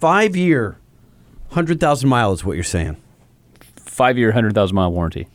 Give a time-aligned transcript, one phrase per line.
[0.00, 0.78] five year,
[1.50, 2.96] hundred thousand mile is what you're saying.
[3.76, 5.28] Five year, hundred thousand mile warranty.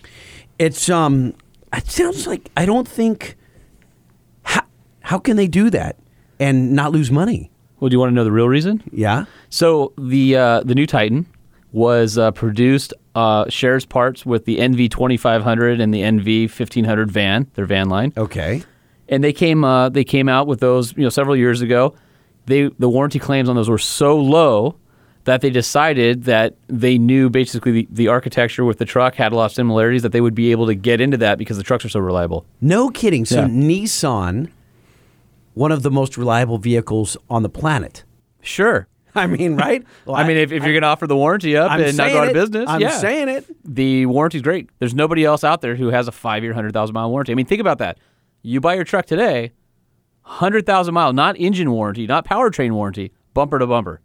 [0.60, 1.34] It's um,
[1.74, 3.36] it sounds like I don't think.
[4.44, 4.64] How,
[5.02, 5.98] how can they do that
[6.40, 7.52] and not lose money?
[7.80, 8.82] Well, do you want to know the real reason?
[8.92, 9.26] Yeah.
[9.50, 11.26] So the uh, the new Titan
[11.72, 17.52] was uh, produced uh, shares parts with the NV 2500 and the NV 1500 van,
[17.56, 18.64] their van line, Okay.
[19.10, 21.94] and they came uh, they came out with those you know several years ago.
[22.46, 24.76] They the warranty claims on those were so low
[25.26, 29.36] that they decided that they knew basically the, the architecture with the truck had a
[29.36, 31.84] lot of similarities that they would be able to get into that because the trucks
[31.84, 32.46] are so reliable.
[32.62, 33.26] No kidding.
[33.26, 33.48] So Yeah.
[33.48, 34.52] Nissan,
[35.56, 38.04] one of the most reliable vehicles on the planet.
[38.42, 38.88] Sure.
[39.16, 39.84] I mean, right?
[40.06, 42.12] Well, I mean, if, if you're going to offer the warranty up I'm and not
[42.12, 42.34] go out of it.
[42.34, 43.00] business, I'm yeah.
[43.00, 43.46] saying it.
[43.66, 44.70] the warranty's great.
[44.78, 47.32] There's nobody else out there who has a five year, 100,000 mile warranty.
[47.32, 47.98] I mean, think about that.
[48.44, 49.54] You buy your truck today,
[50.26, 54.02] 100,000 mile, not engine warranty, not powertrain warranty, bumper to bumper.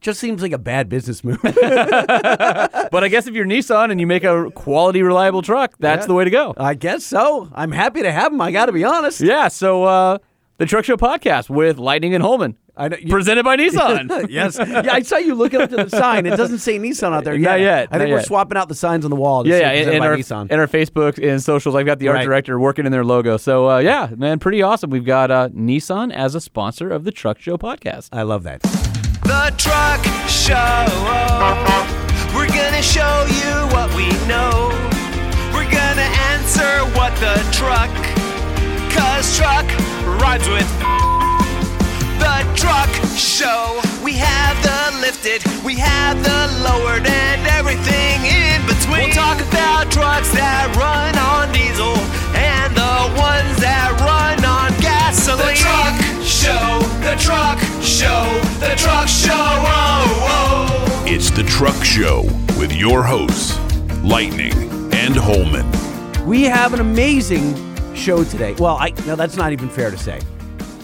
[0.00, 1.40] Just seems like a bad business move.
[1.42, 6.06] But I guess if you're Nissan and you make a quality, reliable truck, that's Yeah.
[6.06, 6.54] the way to go.
[6.56, 7.48] I guess so.
[7.54, 8.40] I'm happy to have them.
[8.40, 9.20] I got to be honest.
[9.20, 9.48] Yeah.
[9.48, 10.18] So, uh,
[10.58, 14.28] the Truck Show podcast with Lightning and Holman, I know, you- presented by Nissan.
[14.28, 14.58] yes.
[14.58, 16.26] Yeah, I saw you looking up to the sign.
[16.26, 17.50] It doesn't say Nissan out there yet.
[17.52, 18.26] Not yet, I think not we're yet.
[18.26, 19.44] swapping out the signs on the wall.
[19.44, 20.50] to Yeah, say yeah, presented and, and by our, Nissan.
[20.50, 21.74] and our Facebook and socials.
[21.74, 22.24] I've got the art Right.
[22.24, 23.36] director working in their logo.
[23.38, 24.90] So uh, yeah, man, pretty awesome.
[24.90, 28.10] We've got uh, Nissan as a sponsor of the Truck Show podcast.
[28.12, 28.60] I love that.
[28.62, 30.86] The Truck Show.
[32.36, 34.68] We're gonna show you what we know.
[35.54, 37.90] We're gonna answer what the truck.
[38.92, 39.66] Cause truck
[40.20, 40.66] rides with
[42.18, 43.80] the truck show.
[44.02, 49.10] We have the lifted, we have the lowered, and everything in between.
[49.10, 51.96] We'll talk about trucks that run on diesel
[52.36, 55.48] and the ones that run on gasoline.
[55.48, 58.26] The truck show, the truck show,
[58.60, 59.32] the truck show.
[59.34, 61.04] Oh, oh.
[61.06, 62.22] It's the Truck Show
[62.58, 63.58] with your hosts,
[64.02, 64.52] Lightning
[64.92, 65.66] and Holman.
[66.26, 67.54] We have an amazing
[67.94, 68.54] show today.
[68.58, 70.20] Well, I no, that's not even fair to say.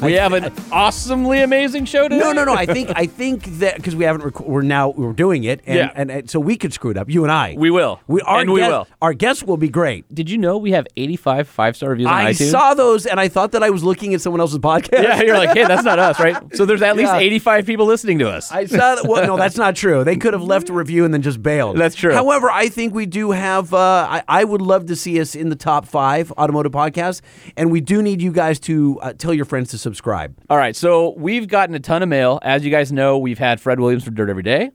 [0.03, 2.19] We have an awesomely amazing show today.
[2.19, 2.55] No, no, no.
[2.55, 5.77] I think I think that because we haven't, rec- we're now we're doing it, and,
[5.77, 5.93] Yeah.
[5.95, 7.09] and, and so we could screw it up.
[7.09, 8.01] You and I, We will.
[8.07, 8.87] We our And we will.
[9.01, 10.13] Our guests will be great.
[10.15, 12.51] Did you know we have 85 five star reviews on I iTunes?
[12.51, 15.03] saw those, and I thought that I was looking at someone else's podcast.
[15.03, 16.37] Yeah, you're like, hey, that's not us, right?
[16.57, 17.19] So there's at least Yeah.
[17.19, 18.51] 85 people listening to us.
[18.51, 19.07] I saw that.
[19.07, 20.05] Well, no, that's not true.
[20.05, 21.77] They could have left a review and then just bailed.
[21.77, 22.13] That's true.
[22.13, 23.73] However, I think we do have.
[23.75, 27.21] Uh, I, I would love to see us in the top five automotive podcasts,
[27.57, 30.35] and we do need you guys to uh, tell your friends to subscribe.
[30.49, 32.39] All right, so we've gotten a ton of mail.
[32.43, 34.71] As you guys know, we've had Fred Williams from Dirt Every Day.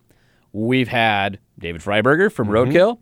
[0.53, 2.99] We've had David Freiberger from Roadkill.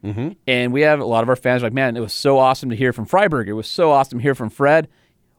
[0.47, 2.75] And we have a lot of our fans like, man, it was so awesome to
[2.75, 3.47] hear from Freiberger.
[3.47, 4.87] It was so awesome to hear from Fred.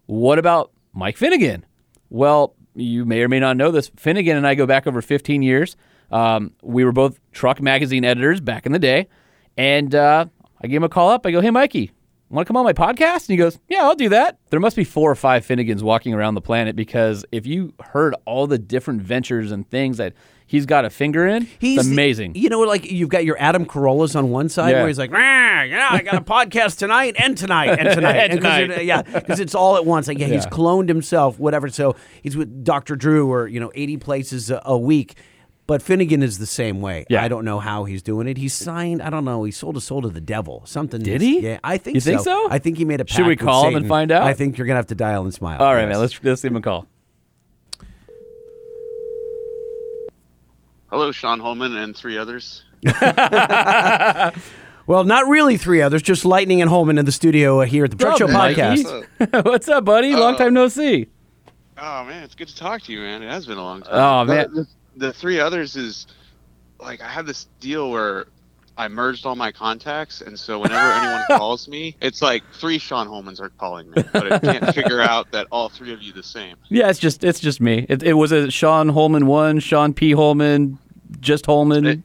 [0.04, 1.64] What about Mike Finnegan?
[2.10, 3.91] Well, you may or may not know this.
[3.97, 5.76] Finnegan and I go back over 15 years.
[6.10, 9.08] Um, we were both truck magazine editors back in the day.
[9.56, 10.26] And uh,
[10.62, 11.25] I gave him a call up.
[11.26, 11.93] I go, hey, Mikey,
[12.34, 13.28] want to come on my podcast?
[13.28, 14.38] And he goes, yeah, I'll do that.
[14.50, 18.14] There must be four or five Finnegans walking around the planet because if you heard
[18.25, 20.12] all the different ventures and things that
[20.47, 22.34] he's got a finger in, He's it's amazing.
[22.34, 24.78] You know, like you've got your Adam Carollas on one side Yeah.
[24.78, 28.58] where he's like, yeah, I got a podcast tonight and tonight and tonight, And 'cause
[28.60, 28.84] tonight.
[28.84, 30.08] yeah, because it's all at once.
[30.08, 31.69] Like, yeah, he's cloned himself, whatever.
[31.69, 32.97] So he's with Dr.
[32.97, 35.14] Drew or you know, eighty places a, a week.
[35.66, 37.06] But Finnegan is the same way.
[37.10, 37.22] Yeah.
[37.25, 38.37] I don't know how he's doing it.
[38.37, 39.03] He's signed.
[39.03, 39.43] I don't know.
[39.43, 40.62] He sold his soul to the devil.
[40.65, 41.03] Something.
[41.03, 41.41] Did he?
[41.41, 42.10] Yeah, I think You so.
[42.10, 42.49] think so?
[42.50, 43.06] I think he made a.
[43.09, 44.22] Should we pact with call him and find out?
[44.22, 45.60] I think you're gonna have to dial and smile.
[45.60, 46.87] All right, man, let's, let's give him a call.
[50.91, 52.62] Hello, Sean Holman and three others.
[54.88, 57.91] Well, not really three others, just Lightning and Holman in the studio uh, here at
[57.91, 58.60] the Truck Show Mikey?
[58.60, 59.44] podcast.
[59.44, 60.15] What's up, buddy?
[60.15, 61.09] Long time no see.
[61.76, 63.21] Oh man, it's good to talk to you, man.
[63.21, 63.91] It has been a long time.
[63.93, 64.66] Oh, The- man.
[64.96, 66.06] The, three others is
[66.80, 68.26] like I have this deal where
[68.78, 73.06] I merged all my contacts, and so whenever anyone calls me, it's like three Sean
[73.08, 76.22] Holmans are calling me, but I can't figure out that all three of you the
[76.22, 76.56] same.
[76.68, 77.86] Yeah, it's just it's just me.
[77.88, 80.78] It, it was a Sean Holman one, Sean P Holman,
[81.20, 81.87] just Holman.
[81.87, 82.00] It-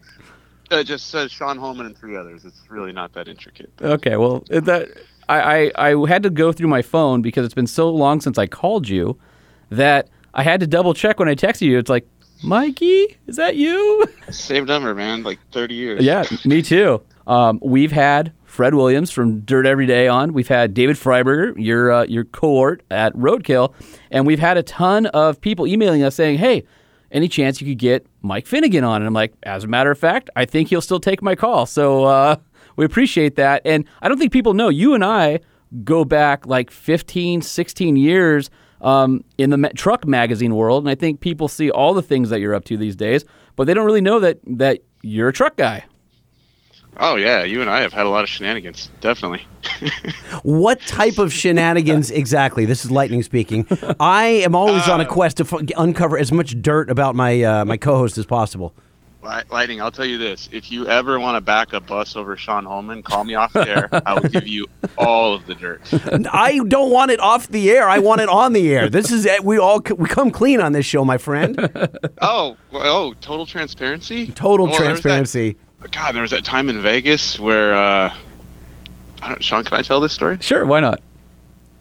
[0.72, 2.46] It just says Sean Holman and three others.
[2.46, 3.70] It's really not that intricate.
[3.82, 4.88] Okay, well that
[5.28, 8.38] I, I I had to go through my phone because it's been so long since
[8.38, 9.20] I called you
[9.70, 11.78] that I had to double check when I texted you.
[11.78, 12.08] It's like,
[12.44, 14.06] Mikey, is that you?
[14.32, 15.24] Same number, man.
[15.24, 16.04] Like 30 years.
[16.04, 17.02] yeah, me too.
[17.28, 20.34] Um, we've had Fred Williams from Dirt Every Day on.
[20.34, 23.74] We've had David Freiberger, your uh, your cohort at Roadkill,
[24.10, 26.64] and we've had a ton of people emailing us saying, "Hey,
[27.12, 29.98] any chance you could get Mike Finnegan on?" And I'm like, as a matter of
[30.00, 31.66] fact, I think he'll still take my call.
[31.66, 32.36] So uh,
[32.76, 33.62] we appreciate that.
[33.66, 35.40] And I don't think people know you and I
[35.86, 38.50] go back like 15, 16 years
[38.82, 42.30] um, in the ma- truck magazine world, and I think people see all the things
[42.30, 43.24] that you're up to these days,
[43.56, 45.86] but they don't really know that that you're a truck guy.
[46.98, 49.46] Oh yeah, you and I have had a lot of shenanigans, definitely.
[50.44, 52.66] What type of shenanigans exactly?
[52.66, 53.68] This is Lightning speaking.
[54.00, 57.66] I am always on a quest to f- uncover as much dirt about my uh,
[57.66, 58.74] my co-host as possible.
[59.24, 62.36] Li- Lightning, I'll tell you this: if you ever want to back a bus over
[62.36, 63.90] Sean Holman, call me off the air.
[64.06, 64.66] I will give you
[64.98, 65.82] all of the dirt.
[66.32, 67.88] I don't want it off the air.
[67.88, 68.90] I want it on the air.
[68.90, 71.58] This is we all we come clean on this show, my friend.
[72.24, 74.28] Oh, oh, total transparency.
[74.28, 75.58] Total Well, there that- transparency.
[75.92, 78.14] God, there was that time in Vegas where, uh,
[79.24, 80.38] I don't, Sean, can I tell this story?
[80.42, 81.02] Sure, why not?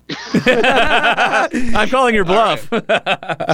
[0.34, 2.69] I'm calling your bluff.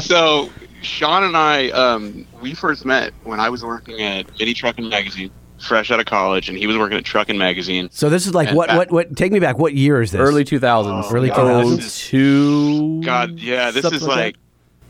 [0.04, 0.50] so
[0.82, 5.30] Sean and I, um, we first met when I was working at Mini Truckin' Magazine,
[5.58, 7.88] fresh out of college, and he was working at Trucking Magazine.
[7.92, 9.16] So this is like And what back- what what?
[9.16, 9.58] Take me back.
[9.58, 10.20] What year is this?
[10.20, 11.12] Early 2000s.
[11.12, 12.06] Early God, 2000s?
[12.06, 13.02] Two.
[13.02, 14.36] God, yeah, this is like,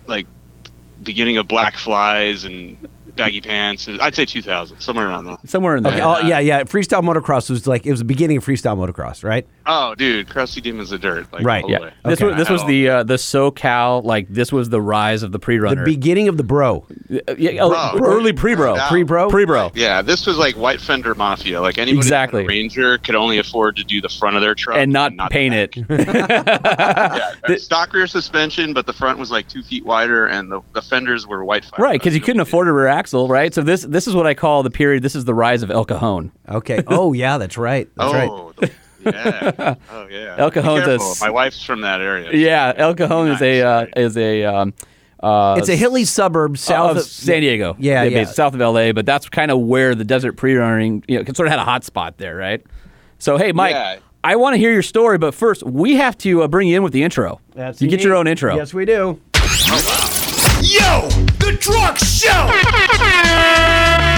[0.06, 0.26] like
[1.02, 2.76] beginning of Black Flys and
[3.14, 3.88] baggy pants.
[3.88, 5.36] I'd say 2000, somewhere around there.
[5.46, 5.92] Somewhere in there.
[5.92, 6.62] Okay, oh, yeah, yeah.
[6.64, 9.46] Freestyle motocross was like it was the beginning of freestyle motocross, right?
[9.68, 11.32] Oh, dude, Crusty Demons of Dirt.
[11.32, 11.80] Like, Right, yeah.
[11.80, 11.92] way.
[12.04, 12.26] This Okay.
[12.26, 15.40] was this was the uh, the SoCal like this was the rise of the The
[15.40, 15.84] pre-runner.
[15.84, 16.86] The beginning of the bro.
[17.10, 18.08] Uh, yeah, oh, Bro.
[18.08, 18.76] early pre-bro.
[18.76, 18.88] Yeah.
[18.88, 19.28] Pre-bro?
[19.28, 19.72] Pre-bro.
[19.74, 21.60] Yeah, this was like White Fender Mafia.
[21.60, 22.46] Like anybody who a Exactly.
[22.46, 25.54] Ranger could only afford to do the front of their truck And not, the paint
[25.54, 25.76] it.
[25.88, 30.82] Yeah, stock rear suspension, but the front was like two feet wider, and the, the
[30.82, 31.64] fenders were white.
[31.78, 33.52] Right, because you couldn't afford a rear axle, right?
[33.52, 35.02] So this this is what I call the period.
[35.02, 36.32] This is the rise of El Cajon.
[36.48, 36.82] Okay.
[36.86, 37.88] Oh yeah, that's right.
[37.96, 38.28] That's right.
[38.30, 38.70] Oh, the-
[39.06, 39.74] yeah.
[39.90, 40.36] Oh, yeah.
[40.38, 42.30] El Be Cajon's a My wife's from that area.
[42.32, 44.74] Yeah, El Cajon is a uh, is a um,
[45.22, 47.76] uh, It's a hilly suburb south of San Diego.
[47.78, 48.24] Yeah, They- yeah.
[48.24, 51.46] south of LA, but that's kind of where the desert pre-running, you know, it sort
[51.46, 52.62] of had a hot spot there, right?
[53.18, 53.98] So hey, Mike, Yeah.
[54.24, 56.82] I want to hear your story, but first we have to uh, bring you in
[56.82, 57.40] with the intro.
[57.54, 58.56] That's you get your own intro.
[58.56, 59.20] Yes, we do.
[60.62, 61.08] Yo,
[61.38, 62.50] the truck show.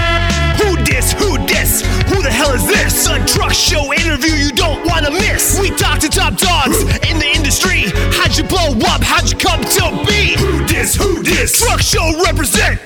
[2.09, 3.07] Who the hell is this?
[3.07, 5.59] A truck show interview you don't want to miss.
[5.59, 7.83] We talk to top dogs in the industry.
[8.17, 9.01] How'd you blow up?
[9.01, 10.35] How'd you come to be?
[10.37, 10.95] Who dis?
[10.95, 11.59] Who dis?
[11.61, 12.79] Truck show represent.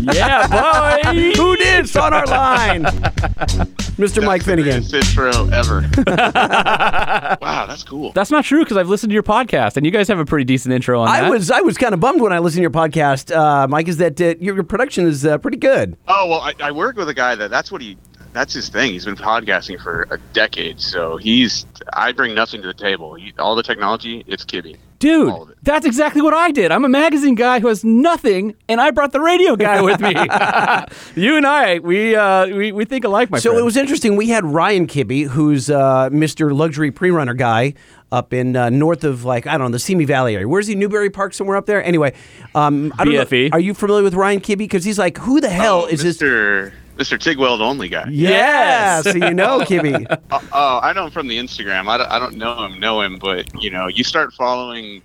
[0.00, 1.12] Yeah, boy.
[1.36, 1.84] Who did?
[1.84, 2.84] It's on our line.
[3.94, 4.24] Mr.
[4.24, 4.82] Mike Finnegan.
[4.82, 5.88] Best intro ever.
[6.06, 8.10] wow, that's cool.
[8.12, 10.44] That's not true because I've listened to your podcast, and you guys have a pretty
[10.44, 11.24] decent intro on that.
[11.24, 13.86] I was I was kind of bummed when I listened to your podcast, uh, Mike.
[13.86, 15.96] Is that uh, your, your production is uh, pretty good?
[16.08, 17.96] Oh well, I, I work with a guy that that's what he
[18.34, 18.92] that's his thing.
[18.92, 23.14] He's been podcasting for a decade, so he's I bring nothing to the table.
[23.14, 24.76] He, all the technology, it's Kibby.
[24.98, 25.58] Dude, it.
[25.62, 26.72] that's exactly what I did.
[26.72, 30.10] I'm a magazine guy who has nothing, and I brought the radio guy with me.
[31.22, 33.60] you and I, we uh, we, we think alike, my So friend.
[33.60, 34.16] it was interesting.
[34.16, 36.54] We had Ryan Kibby, who's uh, Mr.
[36.54, 37.74] Luxury Pre-Runner guy
[38.10, 40.48] up in uh, north of like I don't know the Simi Valley area.
[40.48, 40.74] Where's he?
[40.74, 41.84] Newbury Park somewhere up there.
[41.84, 42.14] Anyway,
[42.54, 43.52] um, I don't know- BFE.
[43.52, 44.58] Are you familiar with Ryan Kibbe?
[44.58, 46.18] Because he's like, who the hell oh, is this?
[46.96, 47.18] Mr.
[47.18, 47.18] Mr.
[47.36, 48.06] Tigweld only guy?
[48.10, 49.04] Yeah, Yes.
[49.04, 50.06] so you know Kibbe.
[50.30, 51.88] Oh, oh, I know him from the Instagram.
[51.88, 55.02] I don't, I don't know him, know him, but you know, you start following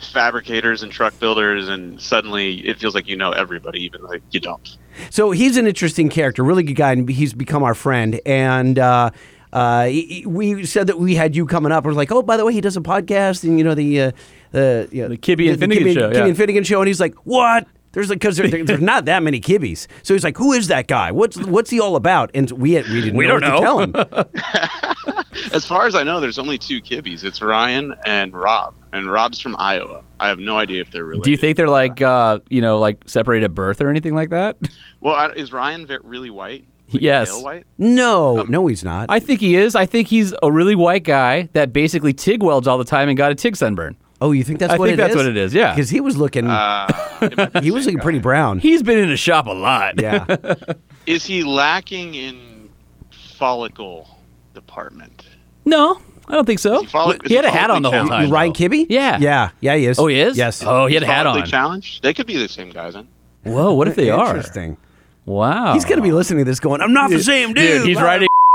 [0.00, 4.40] fabricators and truck builders, and suddenly it feels like you know everybody, even like you
[4.40, 4.76] don't.
[5.10, 8.20] So he's an interesting character, really good guy, and he's become our friend.
[8.26, 9.10] And uh,
[9.52, 11.84] uh, he- he- we said that we had you coming up.
[11.84, 14.12] We're like, oh, by the way, he does a podcast, and you know the uh,
[14.52, 16.24] the you know, The Kibbe and Finnegan Kibbe, show, Kibbe yeah.
[16.26, 17.66] and Finnegan show, and he's like, what?
[17.92, 19.86] There's like because there, there- there's not that many kibbies.
[20.02, 21.10] So he's like, who is that guy?
[21.12, 22.30] What's what's he all about?
[22.34, 24.74] And we had, we didn't We know don't what to tell him.
[25.54, 27.24] As far as I know, there's only two Kibbies.
[27.24, 30.02] It's Ryan and Rob, and Rob's from Iowa.
[30.20, 31.24] I have no idea if they're related.
[31.24, 34.30] Do you think they're like, uh, you know, like separated at birth or anything like
[34.30, 34.56] that?
[35.00, 36.64] Well, is Ryan really white?
[36.92, 37.30] Like Yes.
[37.30, 37.64] pale white?
[37.78, 39.06] no, no, he's not.
[39.08, 39.76] I think he is.
[39.76, 43.16] I think he's a really white guy that basically TIG welds all the time and
[43.16, 43.96] got a TIG sunburn.
[44.20, 44.78] Oh, you think that's what it is?
[44.78, 45.16] I what think it that's is?
[45.16, 45.74] what it is, yeah.
[45.74, 46.86] because he was looking, Uh,
[47.22, 48.02] it might be he was looking guy.
[48.02, 48.58] pretty brown.
[48.58, 50.00] He's been in a shop a lot.
[50.00, 50.24] yeah.
[51.06, 52.68] Is he lacking in
[53.10, 54.08] follicle
[54.54, 55.26] department?
[55.64, 56.80] No, I don't think so.
[56.80, 58.30] He follic- he had a hat on the whole follically time.
[58.30, 58.58] Ryan though.
[58.58, 58.86] Kibbe?
[58.88, 59.18] Yeah.
[59.18, 59.50] Yeah.
[59.60, 59.98] Yeah, he is.
[59.98, 60.36] Oh, he is?
[60.36, 60.62] Yes.
[60.64, 61.44] Oh, he had a hat on.
[61.46, 62.02] challenged?
[62.02, 63.08] They could be the same guys then.
[63.44, 64.28] Whoa, what if they are?
[64.36, 64.76] Interesting.
[65.24, 65.74] Wow.
[65.74, 67.78] He's going to be listening to this going, I'm not the same dude.
[67.82, 68.04] Dude, he's Wow.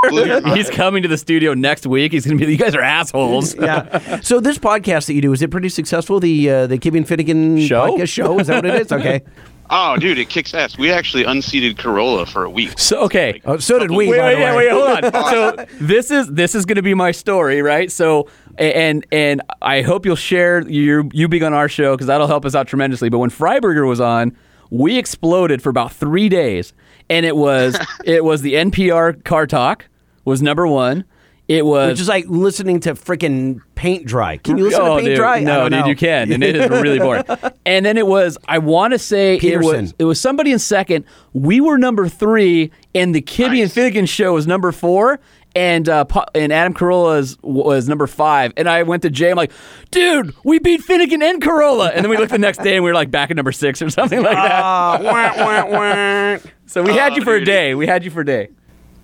[0.04, 0.18] Writing.
[0.18, 0.58] Blew your mind.
[0.58, 2.12] he's coming to the studio next week.
[2.12, 2.52] He's going to be.
[2.52, 3.56] You guys are assholes.
[3.60, 4.20] yeah.
[4.22, 6.20] So this podcast that you do is it pretty successful?
[6.20, 7.92] The uh, the Kibbe and Finnegan Show?
[7.92, 8.92] podcast show is that what it is?
[8.92, 9.22] Okay.
[9.70, 10.78] Oh, dude, it kicks ass.
[10.78, 12.78] We actually unseated Carolla for a week.
[12.78, 13.42] So okay.
[13.46, 14.10] Oh, so did we.
[14.10, 14.68] Wait, by wait, the yeah, way.
[14.68, 15.32] wait, hold on.
[15.32, 17.92] So this is this is going to be my story, right?
[17.92, 22.28] So and and I hope you'll share you you being on our show because that'll
[22.28, 23.10] help us out tremendously.
[23.10, 24.38] But when Freiberger was on,
[24.70, 26.74] we exploded for about three days,
[27.10, 29.88] and it was it was the NPR car talk
[30.26, 31.06] was number one.
[31.50, 34.38] It was which is like listening to freaking paint dry.
[34.38, 35.18] Can you listen oh, to paint dude.
[35.18, 35.42] dry?
[35.42, 37.24] No, dude, you can, and it is really boring.
[37.66, 41.06] And then it was, I want to say it was, it was somebody in second.
[41.32, 45.20] We were number three, and the Kibby and Finnegan show was number four.
[45.56, 49.30] And uh, and Adam Carolla's was number five, and I went to Jay.
[49.30, 49.52] I'm like,
[49.92, 52.90] dude, we beat Finnegan and Carolla, and then we looked the next day and we
[52.90, 54.52] were like back at number six or something like that.
[54.52, 56.40] Ah, wah, wah, wah.
[56.66, 57.76] So we had Oh, you for a day.
[57.76, 58.50] We had you for a day.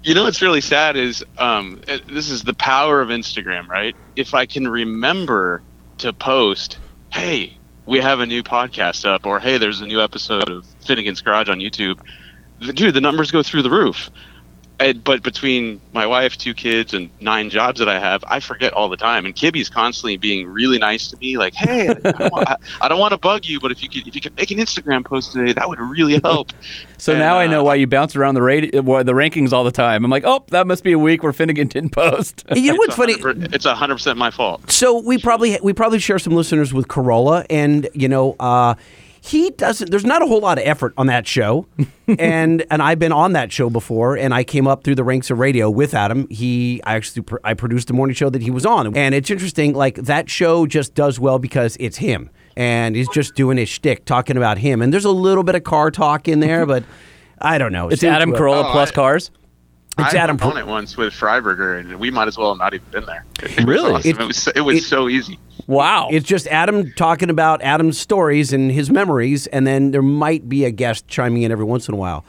[0.04, 3.96] You know what's really sad is um, this is the power of Instagram, right?
[4.16, 5.62] If I can remember
[5.98, 6.80] to post,
[7.12, 11.22] hey, we have a new podcast up, or hey, there's a new episode of Finnegan's
[11.22, 12.00] Garage on YouTube,
[12.60, 14.10] dude, the numbers go through the roof.
[14.80, 18.72] And, but between my wife, two kids, and nine jobs that I have, I forget
[18.74, 19.26] all the time.
[19.26, 22.88] And Kibby's constantly being really nice to me, like, "Hey, I don't, want, I, I
[22.88, 25.04] don't want to bug you, but if you could, if you could make an Instagram
[25.04, 26.52] post today, that would really help."
[27.00, 29.54] So And, now I uh, know why you bounce around the rate, uh, the rankings
[29.54, 30.04] all the time.
[30.04, 32.44] I'm like, oh, that must be a week where Finnegan didn't post.
[32.54, 33.16] You know what's It's funny?
[33.16, 34.70] 100% It's hundred percent my fault.
[34.70, 38.76] So we probably we probably share some listeners with Carolla, and you know, uh,
[39.22, 39.92] he doesn't.
[39.92, 41.66] There's not a whole lot of effort on that show,
[42.08, 45.30] and and I've been on that show before, and I came up through the ranks
[45.30, 46.28] of radio with Adam.
[46.30, 49.30] He I actually pr- I produced a morning show that he was on, and it's
[49.30, 49.74] interesting.
[49.74, 54.06] Like that show just does well because it's him, and he's just doing his shtick,
[54.06, 56.84] talking about him, and there's a little bit of car talk in there, but.
[57.42, 57.88] I don't know.
[57.88, 59.32] It's Seems Adam to- Carolla Oh, plus I- cars.
[59.98, 62.58] It's I Adam was on it once with Freiberger, and we might as well have
[62.58, 63.24] not even been there.
[63.42, 63.92] It was Really?
[63.94, 64.10] awesome.
[64.12, 65.40] It- It, was so- it was it- so easy.
[65.70, 66.10] Wow.
[66.12, 70.66] It's just Adam talking about Adam's stories and his memories, and then there might be
[70.66, 72.26] a guest chiming in every once in a while.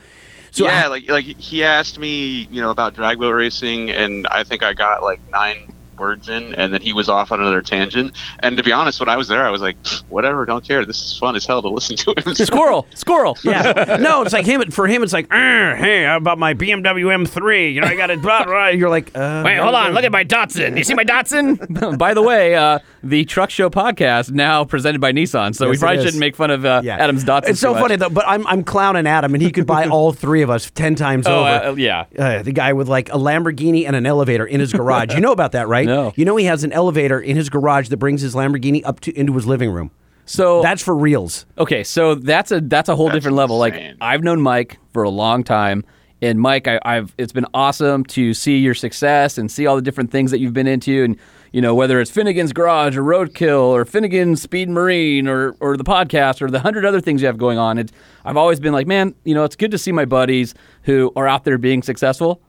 [0.50, 4.26] So yeah, I- like like he asked me, you know, about drag boat racing, and
[4.26, 7.62] I think I got like nine words in, and then he was off on another
[7.62, 8.16] tangent.
[8.40, 9.76] And to be honest, when I was there, I was like,
[10.08, 10.84] whatever, don't care.
[10.84, 12.34] This is fun as hell to listen to him.
[12.34, 13.38] squirrel, squirrel.
[13.44, 14.68] yeah, no, it's like him.
[14.72, 17.74] For him, it's like, "Er, hey, how about my BMW M3?
[17.74, 18.20] You know, I got it.
[18.20, 18.66] Blah, blah.
[18.80, 19.92] You're like, uh, Wait, hold on.
[19.92, 20.76] Look at my Datsun.
[20.76, 21.98] You see my Datsun?
[21.98, 25.78] by the way, uh, the Truck Show podcast now presented by Nissan, so we Yes,
[25.78, 26.96] it probably shouldn't make fun of uh, Yeah.
[26.96, 27.48] Adam's Datsun.
[27.50, 27.82] It's so much.
[27.82, 30.70] funny though, but I'm I'm clowning Adam, and he could buy all three of us
[30.70, 31.48] ten times Oh, over.
[31.48, 32.04] uh, yeah.
[32.18, 35.14] Uh, the guy with like a Lamborghini and an elevator in his garage.
[35.14, 35.86] You know about that, right?
[35.90, 36.12] No.
[36.14, 39.18] You know he has an elevator in his garage that brings his Lamborghini up to
[39.18, 39.90] into his living room.
[40.24, 41.46] So That's for reals.
[41.58, 43.58] Okay, so that's a that's a whole That's different level.
[43.58, 43.74] Like.
[44.00, 45.84] I've known Mike for a long time,
[46.22, 49.82] and Mike, I, I've it's been awesome to see your success and see all the
[49.82, 51.16] different things that you've been into, and
[51.50, 55.82] you know whether it's Finnegan's Garage or Roadkill or Finnegan's Speed Marine or or the
[55.82, 57.78] podcast or the hundred other things you have going on.
[57.78, 57.92] It's
[58.24, 60.54] I've always been like, man, you know, it's good to see my buddies
[60.84, 62.40] who are out there being successful.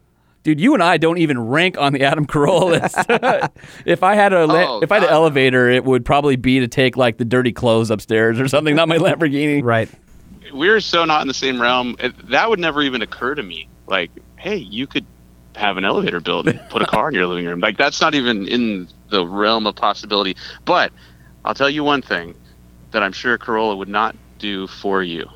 [0.44, 3.52] Dude, you and I don't even rank on the Adam Carolla list.
[3.86, 6.60] if I had a Oh, if I had an God, elevator, it would probably be
[6.60, 9.64] to take like the dirty clothes upstairs or something, not my Lamborghini.
[9.64, 9.90] Right.
[10.54, 11.96] We're so not in the same realm.
[12.00, 13.68] It, that would never even occur to me.
[13.88, 15.06] Like, hey, you could
[15.56, 17.60] have an elevator built and put a car in your living room.
[17.60, 20.36] Like, that's not even in the realm of possibility.
[20.66, 20.92] But
[21.46, 22.36] I'll tell you one thing
[22.92, 25.30] that I'm sure Carolla would not do for you.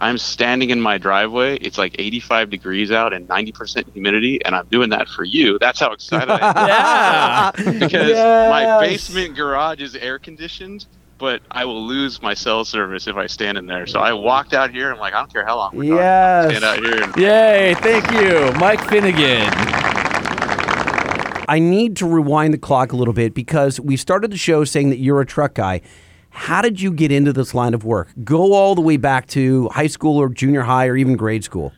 [0.00, 1.56] I'm standing in my driveway.
[1.56, 5.58] It's like 85 degrees out and 90% humidity, and I'm doing that for you.
[5.58, 7.54] That's how excited I am.
[7.66, 7.72] Yeah.
[7.80, 8.50] because Yes.
[8.50, 10.86] my basement garage is air conditioned,
[11.18, 13.88] but I will lose my cell service if I stand in there.
[13.88, 14.92] So I walked out here.
[14.92, 15.96] I'm like, I don't care how long we're talking.
[15.96, 16.50] Yes.
[16.56, 19.48] Stand out here and Yay, thank you, Mike Finnegan.
[21.50, 24.90] I need to rewind the clock a little bit because we started the show saying
[24.90, 25.80] that you're a truck guy.
[26.38, 28.08] How did you get into this line of work?
[28.24, 31.72] Go all the way back to high school or junior high or even grade school.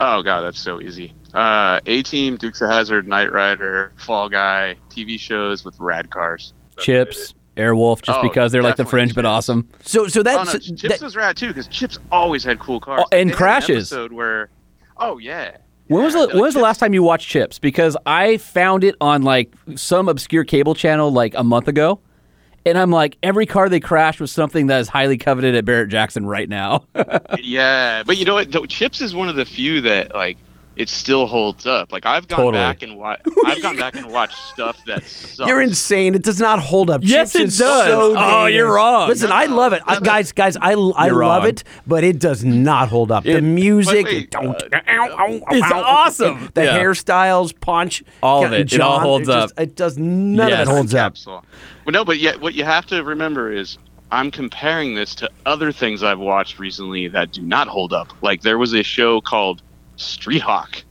[0.00, 1.14] oh god, that's so easy.
[1.34, 6.52] Uh, A Team, Dukes of Hazzard, Knight Rider, Fall Guy, TV shows with rad cars.
[6.76, 9.66] That's Chips, Airwolf, just Oh, because they're like the definitely fringe but awesome.
[9.82, 10.26] So, so it.
[10.26, 13.02] Oh that's no, Chips that- was rad too because Chips always had cool cars.
[13.04, 13.92] Oh, and They had an crashes.
[13.92, 14.50] episode where,
[14.98, 15.56] oh yeah.
[15.88, 17.58] When was the when was the last time you watched Chips?
[17.58, 22.00] Because I found it on like some obscure cable channel like a month ago.
[22.64, 25.88] And I'm like, every car they crashed was something that is highly coveted at Barrett
[25.88, 26.84] Jackson right now.
[27.42, 28.68] Yeah, but you know what?
[28.68, 30.38] Chips is one of the few that like
[30.76, 31.92] it still holds up.
[31.92, 32.52] Like I've gone Totally.
[32.62, 33.26] back and watched.
[33.46, 35.46] I've gone back and watched stuff that sucks.
[35.48, 36.14] You're insane.
[36.14, 37.02] It does not hold up.
[37.04, 37.86] Yes, Chips it is does.
[37.86, 38.56] so Oh, dated.
[38.56, 39.08] you're wrong.
[39.08, 40.00] Listen, No, I love it, no, I- no.
[40.00, 40.32] guys.
[40.32, 41.46] Guys, I, I love wrong.
[41.46, 43.24] it, but it does not hold up.
[43.24, 44.68] the music, wait, it don't- uh,
[45.50, 46.50] It's awesome.
[46.54, 46.78] The Yeah.
[46.78, 48.72] hairstyles, punch, All of it.
[48.72, 49.60] It all John, holds just- up.
[49.60, 50.62] It does none Yes.
[50.62, 50.98] of it holds up.
[51.14, 51.44] capsule.
[51.84, 53.76] Well, no, but yet what you have to remember is
[54.10, 58.08] I'm comparing this to other things I've watched recently that do not hold up.
[58.22, 59.62] Like there was a show called
[60.02, 60.82] Street Hawk,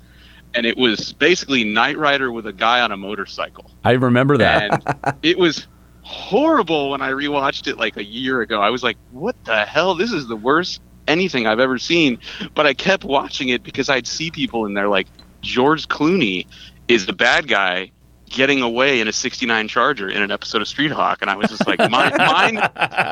[0.54, 4.84] and it was basically Knight Rider with a guy on a motorcycle, I remember that.
[5.06, 5.68] and it was
[6.04, 8.62] horrible when I rewatched it like a year ago.
[8.62, 9.96] I was like, "What the hell?
[9.96, 12.20] This is the worst anything I've ever seen."
[12.56, 15.08] But I kept watching it because I'd see people in there like
[15.42, 16.48] George Clooney
[16.88, 17.92] is the bad guy
[18.32, 21.22] getting away in a 69 Charger in an episode of Street Hawk.
[21.22, 22.70] And I was just like, mind, mind,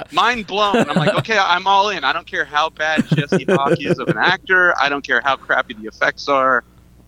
[0.12, 0.90] mind blown.
[0.90, 2.04] I'm like, okay, I'm all in.
[2.04, 4.74] I don't care how bad Jesse Hawk is of an actor.
[4.80, 6.64] I don't care how crappy the effects are.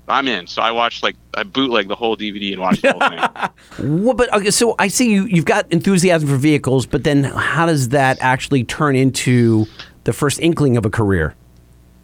[0.08, 0.48] I'm in.
[0.48, 3.50] So I watched like I bootleg the whole DVD and watched the whole thing.
[4.04, 5.26] Well, but okay, so I see you.
[5.26, 9.66] You've got enthusiasm for vehicles, but then how does that actually turn into
[10.04, 11.36] the first inkling of a career?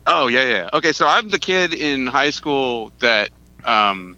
[0.07, 0.69] Oh yeah, yeah.
[0.73, 3.29] Okay, so I'm the kid in high school that
[3.65, 4.16] um,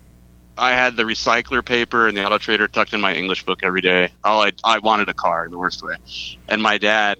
[0.59, 3.81] I had the recycler paper and the auto trader tucked in my English book every
[3.81, 4.09] day.
[4.23, 5.95] All I I wanted a car in the worst way,
[6.47, 7.17] and my dad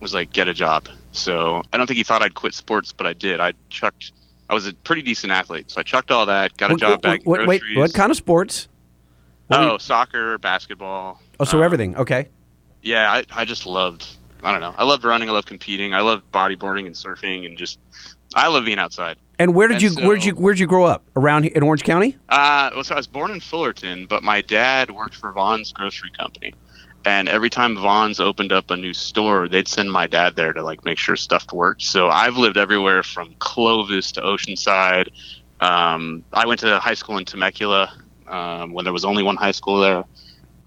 [0.00, 3.06] was like, "Get a job." So I don't think he thought I'd quit sports, but
[3.06, 3.40] I did.
[3.40, 4.12] I chucked.
[4.50, 7.02] I was a pretty decent athlete, so I chucked all that, got a What- job
[7.02, 7.20] back.
[7.20, 8.68] in what- wait, what kind of sports?
[9.50, 11.20] Oh, soccer, basketball.
[11.40, 11.96] Oh, so um, everything.
[11.96, 12.28] Okay.
[12.82, 14.06] yeah, I, I just loved.
[14.42, 14.74] I don't know.
[14.76, 15.28] I loved running.
[15.30, 15.94] I loved competing.
[15.94, 17.78] I loved bodyboarding and surfing and just.
[18.34, 19.16] I love being outside.
[19.38, 21.02] And where did you and where did you where did you grow up?
[21.16, 22.16] Around here in Orange County?
[22.28, 26.10] Uh, well, so I was born in Fullerton, but my dad worked for Vons grocery
[26.10, 26.54] company,
[27.04, 30.62] and every time Vons opened up a new store, they'd send my dad there to
[30.62, 31.82] like make sure stuff worked.
[31.82, 35.08] So I've lived everywhere from Clovis to Oceanside.
[35.60, 37.92] Um, I went to high school in Temecula
[38.28, 40.04] um, when there was only one high school there.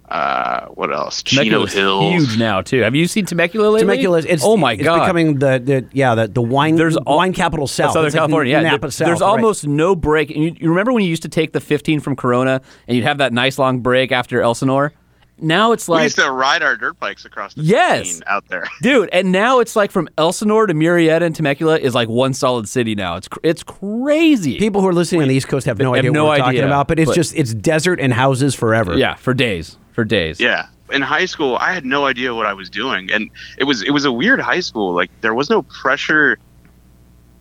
[0.07, 1.21] Uh, what else?
[1.23, 2.13] Chino Hills.
[2.13, 2.81] huge now too.
[2.81, 3.81] Have you seen Temecula lately?
[3.81, 4.19] Temecula.
[4.19, 7.33] It's oh my it's god, becoming the, the yeah the, the wine There's al- wine
[7.33, 7.91] capital south.
[7.91, 8.53] Southern It's like California.
[8.53, 9.05] Yeah, Napa There- South.
[9.07, 9.27] there's right.
[9.27, 10.31] almost no break.
[10.31, 13.03] And you, you remember when you used to take the 15 from Corona and you'd
[13.05, 14.93] have that nice long break after Elsinore?
[15.39, 18.07] Now it's like We like, used to ride our dirt bikes across the Yes.
[18.07, 18.63] 15 out there.
[18.81, 22.67] dude, and now it's like from Elsinore to Murrieta and Temecula is like one solid
[22.67, 23.17] city now.
[23.17, 24.57] It's cr- it's crazy.
[24.57, 26.45] people who are listening on the East Coast have no Have idea no what we're
[26.45, 26.87] talking about.
[26.87, 28.97] But it's but- just it's desert and houses forever.
[28.97, 30.39] yeah, for days, for days.
[30.39, 30.67] Yeah.
[30.91, 33.89] In high school, I had no idea what I was doing, and it was it
[33.89, 34.93] was a weird high school.
[34.93, 36.37] Like there was no pressure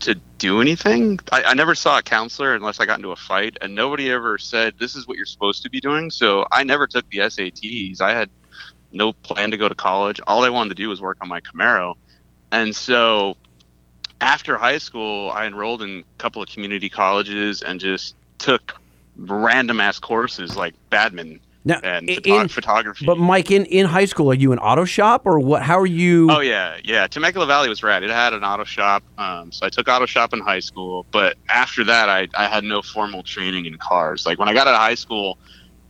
[0.01, 1.21] to do anything.
[1.31, 4.39] I, I never saw a counselor unless I got into a fight, and nobody ever
[4.39, 6.11] said this is what you're supposed to be doing.
[6.11, 8.01] So I never took the SATs.
[8.01, 8.31] I had
[8.91, 10.19] no plan to go to college.
[10.27, 11.97] All I wanted to do was work on my Camaro,
[12.51, 13.37] and so
[14.23, 18.81] after high school, I enrolled in a couple of community colleges and just took
[19.19, 23.05] random ass courses like badminton Now, and in- photo- photography.
[23.05, 25.63] But Mike, in, in high school, are you an auto shop or what?
[25.63, 26.29] How are you?
[26.31, 27.09] Oh yeah, yeah.
[27.09, 28.05] Temecula Valley was rad.
[28.05, 31.05] It had an auto shop, um, so I took auto shop in high school.
[31.11, 34.25] But after that, I I had no formal training in cars.
[34.27, 35.39] Like when I got out of high school,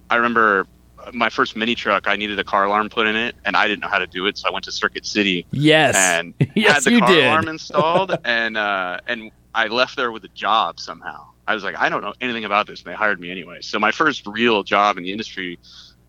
[0.09, 0.67] I remember
[1.12, 2.09] my first mini truck.
[2.09, 4.25] I needed a car alarm put in it, and I didn't know how to do
[4.27, 5.95] it, so I went to Circuit City Yes.
[5.95, 7.27] and yes, had the you car did.
[7.27, 11.27] alarm installed, and uh, and I left there with a job somehow.
[11.49, 13.59] I was like, I don't know anything about this, and they hired me anyway.
[13.61, 15.59] So my first real job in the industry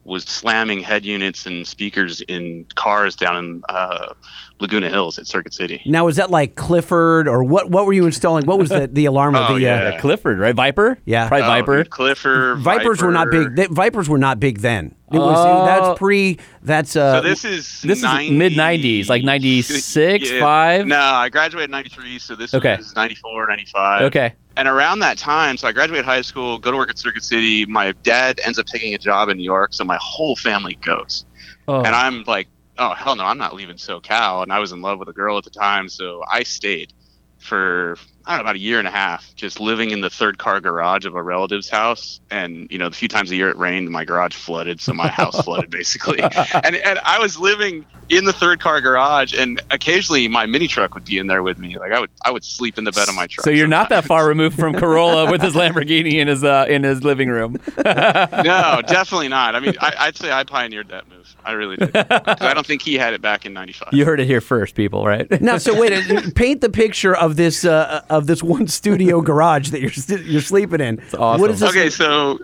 [0.04, 4.14] was slamming head units and speakers in cars down in uh,
[4.62, 5.82] Laguna Hills at Circuit City.
[5.86, 7.70] Now was that like Clifford or what?
[7.70, 8.46] What were you installing?
[8.46, 9.60] What was the, the alarm of Oh, the?
[9.62, 9.76] yeah.
[9.76, 10.56] Uh, Clifford, right?
[10.56, 10.98] Viper.
[11.04, 11.28] Yeah.
[11.28, 11.84] Probably Oh, Viper.
[11.84, 13.54] dude, Clifford, Vipers were not big.
[13.58, 14.96] They, Vipers were not big then.
[15.12, 15.66] It was Oh.
[15.66, 16.38] that's pre.
[16.64, 17.22] That's uh.
[17.22, 20.40] So this is This is mid-nineties, like 96, Yeah.
[20.40, 20.88] 5?
[20.88, 22.78] No, I graduated in 93, so this Okay.
[22.78, 24.02] was 94, 95.
[24.04, 24.34] Okay.
[24.58, 27.68] And around that time, so I graduated high school, go to work at Circuit City.
[27.68, 31.26] My dad ends up taking a job in New York, so my whole family goes.
[31.68, 31.84] Oh.
[31.84, 32.48] And I'm like,
[32.80, 34.42] oh, hell no, I'm not leaving SoCal.
[34.42, 36.92] And I was in love with a girl at the time, so I stayed
[37.38, 40.38] for, I don't know, about a year and a half, just living in the third
[40.38, 42.20] car garage of a relative's house.
[42.30, 45.08] And, you know, the few times a year it rained, my garage flooded, so my
[45.08, 46.20] house flooded basically.
[46.64, 50.94] And, and I was living in the third car garage, and occasionally my mini truck
[50.94, 51.78] would be in there with me.
[51.78, 53.44] Like I would, I would sleep in the bed of my truck.
[53.44, 56.84] So you're not that far removed from Carolla with his Lamborghini in his uh, in
[56.84, 57.58] his living room.
[57.78, 59.56] no, definitely not.
[59.56, 61.36] I mean, I, I'd say I pioneered that move.
[61.44, 61.96] I really did.
[61.96, 63.94] I don't think he had it back in '95.
[63.94, 65.06] You heard it here first, people.
[65.06, 65.30] Right?
[65.42, 65.94] now, so wait.
[65.94, 70.26] uh, paint the picture of this uh, of this one studio garage that you're st-
[70.26, 71.00] you're sleeping in.
[71.18, 71.40] awesome.
[71.42, 71.70] What is this?
[71.70, 72.40] Okay, so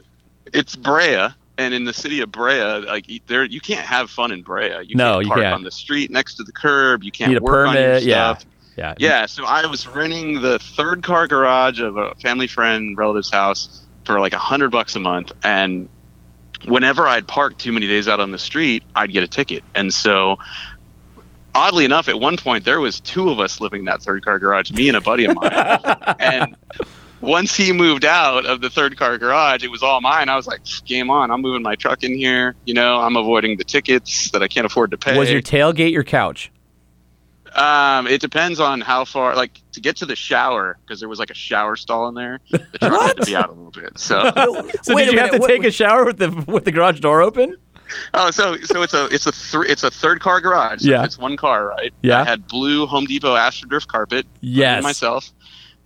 [0.53, 4.43] it's Brea, and in the city of Brea, like there, you can't have fun in
[4.43, 4.83] Brea.
[4.86, 5.55] You No, can't you park can't.
[5.55, 7.03] on the street next to the curb.
[7.03, 8.03] You can't Need a work on your permit.
[8.03, 8.36] Yeah.
[8.36, 8.45] stuff.
[8.75, 8.93] Yeah.
[8.97, 13.81] Yeah, so I was renting the third car garage of a family friend relative's house
[14.03, 15.88] for like a hundred bucks a month, and
[16.65, 19.63] whenever I'd park too many days out on the street, I'd get a ticket.
[19.75, 20.38] And so,
[21.55, 24.39] oddly enough, at one point there was two of us living in that third car
[24.39, 25.49] garage, me and a buddy of mine.
[26.19, 26.55] and
[27.21, 30.29] once he moved out of the third car garage, it was all mine.
[30.29, 31.31] I was like, game on!
[31.31, 32.55] I'm moving my truck in here.
[32.65, 35.17] You know, I'm avoiding the tickets that I can't afford to pay.
[35.17, 36.51] Was your tailgate your couch?
[37.55, 39.35] Um, it depends on how far.
[39.35, 42.39] Like to get to the shower, because there was like a shower stall in there.
[42.49, 43.99] The truck had to be out a little bit.
[43.99, 44.31] So,
[44.81, 46.71] So Wait did a you have to what- take a shower with the with the
[46.71, 47.55] garage door open?
[48.13, 50.82] Oh, so so it's a it's a thr it's a third car garage.
[50.82, 51.03] So Yeah.
[51.03, 51.93] it's one car, right?
[52.01, 52.21] Yeah.
[52.21, 54.25] I had blue Home Depot AstroDrift carpet.
[54.41, 54.84] Yes.
[54.84, 55.32] myself.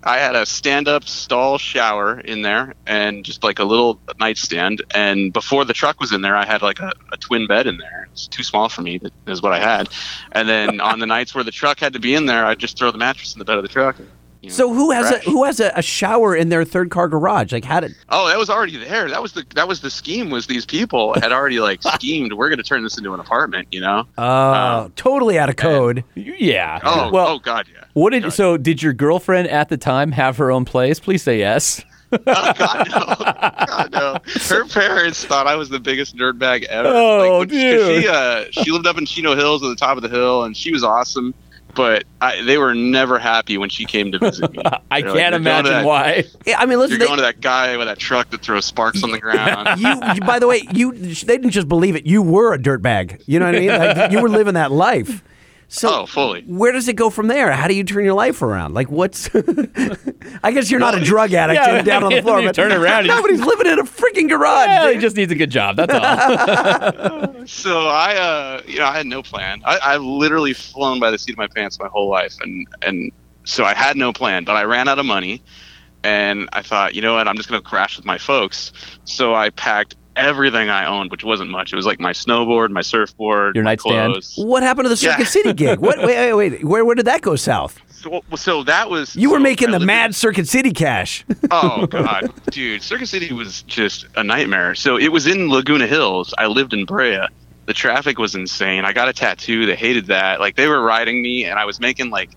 [0.04, 4.84] I had a stand-up stall shower in there, and just like a little nightstand.
[4.93, 7.78] And before the truck was in there, I had like a, a twin bed in
[7.80, 8.08] there.
[8.12, 9.00] It's too small for me.
[9.00, 9.89] That is what I had.
[10.32, 12.78] And then on the nights where the truck had to be in there, I'd just
[12.78, 13.98] throw the mattress in the bed of the truck.
[13.98, 14.08] and,
[14.41, 17.08] you know, So who has a who has a, a shower in their third car
[17.08, 17.52] garage?
[17.52, 17.95] Like how did?
[18.10, 19.10] Oh, that was already there.
[19.10, 20.30] That was the that was the scheme.
[20.30, 22.34] Was these people had already like schemed?
[22.34, 24.06] We're going to turn this into an apartment, you know?
[24.17, 26.04] Uh, totally out of code.
[26.15, 26.80] Yeah.
[26.84, 27.86] Oh, well, oh God, yeah.
[27.93, 28.58] what did so?
[28.58, 31.00] Did your girlfriend at the time have her own place?
[31.00, 31.84] Please say yes.
[32.10, 34.17] Oh, God no, God no.
[34.47, 36.88] Her parents thought I was the biggest dirtbag ever.
[36.89, 38.02] Oh, when- 'cause dude.
[38.04, 40.56] She uh, she lived up in Chino Hills at the top of the hill, and
[40.56, 41.34] she was awesome.
[41.78, 44.62] But I, they were never happy when she came to visit me.
[44.92, 46.24] I They're can't "You're going to imagine that- why.
[46.46, 46.94] Yeah, I mean, listen.
[46.94, 49.80] You're They, going to that guy with that truck that throws sparks on the ground.
[49.80, 52.06] you, you- by the way, you they didn't just believe it.
[52.06, 53.22] You were a dirtbag.
[53.28, 53.70] You know what I mean?
[53.70, 55.24] Like, you were living that life.
[55.69, 56.43] So Oh, fully.
[56.43, 57.51] Where does it go from there?
[57.51, 58.73] How do you turn your life around?
[58.73, 59.30] Like what's?
[60.43, 63.08] I guess you're not a drug addict Yeah, down on the floor, but turn around,
[63.08, 64.67] nobody's living in a freaking garage.
[64.67, 65.75] Well, he just needs a good job.
[65.75, 67.45] That's all.
[67.45, 69.62] so I, uh, you know, I had no plan.
[69.65, 73.12] I, I've literally flown by the seat of my pants my whole life, and and
[73.43, 74.43] so I had no plan.
[74.45, 75.41] But I ran out of money,
[76.03, 78.71] and I thought, you know what, I'm just gonna crash with my folks.
[79.03, 81.71] So I packed everything I owned, which wasn't much.
[81.71, 84.13] It was like my snowboard, my surfboard, Your my nightstand.
[84.13, 84.34] clothes.
[84.38, 85.25] What happened to the Circuit Yeah.
[85.25, 85.80] City gig?
[85.80, 85.99] What?
[85.99, 86.63] Wait, wait, wait.
[86.63, 87.80] Where, where did that go south?
[87.89, 91.25] So, so that was You were so making the lived in- mad Circuit City cash.
[91.51, 94.75] Oh god, dude, Circuit City was just a nightmare.
[94.75, 96.34] So it was in Laguna Hills.
[96.38, 97.25] I lived in Brea.
[97.65, 98.86] The traffic was insane.
[98.86, 99.65] I got a tattoo.
[99.65, 100.39] They hated that.
[100.39, 102.30] Like they were riding me, and I was making like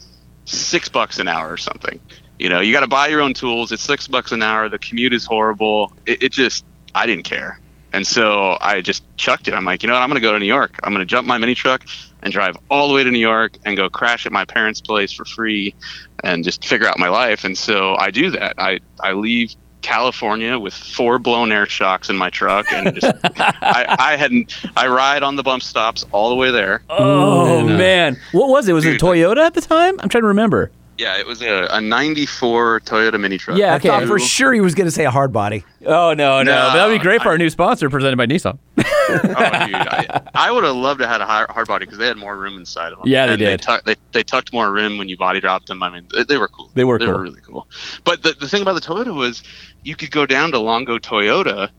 [0.45, 2.01] six bucks an hour or something.
[2.39, 3.71] You know, you got to buy your own tools.
[3.71, 4.69] It's six bucks an hour.
[4.71, 5.93] The commute is horrible.
[6.07, 6.65] It, it just,
[6.95, 7.60] I didn't care.
[7.93, 9.55] And so I just chucked it.
[9.55, 10.03] I'm like, you know what?
[10.03, 10.79] I'm going to go to New York.
[10.83, 11.85] I'm going to jump my mini truck
[12.23, 15.13] and drive all the way to New York and go crash at my parents' place
[15.13, 15.75] for free
[16.23, 17.45] and just figure out my life.
[17.45, 18.55] And so I do that.
[18.59, 23.97] I, I leave California with four blown air shocks in my truck and just I,
[23.99, 26.83] I hadn't I ride on the bump stops all the way there.
[26.91, 28.75] oh man, what was it?
[28.75, 29.99] Was it a Toyota at the time?
[30.01, 30.71] I'm trying to remember.
[31.01, 33.57] Yeah, it was a, a 94 Toyota mini truck.
[33.57, 35.65] Yeah, I thought for sure he was going to say a hard body.
[35.87, 38.59] Oh no, no, No, that'd be great for I- our new sponsor presented by Nissan.
[38.79, 41.99] oh, dude, I, I would have loved to have had a hard, hard body because
[41.99, 43.09] they had more room inside of them.
[43.09, 43.49] Yeah, they And did.
[43.49, 45.83] They, tuck- they, they tucked more room when you body dropped them.
[45.83, 46.71] I mean, they, they were cool.
[46.75, 47.15] They were They cool.
[47.15, 47.67] were really cool.
[48.05, 49.43] But the, the thing about the Toyota was
[49.83, 51.71] you could go down to Longo Toyota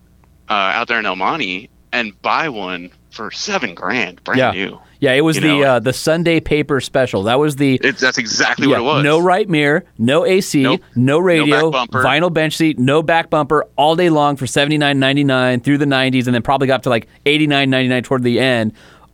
[0.50, 4.52] uh, out there in El Monte and buy one for seven grand, brand Yeah.
[4.52, 4.80] new.
[5.00, 7.24] Yeah, it was You the know, uh, the Sunday paper special.
[7.24, 9.04] That was the It's, that's exactly yeah, what it was.
[9.04, 10.82] no right mirror, no AC, Nope.
[10.96, 12.04] no radio, bumper.
[12.04, 15.80] vinyl bench seat, no back bumper, all day long for seventy nine ninety nine through
[15.80, 18.40] the nineties, and then probably got up to like eighty nine ninety nine toward the
[18.40, 18.74] end,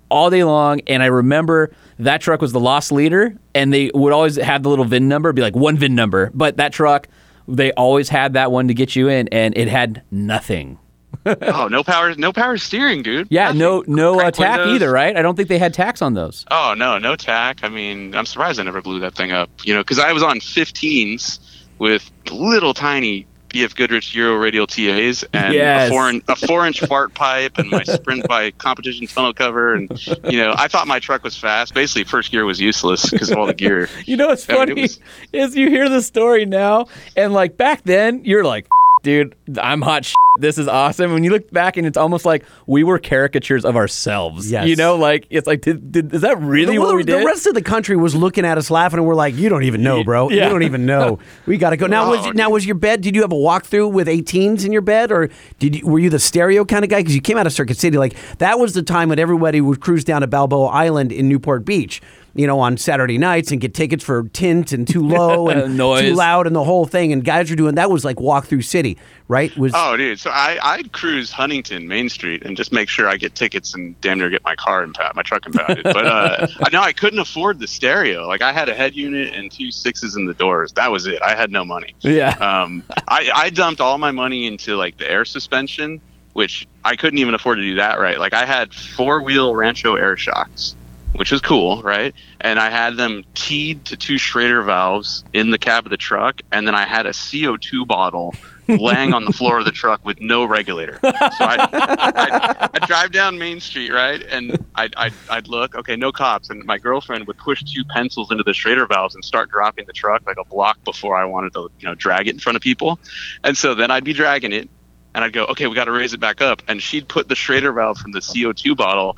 [0.10, 0.82] all day long.
[0.88, 4.70] And I remember that truck was the lost leader, and they would always have the
[4.70, 7.08] little VIN number, be like one VIN number, but that truck.
[7.50, 10.80] They always had that one to get you in, and it had nothing.
[11.26, 13.28] oh, no power, no power steering, dude.
[13.30, 13.60] Yeah, Nothing.
[13.60, 14.76] no, no uh, tack windows.
[14.76, 15.15] either, right?
[15.15, 16.46] I don't think they had tax on those.
[16.52, 17.60] Oh no, no tack.
[17.63, 19.50] I mean, I'm surprised I never blew that thing up.
[19.65, 21.39] You know, because I was on 15s
[21.80, 25.88] with little tiny BF Goodrich Euro radial TAs and Yes.
[25.88, 29.74] a four in, a four inch fart pipe and my sprint by competition tunnel cover
[29.74, 29.89] and
[30.30, 31.74] you know I thought my truck was fast.
[31.74, 33.89] Basically, first gear was useless because of all the gear.
[34.06, 35.00] You know what's I mean, funny was-
[35.34, 38.67] is you hear the story now, and like back then, you're like,
[39.08, 40.04] dude, I'm hot.
[40.04, 40.15] Shit.
[40.38, 41.13] This is awesome.
[41.13, 44.52] When you look back, and it's almost like we were caricatures of ourselves.
[44.52, 44.67] Yes.
[44.67, 47.22] You know, like it's like, did, did is that really Well, what we the did?
[47.22, 49.63] The rest of the country was looking at us laughing, and we're like, "You don't
[49.63, 50.30] even know, bro.
[50.30, 50.43] Yeah.
[50.43, 51.20] You don't even know.
[51.46, 53.02] We got to go now." Was now was your bed?
[53.02, 56.10] Did you have a walkthrough with 18s in your bed, or did you, were you
[56.10, 57.00] the stereo kind of guy?
[57.00, 59.80] Because you came out of Circuit City, like that was the time when everybody would
[59.80, 62.02] cruise down to Balboa Island in Newport Beach.
[62.38, 66.04] You know, on Saturday nights and get tickets for tint and too low and Noise.
[66.04, 67.12] too loud and the whole thing.
[67.12, 68.97] And guys were doing that was like walkthrough city,
[69.28, 69.56] right?
[69.58, 70.19] Was Oh, dude.
[70.19, 74.00] So I I'd cruise Huntington Main Street and just make sure I get tickets and
[74.02, 75.84] damn near get my car impounded, my truck impounded.
[75.84, 78.28] but uh, I know I couldn't afford the stereo.
[78.28, 80.71] Like I had a head unit and two sixes in the doors.
[80.73, 81.19] That was it.
[81.23, 81.95] I had no money.
[82.02, 82.36] yeah.
[82.39, 86.00] um, I, I dumped all my money into like the air suspension,
[86.34, 88.19] which I couldn't even afford to do that right.
[88.19, 90.76] Like I had four wheel Rancho air shocks,
[91.17, 92.13] which was cool, right?
[92.39, 96.41] And I had them keyed to two Schrader valves in the cab of the truck,
[96.51, 98.36] and then I had a CO2 bottle
[98.67, 100.99] laying on the floor of the truck with no regulator.
[101.01, 104.21] So I'd, I'd, I'd drive down Main Street, right?
[104.30, 106.49] And I'd, I'd, I'd look, okay, no cops.
[106.49, 109.93] And my girlfriend would push two pencils into the Schrader valves and start dropping the
[109.93, 112.62] truck like a block before I wanted to, you know, drag it in front of
[112.62, 112.99] people.
[113.43, 114.69] And so then I'd be dragging it
[115.15, 116.62] and I'd go, okay, we got to raise it back up.
[116.67, 119.17] And she'd put the Schrader valve from the CO2 bottle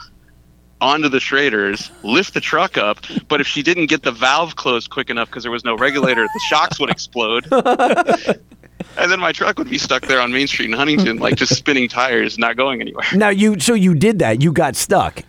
[0.81, 2.99] onto the Schraders, lift the truck up.
[3.27, 6.23] But if she didn't get the valve closed quick enough because there was no regulator,
[6.23, 7.47] the shocks would explode.
[7.51, 11.55] and then my truck would be stuck there on Main Street in Huntington, like just
[11.55, 13.05] spinning tires, not going anywhere.
[13.13, 14.41] Now you so you did that.
[14.41, 15.23] You got stuck.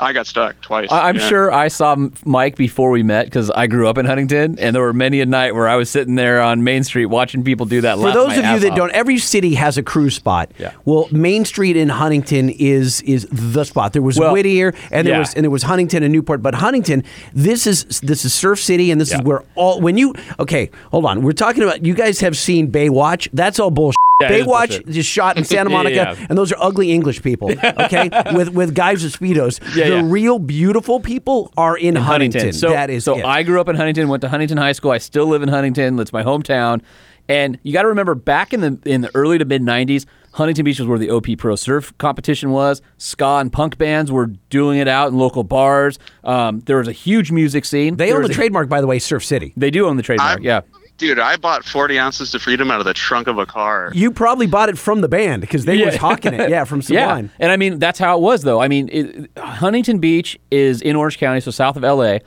[0.00, 0.90] I got stuck twice.
[0.90, 1.28] I- I'm yeah.
[1.28, 4.82] sure I saw Mike before we met because I grew up in Huntington, and there
[4.82, 7.82] were many a night where I was sitting there on Main Street watching people do
[7.82, 7.98] that.
[7.98, 8.76] For those of you that off.
[8.76, 10.50] don't, every city has a cruise spot.
[10.58, 10.72] Yeah.
[10.84, 13.92] Well, Main Street in Huntington is is the spot.
[13.92, 15.18] There was Well, Whittier, and there yeah.
[15.20, 16.42] was and there was Huntington and Newport.
[16.42, 19.18] But Huntington, this is this is Surf City, and this Yeah.
[19.18, 21.22] is where all when you okay, hold on.
[21.22, 23.28] We're talking about you guys have seen Baywatch.
[23.32, 23.96] That's all bullshit.
[24.20, 24.96] Yeah, it is Baywatch bullshit.
[24.96, 26.26] is shot in Santa Monica, yeah, yeah.
[26.28, 27.50] and those are ugly English people.
[27.80, 29.60] Okay, with with guys with speedos.
[29.76, 30.02] Yeah, the yeah.
[30.04, 32.52] real beautiful people are in, Huntington.
[32.52, 33.18] So that is so.
[33.18, 33.24] it.
[33.24, 34.90] I grew up in Huntington, went to Huntington High School.
[34.90, 35.98] I still live in Huntington.
[35.98, 36.82] It's my hometown.
[37.28, 40.64] And you got to remember, back in the in the early to mid '90s, Huntington
[40.64, 42.82] Beach was where the OP Pro Surf competition was.
[42.98, 45.98] Ska and punk bands were doing it out in local bars.
[46.24, 47.96] Um, there was a huge music scene.
[47.96, 49.52] they There own the a- trademark, by the way, Surf City.
[49.56, 50.40] They do own the trademark.
[50.40, 50.60] I- yeah.
[51.00, 53.90] Dude, I bought 40 ounces of freedom out of the trunk of a car.
[53.94, 55.96] You probably bought it from the band because they were Yeah.
[55.96, 56.50] hawking it.
[56.50, 57.24] Yeah, from Sublime.
[57.26, 58.60] Yeah, and I mean that's how it was though.
[58.60, 62.18] I mean, it, Huntington Beach is in Orange County, so south of LA,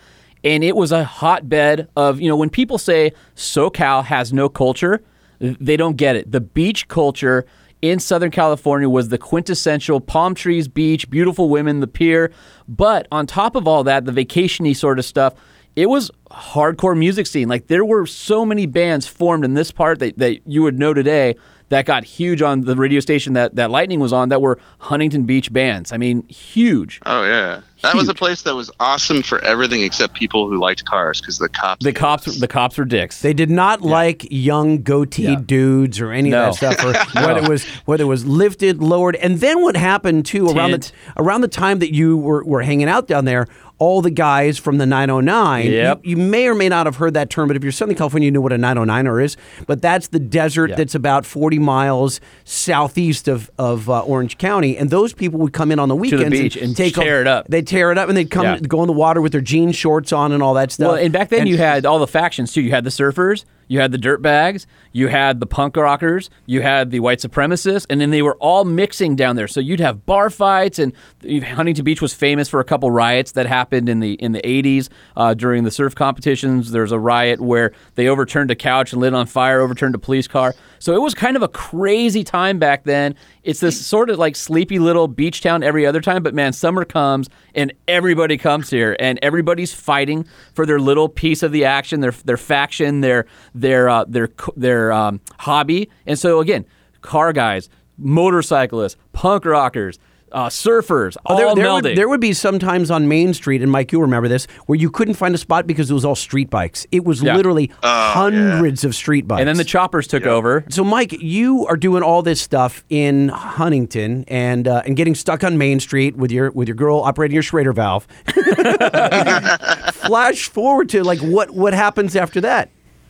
[0.44, 5.04] and it was a hotbed of you know when people say SoCal has no culture,
[5.40, 6.32] they don't get it.
[6.32, 7.46] The beach culture
[7.82, 12.32] in Southern California was the quintessential palm trees, beach, beautiful women, the pier.
[12.68, 15.34] But on top of all that, the vacationy sort of stuff,
[15.76, 17.48] it was hardcore music scene.
[17.48, 20.94] Like there were so many bands formed in this part that, that you would know
[20.94, 21.36] today
[21.70, 25.24] that got huge on the radio station that, that Lightning was on that were Huntington
[25.24, 25.92] Beach bands.
[25.92, 27.00] I mean, huge.
[27.06, 30.86] Oh yeah, that was a place that was awesome for everything except people who liked
[30.86, 31.84] cars because the cops.
[31.84, 33.22] The cops the cops were dicks.
[33.22, 35.36] They did not like young goatee Yeah.
[35.44, 36.50] dudes or any No.
[36.50, 39.76] of that stuff, or whether it was whether it was lifted, lowered, and then what
[39.76, 43.48] happened too around the around the time that you were, were hanging out down there.
[43.84, 45.70] All the guys from the 909.
[45.70, 46.00] Yep.
[46.04, 48.28] You, you may or may not have heard that term, but if you're Southern California,
[48.28, 49.36] you know what a 909er is.
[49.68, 50.76] But that's the desert Yeah.
[50.78, 55.72] that's about 40 miles southeast of of uh, Orange County, and those people would come
[55.72, 57.48] in on the weekends beach and take tear it up.
[57.50, 58.60] They tear it up, and they'd come Yeah.
[58.60, 60.88] go in the water with their jean shorts on and all that stuff.
[60.94, 62.62] Well, and back then you had all the factions too.
[62.62, 66.62] You had the surfers, you had the dirt bags, you had the punk rockers, you
[66.62, 69.48] had the white supremacists, and then they were all mixing down there.
[69.48, 73.46] So you'd have bar fights, and Huntington Beach was famous for a couple riots that
[73.46, 76.72] happened in the in the 80s uh, during the surf competitions.
[76.72, 80.28] There's a riot where they overturned a couch and lit on fire, overturned a police
[80.28, 80.54] car.
[80.80, 83.16] So it was kind of a crazy time back then.
[83.44, 86.86] It's this sort of like sleepy little beach town every other time, but man, summer
[86.86, 92.00] comes and everybody comes here, and everybody's fighting for their little piece of the action,
[92.00, 95.90] their their faction, their their uh, their their um, hobby.
[96.06, 96.66] And so again,
[97.02, 100.00] car guys, motorcyclists, punk rockers,
[100.34, 101.84] uh, surfers, Oh, all there, there melding.
[101.84, 104.90] would, there would be sometimes on Main Street, and Mike, you'll remember this, where you
[104.90, 106.86] couldn't find a spot because it was all street bikes.
[106.92, 107.36] It was Yeah.
[107.36, 109.40] literally hundreds of street bikes.
[109.40, 110.66] and then the choppers took over.
[110.70, 115.44] so, Mike, you are doing all this stuff in Huntington and uh, and getting stuck
[115.44, 118.08] on Main Street with your with your girl operating your Schrader valve.
[119.94, 122.70] Flash forward to like what what happens after that?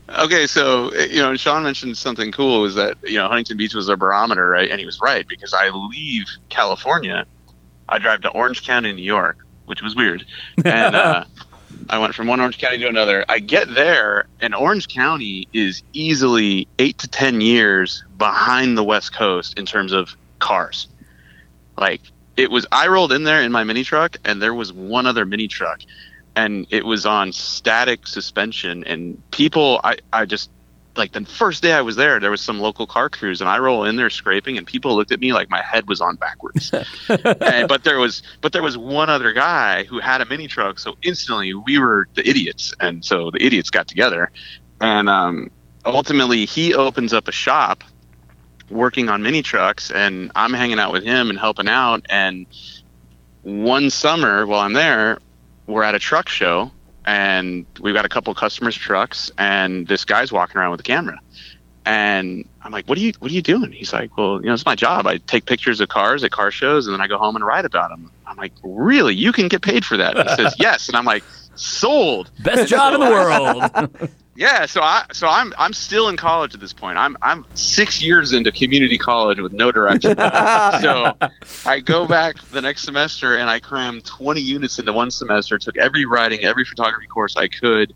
[0.09, 3.73] Okay, so uh, you know, Sean mentioned something cool is that you know Huntington Beach
[3.73, 4.69] was a barometer, right?
[4.69, 7.25] And he was right because I leave California,
[7.87, 10.25] I drive to Orange County, New York, which was weird,
[10.65, 11.23] and uh,
[11.89, 13.23] I went from one Orange County to another.
[13.29, 19.13] I get there, and Orange County is easily eight to ten years behind the West
[19.13, 20.87] Coast in terms of cars.
[21.77, 22.01] Like
[22.35, 25.25] it was, I rolled in there in my mini truck, and there was one other
[25.25, 25.81] mini truck,
[26.35, 28.83] and it was on static suspension.
[28.85, 30.49] And people, I, I just
[30.95, 33.57] like the first day I was there, there was some local car crews, and I
[33.57, 36.71] roll in there scraping, and people looked at me like my head was on backwards.
[37.09, 40.77] and, but there was, but there was one other guy who had a mini truck,
[40.77, 44.31] so instantly we were the idiots, and so the idiots got together,
[44.81, 45.49] and um,
[45.85, 47.83] ultimately he opens up a shop
[48.69, 52.47] working on mini trucks and I'm hanging out with him and helping out and
[53.43, 55.19] one summer while I'm there
[55.67, 56.71] we're at a truck show
[57.05, 61.19] and we've got a couple customers trucks and this guy's walking around with a camera.
[61.85, 63.71] And I'm like what are you what are you doing?
[63.71, 65.05] He's like well you know it's my job.
[65.05, 67.65] I take pictures of cars at car shows and then I go home and write
[67.65, 69.13] about them I'm like really?
[69.13, 70.17] You can get paid for that?
[70.17, 70.87] He says yes.
[70.87, 71.23] And I'm like
[71.55, 72.31] sold.
[72.39, 73.05] Best job in the
[73.99, 74.11] world.
[74.35, 76.97] yeah, so I so I'm I'm still in college at this point.
[76.97, 80.15] I'm I'm six years into community college with no direction.
[80.17, 81.15] so
[81.65, 85.59] I go back the next semester and I cram 20 units into one semester.
[85.59, 87.93] Took every writing, every photography course I could.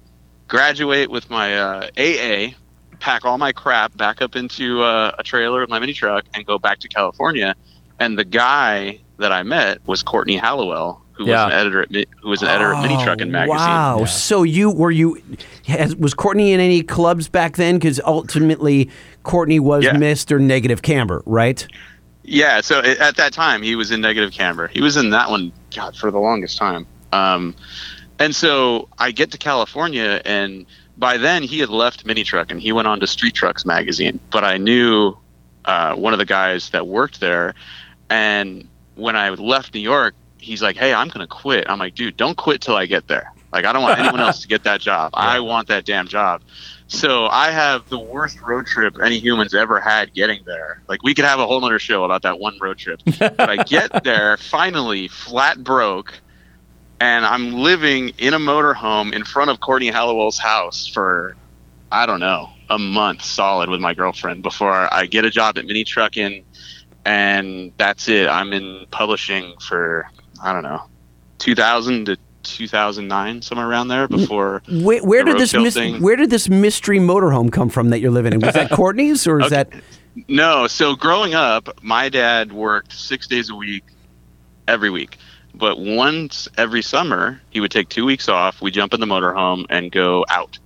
[0.47, 2.53] Graduate with my uh, AA.
[2.99, 6.45] Pack all my crap back up into uh, a trailer with my mini truck and
[6.45, 7.55] go back to California.
[7.99, 11.45] And the guy that I met was Courtney Hallowell, who Yeah.
[11.45, 11.89] was an editor at
[12.21, 13.57] who was an editor at Mini Truckin' magazine.
[13.57, 14.05] Wow.
[14.05, 15.21] So you were you
[15.67, 17.75] has, was Courtney in any clubs back then?
[17.77, 18.89] Because ultimately,
[19.23, 19.93] Courtney was Yeah.
[19.93, 20.39] Mr.
[20.39, 21.65] Negative Camber, right?
[22.23, 24.67] Yeah, so i- at that time he was in Negative Camber.
[24.67, 26.85] He was in that one, God, for the longest time.
[27.13, 27.55] Um,
[28.19, 30.65] and so I get to California, and
[30.97, 34.19] by then he had left Mini Truck and he went on to Street Trucks magazine.
[34.31, 35.15] But I knew
[35.65, 37.53] uh, one of the guys that worked there,
[38.09, 40.15] and when I left New York,
[40.47, 43.31] he's like, "Hey, I'm gonna quit." I'm like, "Dude, don't quit till I get there.
[43.51, 45.11] Like, I don't want anyone else to get that job.
[45.15, 46.41] I want that damn job."
[46.87, 50.81] So I have the worst road trip any human's ever had getting there.
[50.87, 53.01] Like we could have a whole nother show about that one road trip.
[53.19, 56.13] but I get there finally, flat broke,
[56.99, 61.35] and I'm living in a motorhome in front of Courtney Hallowell's house for
[61.91, 65.65] I don't know a month solid with my girlfriend before I get a job at
[65.65, 66.43] Mini Truckin',
[67.05, 68.27] and that's it.
[68.27, 70.09] I'm in publishing for
[70.43, 70.81] I don't know,
[71.39, 74.61] 2000 to 2009, somewhere around there before.
[74.69, 76.01] Where, where The did this mys- thing.
[76.01, 78.39] where did this mystery motorhome come from that you're living in?
[78.39, 79.55] Was that Courtney's or is Okay.
[79.55, 79.73] that
[80.29, 83.83] No, so growing up, my dad worked six days a week,
[84.67, 85.17] every week.
[85.53, 88.61] But once every summer, he would take two weeks off.
[88.61, 90.57] We jump in the motorhome and go out,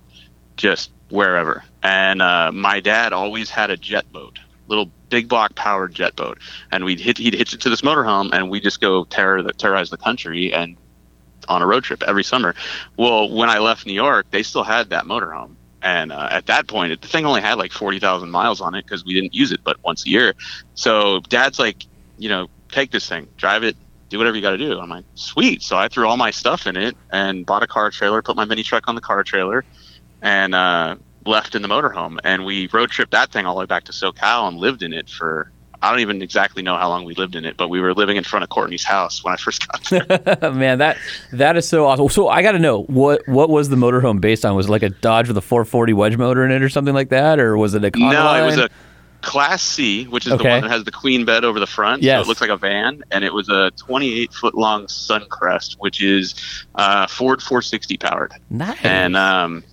[0.57, 1.63] just wherever.
[1.81, 4.37] And uh, my dad always had a jet boat,
[4.71, 6.39] little big block powered jet boat,
[6.71, 9.53] and we'd hit, he'd hitch it to this motorhome, and we just go terror the,
[9.53, 10.77] terrorize the country and
[11.47, 12.55] on a road trip every summer.
[12.97, 15.55] Well, when I left New York, they still had that motorhome.
[15.83, 19.03] And uh, at that point, the thing only had like 40,000 miles on it because
[19.03, 20.35] we didn't use it but once a year.
[20.75, 21.85] So dad's like,
[22.17, 23.75] you know, take this thing, drive it,
[24.09, 24.79] do whatever you got to do.
[24.79, 25.63] I'm like, sweet.
[25.63, 28.45] So I threw all my stuff in it and bought a car trailer, put my
[28.45, 29.65] mini truck on the car trailer,
[30.21, 32.17] and uh, left in the motorhome.
[32.23, 34.93] And we road tripped that thing all the way back to SoCal and lived in
[34.93, 35.51] it for.
[35.83, 38.15] I don't even exactly know how long we lived in it, but we were living
[38.15, 40.51] in front of Courtney's house when I first got there.
[40.51, 40.97] Man, that
[41.31, 42.07] that is so awesome.
[42.09, 44.55] So I got to know what what was the motorhome based on?
[44.55, 47.09] Was it like a Dodge with a 440 wedge motor in it or something like
[47.09, 48.69] that, or was it a No, it was a
[49.21, 52.01] Class C, which is the one that has the queen bed over the front.
[52.01, 52.17] Yes.
[52.17, 56.01] So it looks like a van, and it was a 28 foot long Suncrest, which
[56.01, 58.77] is uh, Ford 460 powered, nice.
[58.83, 59.63] and um,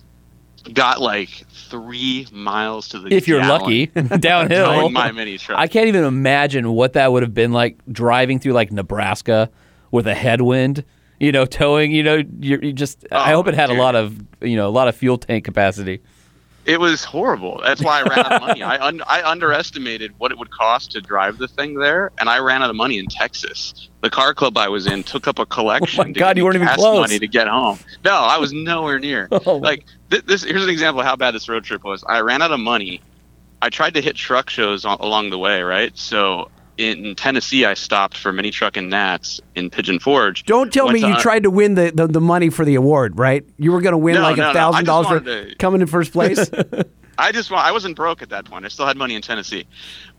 [0.73, 1.29] got like
[1.69, 3.85] three miles to the if you're gallon lucky,
[4.19, 4.89] downhill.
[4.89, 5.57] my mini truck.
[5.59, 9.49] I can't even imagine what that would have been like driving through like Nebraska
[9.91, 10.83] with a headwind.
[11.19, 11.91] You know, towing.
[11.91, 13.05] You know, you're, you just.
[13.11, 15.43] I Oh, hope it had a lot of you know a lot of fuel tank
[15.43, 16.01] capacity.
[16.65, 17.59] It was horrible.
[17.63, 18.61] That's why I ran out of money.
[18.63, 22.37] I un- I underestimated what it would cost to drive the thing there, and I
[22.39, 23.89] ran out of money in Texas.
[24.01, 25.99] The car club I was in took up a collection.
[26.03, 26.99] Oh my to God, you weren't even close.
[27.01, 27.79] Money to get home.
[28.05, 29.27] No, I was nowhere near.
[29.31, 29.55] Oh.
[29.57, 30.43] like th- this.
[30.43, 32.03] Here's an example of how bad this road trip was.
[32.07, 33.01] I ran out of money.
[33.61, 35.95] I tried to hit truck shows on, along the way, right?
[35.97, 40.45] So in Tennessee, I stopped for Mini Truckin' Nats in Pigeon Forge.
[40.45, 43.45] Don't tell me you tried to win the, the, the money for the award, right?
[43.57, 46.13] You were going to win No, like a thousand dollars for to- coming in first
[46.13, 46.49] place.
[47.19, 48.63] I just want, I wasn't broke at that point.
[48.63, 49.67] I still had money in Tennessee,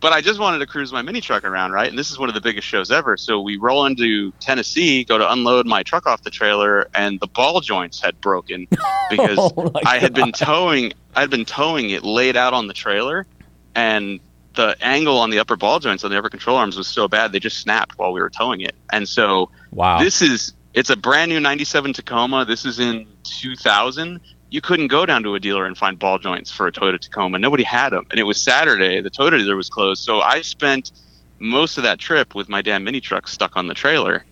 [0.00, 1.88] but I just wanted to cruise my mini truck around, right?
[1.88, 3.16] And this is one of the biggest shows ever.
[3.16, 7.26] So we roll into Tennessee, go to unload my truck off the trailer, and the
[7.26, 11.90] ball joints had broken oh because Oh I had been towing, I had been towing
[11.90, 13.26] it laid out on the trailer,
[13.74, 14.20] and
[14.54, 17.32] the angle on the upper ball joints on the upper control arms was so bad
[17.32, 18.74] they just snapped while we were towing it.
[18.92, 20.00] And so Wow.
[20.00, 22.44] this is it's a brand new 97 Tacoma.
[22.44, 24.20] This is in 2000.
[24.50, 27.38] You couldn't go down to a dealer and find ball joints for a Toyota Tacoma.
[27.38, 28.06] Nobody had them.
[28.10, 29.00] And it was Saturday.
[29.00, 30.02] The Toyota dealer was closed.
[30.02, 30.90] So I spent
[31.38, 34.24] most of that trip with my damn mini truck stuck on the trailer.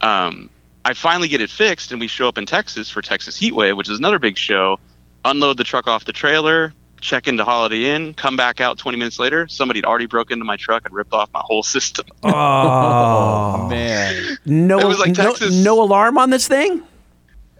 [0.00, 0.50] Um,
[0.84, 3.90] I finally get it fixed and we show up in Texas for Texas Heatwave, which
[3.90, 4.80] is another big show.
[5.24, 9.18] Unload the truck off the trailer, check into Holiday Inn, come back out 20 minutes
[9.18, 9.48] later.
[9.48, 12.06] Somebody had already broke into my truck and ripped off my whole system.
[12.22, 14.38] oh, man.
[14.46, 16.82] no, It was like no, no alarm on this thing?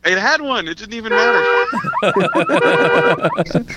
[0.09, 0.66] It had one.
[0.68, 1.66] It didn't even matter.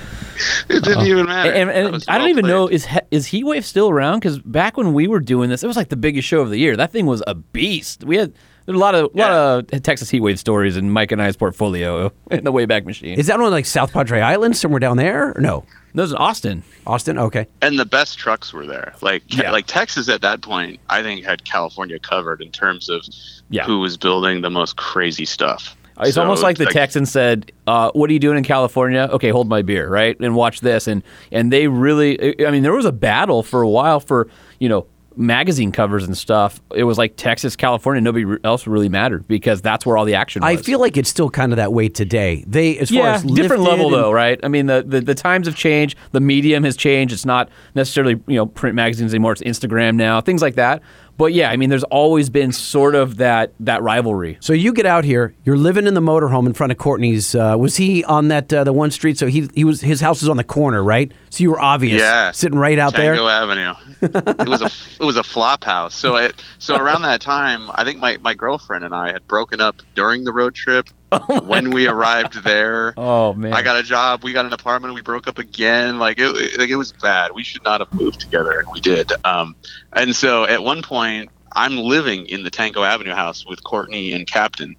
[0.69, 1.51] it didn't even matter.
[1.51, 2.75] And, That and was I don't well even know played.
[2.75, 4.19] is He- is Heatwave still around?
[4.19, 6.57] Because back when we were doing this, it was like the biggest show of the
[6.57, 6.75] year.
[6.77, 8.03] That thing was a beast.
[8.03, 8.33] We had
[8.65, 12.11] there were a lot of lot of Texas Heatwave stories in Mike and I's portfolio
[12.31, 13.17] in the Wayback Machine.
[13.19, 15.33] Is that on like South Padre Island, somewhere down there?
[15.35, 15.65] Or no,
[15.95, 16.63] that was in Austin.
[16.87, 17.17] Austin.
[17.19, 17.47] Okay.
[17.61, 18.93] and the best trucks were there.
[19.01, 19.51] Like Yeah.
[19.51, 23.03] like Texas at that point, I think had California covered in terms of
[23.49, 23.65] Yeah.
[23.65, 25.75] who was building the most crazy stuff.
[26.01, 29.07] It's So, almost like the Texan said, uh, "What are you doing in California?
[29.11, 32.73] Okay, hold my beer, right, and watch this." And and they really, I mean, there
[32.73, 34.27] was a battle for a while for
[34.59, 34.87] you know
[35.17, 36.61] magazine covers and stuff.
[36.73, 38.01] It was like Texas, California.
[38.01, 40.47] Nobody else really mattered because that's where all the action was.
[40.47, 42.43] I feel like it's still kind of that way today.
[42.47, 44.39] They, as far yeah, as different level and- though, right?
[44.43, 45.97] I mean, the, the the times have changed.
[46.11, 47.13] The medium has changed.
[47.13, 49.33] It's not necessarily you know print magazines anymore.
[49.33, 50.81] It's Instagram now, things like that.
[51.21, 54.37] But yeah, I mean, there's always been sort of that that rivalry.
[54.39, 55.35] So you get out here.
[55.45, 57.35] You're living in the motorhome in front of Courtney's.
[57.35, 59.19] Uh, was he on that uh, the one street?
[59.19, 61.11] So he he was his house was on the corner, right?
[61.29, 62.31] So you were obvious, Yeah.
[62.31, 63.31] sitting right out Tango there.
[63.35, 63.73] Avenue.
[64.01, 65.93] it was a it was a flop house.
[65.93, 69.61] So it so around that time, I think my, my girlfriend and I had broken
[69.61, 70.87] up during the road trip.
[71.43, 74.23] when we arrived there, Oh man, I got a job.
[74.23, 74.93] We got an apartment.
[74.93, 75.99] We broke up again.
[75.99, 77.31] Like it, it- like it was bad.
[77.33, 79.11] We should not have moved together, and we did.
[79.25, 79.55] Um,
[79.93, 84.25] and so at one point, I'm living in the Tango Avenue house with Courtney and
[84.25, 84.75] Captain.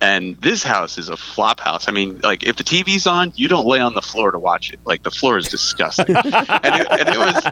[0.00, 1.88] And this house is a flop house.
[1.88, 4.72] I mean, like if the TV's on, you don't lay on the floor to watch
[4.72, 4.80] it.
[4.84, 6.06] Like the floor is disgusting.
[6.16, 7.44] and, it, and it was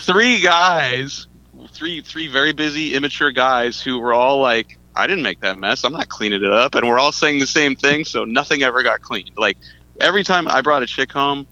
[0.00, 1.28] three guys,
[1.70, 5.84] three three very busy, immature guys who were all like, "I didn't make that mess.
[5.84, 8.82] I'm not cleaning it up." And we're all saying the same thing, so nothing ever
[8.82, 9.30] got cleaned.
[9.36, 9.56] Like
[10.00, 11.46] every time I brought a chick home,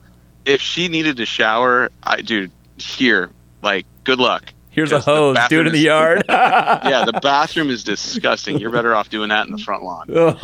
[0.45, 3.31] if she needed to shower, I dude, here,
[3.63, 4.53] like, good luck.
[4.71, 6.25] here's a hose, do it in the yard.
[6.29, 8.59] Yeah, the bathroom is disgusting.
[8.59, 10.07] You're better off doing that in the front lawn.
[10.15, 10.35] Oh.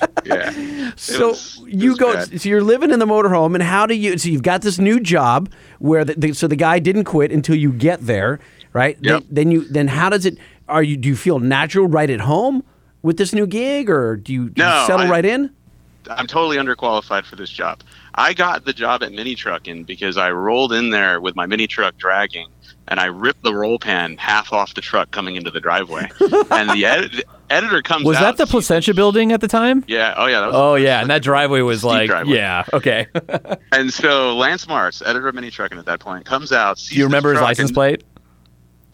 [0.24, 0.92] Yeah.
[0.96, 2.12] So was- you go.
[2.14, 2.40] bad.
[2.40, 4.18] So you're living in the motorhome, and how do you?
[4.18, 7.54] So you've got this new job where the, the so the guy didn't quit until
[7.54, 8.40] you get there,
[8.72, 8.98] right?
[9.00, 9.20] Yep.
[9.26, 10.36] Then, then you then how does it?
[10.68, 12.62] Are you do you feel natural right at home
[13.02, 15.50] with this new gig, or do you, do you settle I- right in?
[16.08, 17.80] I'm totally underqualified for this job.
[18.14, 21.66] I got the job at Mini Truckin' because I rolled in there with my mini
[21.66, 22.46] truck dragging,
[22.86, 26.08] and I ripped the roll pan half off the truck coming into the driveway.
[26.52, 28.20] and the edit- editor comes was out.
[28.20, 29.84] that the sees- Placentia building at the time?
[29.88, 30.14] Yeah.
[30.16, 30.40] Oh yeah.
[30.42, 32.36] That was Oh yeah, and that driveway was Steep like, driveway.
[32.36, 33.08] yeah, okay.
[33.72, 36.78] And so Lance Martz, editor of Mini Truckin' at that point, comes out.
[36.78, 38.04] Do you remember his license plate?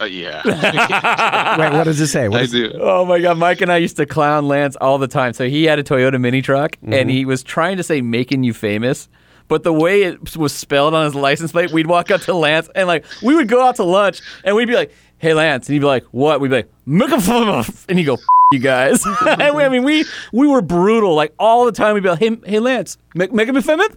[0.03, 0.41] Uh, yeah.
[1.57, 2.27] Wait, what does it say?
[2.29, 2.71] What I is- do.
[2.79, 5.33] Oh my god, Mike and I used to clown Lance all the time.
[5.33, 6.93] So he had a Toyota mini truck Mm-hmm.
[6.93, 9.07] and he was trying to say making you famous.
[9.49, 12.69] But the way it was spelled on his license plate, we'd walk up to Lance
[12.75, 14.91] and like we would go out to lunch and we'd be like,
[15.23, 18.05] "Hey Lance," and he'd be like, "What?" We'd be like, "Make a f-" and he'd
[18.05, 18.19] go, "F-
[18.51, 21.95] "You guys." and we, I mean, we we were brutal like all the time.
[21.95, 23.87] We'd be like, "Hey, hey Lance, make make him famous."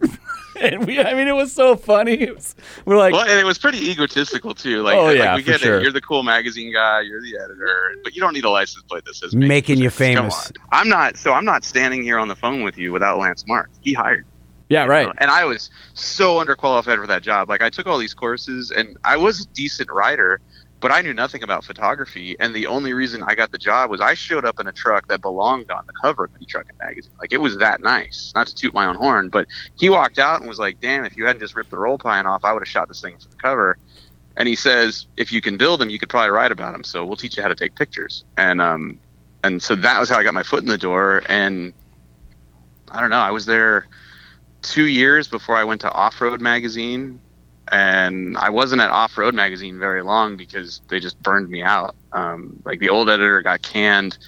[0.61, 2.15] and we, I mean, it was so funny.
[2.15, 2.55] It was,
[2.87, 4.83] we're like, Well, and it was pretty egotistical too.
[4.83, 5.79] Like, Oh, like yeah, we for get sure.
[5.79, 5.83] it.
[5.83, 7.03] You're the cool magazine guy.
[7.03, 9.91] You're the editor, but you don't need a license plate that says make Making you
[9.91, 10.51] famous.
[10.73, 11.19] I'm not.
[11.19, 13.67] So I'm not standing here on the phone with you without Lance Martz.
[13.83, 14.25] He hired.
[14.71, 15.09] yeah, right.
[15.19, 17.51] And I was so underqualified for that job.
[17.51, 20.41] Like I took all these courses and I was a decent writer,
[20.81, 22.37] but I knew nothing about photography.
[22.39, 25.09] And the only reason I got the job was I showed up in a truck
[25.09, 27.13] that belonged on the cover of Mini Truckin' magazine.
[27.21, 28.33] Like it was that nice.
[28.35, 29.47] Not to toot my own horn, but
[29.77, 32.27] he walked out and was like, "Damn, if you hadn't just ripped the roll pine
[32.27, 33.79] off, I would have shot this thing for the cover."
[34.37, 36.85] And he says, "If you can build them, you could probably write about them.
[36.85, 39.01] So we'll teach you how to take pictures." And um,
[39.43, 41.23] and so that was how I got my foot in the door.
[41.29, 41.73] And
[42.91, 43.19] I don't know.
[43.19, 43.89] I was there
[44.63, 47.21] two years before I went to Off Road Magazine,
[47.69, 51.95] and I wasn't at Off Road Magazine very long because they just burned me out.
[52.13, 54.19] Um, like the old editor got canned.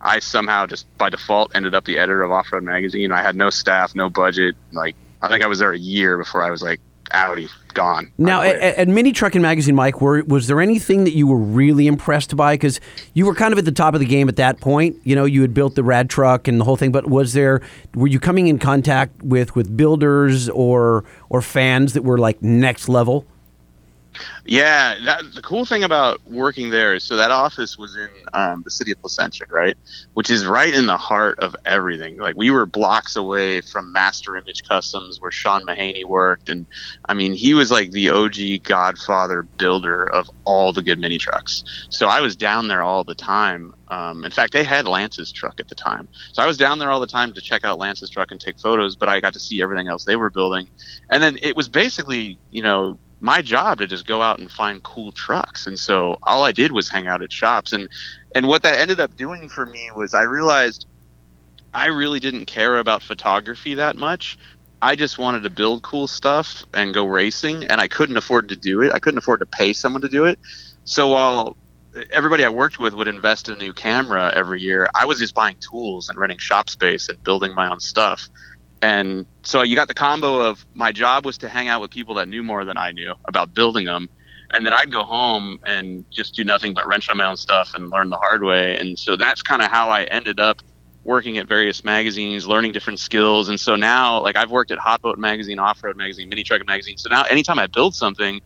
[0.00, 3.12] I somehow just by default ended up the editor of Off Road Magazine.
[3.12, 4.56] I had no staff, no budget.
[4.72, 6.80] Like I think I was there a year before I was like,
[7.12, 8.12] outie, gone.
[8.18, 11.86] Now, at, at Mini Truckin' Magazine, Mike, were, was there anything that you were really
[11.86, 12.54] impressed by?
[12.54, 12.80] Because
[13.14, 14.96] you were kind of at the top of the game at that point.
[15.04, 16.92] You know, you had built the rad truck and the whole thing.
[16.92, 17.60] But was there?
[17.94, 22.88] Were you coming in contact with with builders or or fans that were like next
[22.88, 23.26] level?
[24.44, 28.62] Yeah, that, the cool thing about working there is so that office was in um,
[28.62, 29.76] the city of Placentia, right?
[30.14, 32.16] Which is right in the heart of everything.
[32.18, 36.66] Like we were blocks away from Master Image Customs, where Sean Mahaney worked, and
[37.06, 41.64] I mean he was like the OG Godfather builder of all the good mini trucks.
[41.90, 43.74] So I was down there all the time.
[43.88, 46.90] Um, in fact, they had Lance's truck at the time, so I was down there
[46.90, 48.96] all the time to check out Lance's truck and take photos.
[48.96, 50.68] But I got to see everything else they were building,
[51.10, 54.82] and then it was basically, you know, my job to just go out and find
[54.82, 55.66] cool trucks.
[55.66, 57.72] And so all I did was hang out at shops.
[57.72, 57.88] And
[58.34, 60.86] and what that ended up doing for me was I realized
[61.72, 64.38] I really didn't care about photography that much.
[64.82, 68.56] I just wanted to build cool stuff and go racing, and I couldn't afford to
[68.56, 68.92] do it.
[68.92, 70.38] I couldn't afford to pay someone to do it.
[70.84, 71.56] So while
[72.12, 75.34] everybody I worked with would invest in a new camera every year, I was just
[75.34, 78.28] buying tools and renting shop space and building my own stuff.
[78.82, 82.14] And so you got the combo of my job was to hang out with people
[82.16, 84.08] that knew more than I knew about building them.
[84.52, 87.72] And then I'd go home and just do nothing but wrench on my own stuff
[87.74, 88.78] and learn the hard way.
[88.78, 90.62] And so that's kind of how I ended up
[91.04, 93.48] working at various magazines, learning different skills.
[93.48, 96.64] And so now, like, I've worked at Hot Boat Magazine, Off Road Magazine, Mini Truck
[96.66, 96.98] Magazine.
[96.98, 98.40] So now, anytime I build something,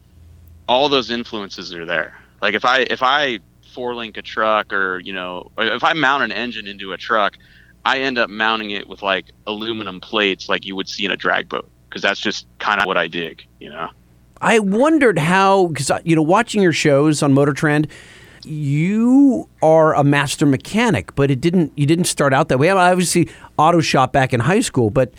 [0.69, 2.19] all those influences are there.
[2.41, 6.23] Like, if I, if I, four link a truck or you know if i mount
[6.23, 7.37] an engine into a truck
[7.85, 11.17] I end up mounting it with like aluminum plates like you would see in a
[11.17, 13.89] drag boat because that's just kind of what I dig, you know.
[14.41, 17.89] I wondered how, because you know, watching your shows on Motor Trend,
[18.45, 21.73] you are a master mechanic, but it didn't.
[21.77, 22.71] You didn't start out that way.
[22.71, 23.29] I mean, obviously,
[23.59, 25.13] auto shop back in high school, but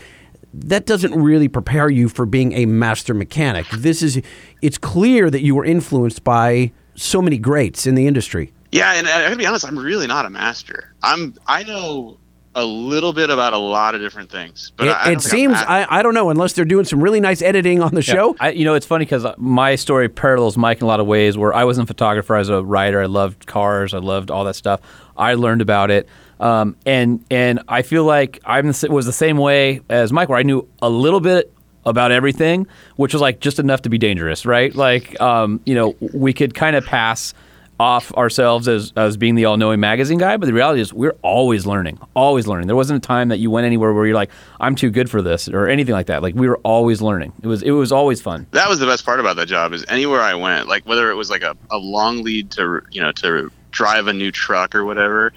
[0.54, 3.68] that doesn't really prepare you for being a master mechanic.
[3.70, 4.20] This is.
[4.60, 8.52] It's clear that you were influenced by so many greats in the industry.
[8.72, 10.92] Yeah, and I gotta be honest, I'm really not a master.
[11.02, 12.18] I'm I know
[12.54, 15.54] a little bit about a lot of different things, but it I, I it seems.
[15.54, 18.36] I, I don't know unless they're doing some really nice editing on the show.
[18.40, 21.38] I, you know, it's funny because my story parallels Mike in a lot of ways.
[21.38, 23.00] Where I wasn't a photographer, I was a writer.
[23.00, 23.94] I loved cars.
[23.94, 24.80] I loved all that stuff.
[25.16, 26.08] I learned about it,
[26.40, 30.42] um, and and I feel like I was the same way as Mike, where I
[30.42, 31.52] knew a little bit
[31.84, 34.74] about everything, which was like just enough to be dangerous, right?
[34.74, 37.34] Like, um, you know, we could kind of pass
[37.82, 41.66] off ourselves as, as being the all-knowing magazine guy but the reality is we're always
[41.66, 44.30] learning always learning there wasn't a time that you went anywhere where you're like
[44.60, 47.46] i'm too good for this or anything like that like we were always learning it
[47.46, 50.20] was it was always fun that was the best part about that job is anywhere
[50.20, 53.50] I went, like whether it was like a, a long lead to you know to
[53.70, 55.32] drive a new truck or whatever,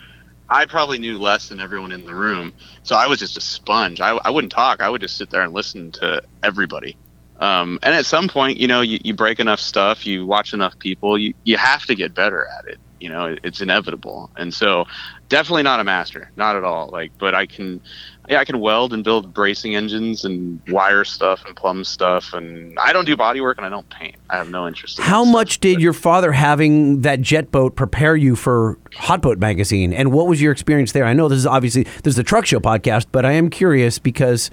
[0.50, 2.54] I probably knew less than everyone in the room.
[2.84, 4.02] So I was just a sponge.
[4.02, 4.82] I, I wouldn't talk.
[4.82, 6.98] I would just sit there and listen to everybody.
[7.40, 10.78] Um, and at some point, you know, you, you break enough stuff, you watch enough
[10.80, 12.80] people, you, you have to get better at it.
[13.00, 14.32] You know, it, it's inevitable.
[14.38, 14.86] And so
[15.28, 16.90] definitely not a master, not at all.
[16.92, 17.82] Like, but I can,
[18.30, 22.34] yeah, I can weld and build bracing engines and wire stuff and plumb stuff.
[22.34, 24.16] And I don't do body work and I don't paint.
[24.30, 25.32] I have no interest in How stuff.
[25.34, 29.94] much did your father having that jet boat prepare you for Hot Boat magazine?
[29.94, 31.06] And what was your experience there?
[31.06, 34.00] I know this is obviously this is a truck show podcast, but I am curious
[34.00, 34.50] because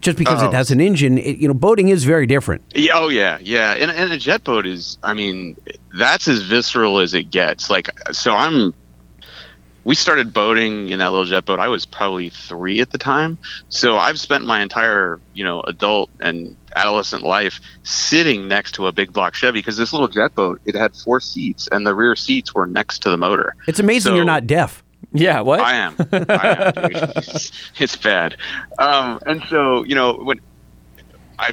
[0.00, 0.48] just because Oh.
[0.48, 2.62] it has an engine, it, you know, boating is very different.
[2.74, 3.72] Yeah, oh yeah, yeah.
[3.74, 5.56] And, and a jet boat is, I mean,
[5.98, 7.70] that's as visceral as it gets.
[7.70, 8.74] Like, so I'm.
[9.84, 11.58] We started boating in that little jet boat.
[11.58, 13.38] I was probably three at the time.
[13.68, 18.92] So I've spent my entire, you know, adult and adolescent life sitting next to a
[18.92, 22.14] big block Chevy because this little jet boat it had four seats and the rear
[22.16, 23.56] seats were next to the motor.
[23.66, 24.82] It's amazing So- you're not deaf.
[25.12, 25.96] yeah what I am.
[26.12, 26.90] I am.
[27.16, 28.36] It's, it's bad.
[28.78, 30.40] Um, and so, you know, when
[31.38, 31.50] I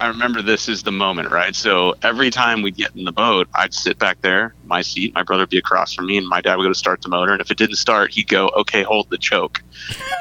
[0.00, 1.54] I remember this is the moment, right?
[1.54, 5.22] So every time we'd get in the boat, I'd sit back there, my seat, my
[5.22, 7.32] brother would be across from me, and my dad would go to start the motor.
[7.32, 9.62] And if it didn't start, he'd go, "Okay, hold the choke,"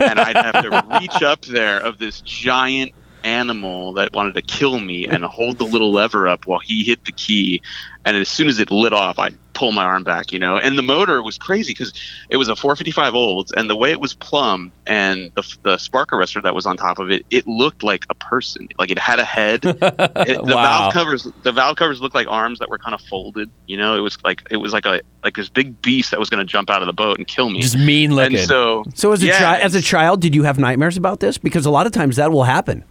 [0.02, 2.92] and I'd have to reach up there of this giant
[3.24, 7.06] animal that wanted to kill me and hold the little lever up while he hit
[7.06, 7.62] the key
[8.06, 10.56] and as soon as it lit off i'd pull my arm back you know?
[10.58, 11.92] And the motor was crazy because
[12.30, 16.12] it was a 455 olds and the way it was plumbed and the, the spark
[16.12, 18.70] arrestor that was on top of it it looked like a person.
[18.78, 19.66] Like it had a head.
[19.66, 20.64] It, the Wow.
[20.64, 23.98] valve covers the valve covers looked like arms that were kind of folded you know?
[23.98, 26.50] It was like it was like a like this big beast that was going to
[26.50, 27.60] jump out of the boat and kill me.
[27.62, 30.44] Just mean looking and so So as a yeah, chi- as a child, did you
[30.44, 31.38] have nightmares about this?
[31.38, 32.86] Because a lot of times that will happen.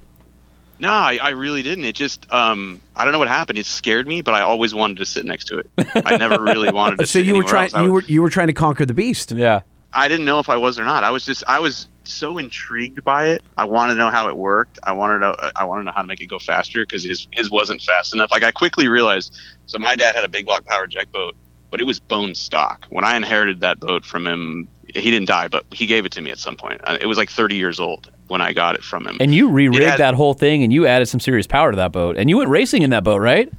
[0.81, 1.85] No, I, I really didn't.
[1.85, 3.59] It just, um, I don't know what happened.
[3.59, 5.71] It scared me, but I always wanted to sit next to it.
[5.95, 7.07] I never really wanted to.
[7.07, 7.85] So sit you were trying, else.
[7.85, 9.33] you was- were you were trying to conquer the beast.
[9.33, 9.61] yeah
[9.93, 11.03] I didn't know if I was or not.
[11.03, 13.43] I was just, I was so intrigued by it.
[13.57, 14.79] I wanted to know how it worked.
[14.83, 17.27] I wanted to, I wanted to know how to make it go faster because his
[17.33, 18.31] his wasn't fast enough.
[18.31, 19.35] Like I quickly realized.
[19.67, 21.35] So my dad had a big block power jet boat,
[21.71, 22.87] but it was bone stock.
[22.91, 26.21] When I inherited that boat from him, he didn't die, but he gave it to
[26.21, 26.81] me at some point.
[26.85, 29.17] Uh, It was like 30 years old when I got it from him.
[29.21, 31.93] and you re-rigged had- that whole thing and you added some serious power to that
[31.93, 33.51] boat and you went racing in that boat right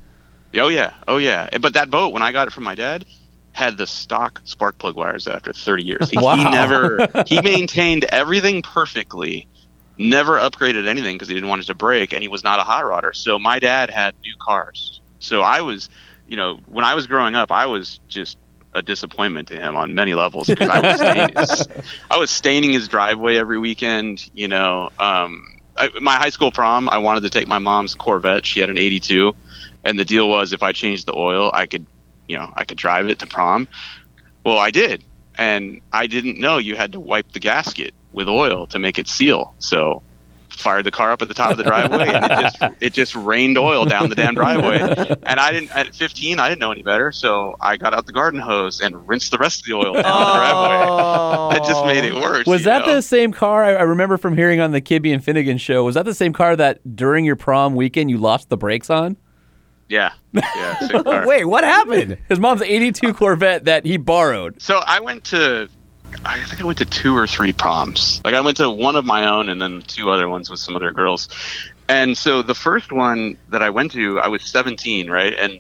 [0.55, 1.47] Oh yeah, oh yeah.
[1.61, 3.05] But that boat, when I got it from my dad,
[3.51, 6.09] had the stock spark plug wires after 30 years.
[6.09, 6.37] He, Wow.
[6.37, 9.47] he never he maintained everything perfectly,
[9.99, 12.63] never upgraded anything because he didn't want it to break, and he was not a
[12.63, 13.15] hot rodder.
[13.15, 15.01] So my dad had new cars.
[15.19, 15.87] So I was,
[16.27, 18.37] you know, when I was growing up, I was just
[18.73, 21.67] a disappointment to him on many levels because I was staining his,
[22.11, 24.29] I was staining his driveway every weekend.
[24.33, 28.45] You know, um, I, my high school prom, I wanted to take my mom's Corvette.
[28.45, 29.35] She had an '82,
[29.83, 31.85] and the deal was if I changed the oil, I could,
[32.27, 33.67] you know, I could drive it to prom.
[34.43, 35.03] Well, I did,
[35.37, 39.07] and I didn't know you had to wipe the gasket with oil to make it
[39.07, 39.53] seal.
[39.59, 40.03] So
[40.59, 43.15] fired the car up at the top of the driveway and it just it just
[43.15, 44.79] rained oil down the damn driveway
[45.23, 48.13] and i didn't at 15 i didn't know any better so i got out the
[48.13, 52.03] garden hose and rinsed the rest of the oil down the driveway that just made
[52.03, 52.21] it oh.
[52.21, 52.95] worse Was that know?
[52.95, 55.83] the same car I, I remember from hearing on the Kibby and Finnegan show?
[55.83, 59.17] Was that the same car that during your prom weekend you lost the brakes on?
[59.87, 61.25] yeah yeah.
[61.25, 62.17] Wait, what happened?
[62.27, 64.61] His mom's 82 Corvette that he borrowed.
[64.61, 65.69] So I went to,
[66.25, 68.21] I think I went to two or three proms.
[68.23, 70.75] Like I went to one of my own and then two other ones with some
[70.75, 71.29] other girls.
[71.87, 75.33] And so the first one that I went to, I was 17, right?
[75.33, 75.59] And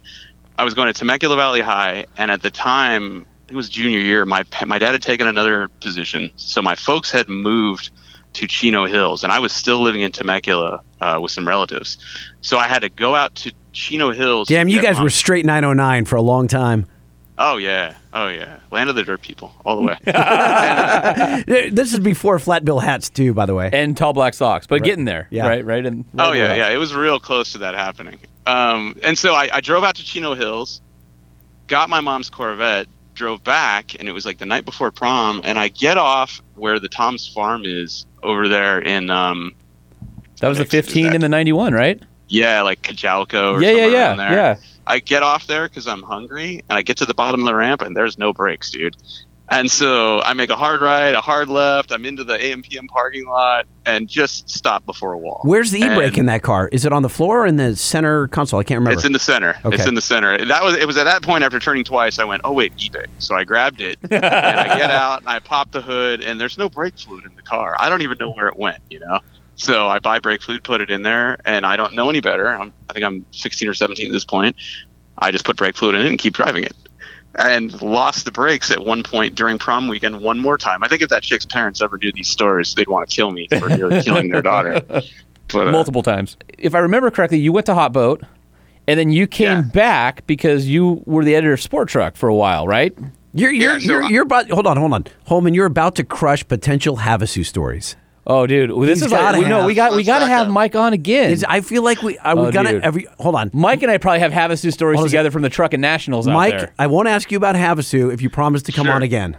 [0.57, 2.05] I was going to Temecula Valley High.
[2.17, 6.31] And at the time, it was junior year, my, my dad had taken another position.
[6.35, 7.89] So my folks had moved
[8.33, 11.97] to Chino Hills, and I was still living in Temecula uh, with some relatives,
[12.41, 14.47] so I had to go out to Chino Hills.
[14.47, 16.85] Damn, you guys mom- were straight 909 for a long time.
[17.41, 19.97] Oh yeah, oh yeah, land of the dirt people all the way.
[21.71, 23.69] This is before flat bill hats too, by the way.
[23.71, 25.47] and tall black socks, but getting there, Yeah.
[25.47, 26.69] right, right, and Oh yeah, yeah.
[26.69, 28.19] It was real close to that happening.
[28.45, 30.81] Um, and so I, I drove out to Chino Hills,
[31.67, 35.41] got my mom's Corvette, drove back, and it was like the night before prom.
[35.43, 39.53] And I get off where the Tom's Farm is over there in um,
[40.41, 41.13] That was the 15 that.
[41.15, 42.01] and the 91, right?
[42.27, 44.31] yeah, like Cajalco or Yeah, yeah, somewhere yeah, around there.
[44.33, 44.55] yeah.
[44.89, 47.55] I get off there because I'm hungry, and I get to the bottom of the
[47.55, 48.97] ramp, and there's no brakes, dude.
[49.51, 51.91] And so I make a hard right, a hard left.
[51.91, 55.41] I'm into the AMPM parking lot, and just stop before a wall.
[55.43, 56.69] Where's the e-brake And- in that car?
[56.71, 58.59] Is it on the floor or in the center console?
[58.59, 58.93] I can't remember.
[58.97, 59.55] It's in the center.
[59.65, 59.75] Okay.
[59.75, 60.43] It's in the center.
[60.45, 60.75] That was.
[60.75, 62.19] It was at that point after turning twice.
[62.19, 63.07] I went, oh wait, e brake.
[63.17, 66.57] So I grabbed it and I get out and I pop the hood and there's
[66.59, 67.75] no brake fluid in the car.
[67.79, 68.83] I don't even know where it went.
[68.91, 69.19] You know.
[69.59, 72.47] So I buy brake fluid, put it in there, and I don't know any better.
[72.47, 74.55] I'm, I think I'm 16 or 17 at this point.
[75.17, 76.73] I just put brake fluid in it and keep driving it.
[77.35, 80.81] And lost the brakes at one point during prom weekend one more time.
[80.83, 83.47] I think if that chick's parents ever knew these stories, they'd want to kill me
[83.59, 83.67] for
[84.01, 84.81] killing their daughter.
[84.87, 86.37] But, uh, multiple times.
[86.57, 88.23] If I remember correctly, you went to Hot Boat,
[88.87, 89.61] and then you came Yeah.
[89.61, 92.97] back because you were the editor of Sport Truck for a while, right?
[93.33, 95.53] You're you're Yeah, so you're, I- you're about hold on hold on Holman.
[95.53, 97.95] You're about to crush potential Havasu stories.
[98.31, 100.19] Oh, dude, well, this He's is like, gotta we know have- we got we got
[100.19, 100.53] to have up.
[100.53, 101.31] Mike on again.
[101.31, 102.83] Is, I feel like we are we Oh, gonna dude.
[102.83, 103.49] every hold on.
[103.53, 106.27] Mike and I probably have Havasu stories Hold a together from the truck and nationals
[106.27, 106.73] out Mike, there.
[106.77, 108.93] I won't ask you about Havasu if you promise to come Sure.
[108.93, 109.35] on again.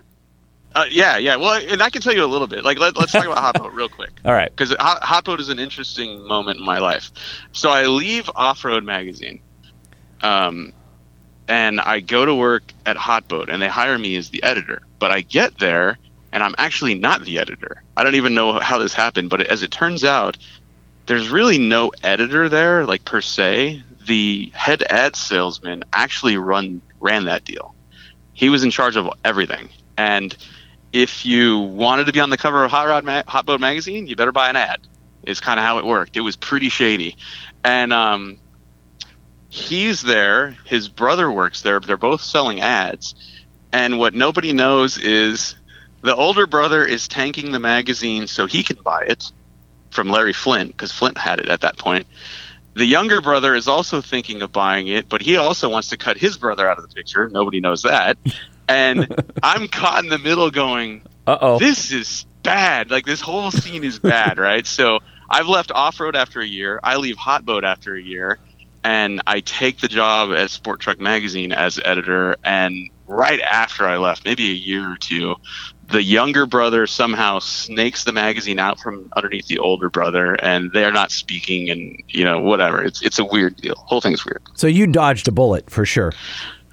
[0.74, 1.36] Uh, yeah, yeah.
[1.36, 2.64] Well, and I can tell you a little bit.
[2.64, 4.11] Like, let, let's talk about Hot Boat real quick.
[4.24, 4.51] All right.
[4.51, 7.11] Because Hot, Hot Boat is an interesting moment in my life.
[7.53, 9.41] So I leave Off Road Magazine,
[10.22, 10.72] um,
[11.49, 14.82] and I go to work at Hot Boat, and they hire me as the editor.
[14.99, 15.99] But I get there,
[16.33, 17.83] and I'm actually not the editor.
[17.97, 20.37] I don't even know how this happened, but as it turns out,
[21.07, 23.83] there's really no editor there, like per se.
[24.07, 27.74] The head ad salesman actually run ran that deal.
[28.33, 30.37] He was in charge of everything, and
[30.93, 34.07] if you wanted to be on the cover of Hot Rod Ma- Hot Boat magazine,
[34.07, 34.81] you better buy an ad.
[35.24, 36.16] Is kind of how it worked.
[36.16, 37.16] It was pretty shady,
[37.62, 38.39] and um,
[39.51, 40.57] he's there.
[40.64, 41.78] His brother works there.
[41.78, 43.14] They're both selling ads,
[43.70, 45.57] and what nobody knows is
[46.03, 49.31] the older brother is tanking the magazine so he can buy it
[49.91, 52.07] from Larry Flynt because Flynt had it at that point.
[52.75, 56.17] The younger brother is also thinking of buying it, but he also wants to cut
[56.17, 57.29] his brother out of the picture.
[57.29, 58.17] Nobody knows that.
[58.69, 59.09] And
[59.43, 61.59] I'm caught in the middle going, Uh oh.
[61.59, 62.91] this is bad.
[62.91, 64.67] Like this whole scene is bad, right?
[64.67, 66.81] So I've left off road after a year.
[66.83, 68.39] I leave hot boat after a year,
[68.85, 72.37] and I take the job at Sport Truck Magazine as editor.
[72.45, 75.37] And right after I left, maybe a year or two,
[75.91, 80.93] the younger brother somehow snakes the magazine out from underneath the older brother, and they're
[80.93, 82.82] not speaking, and you know whatever.
[82.82, 83.74] It's it's a weird deal.
[83.76, 84.43] Whole thing's weird.
[84.55, 86.12] So you dodged a bullet for sure.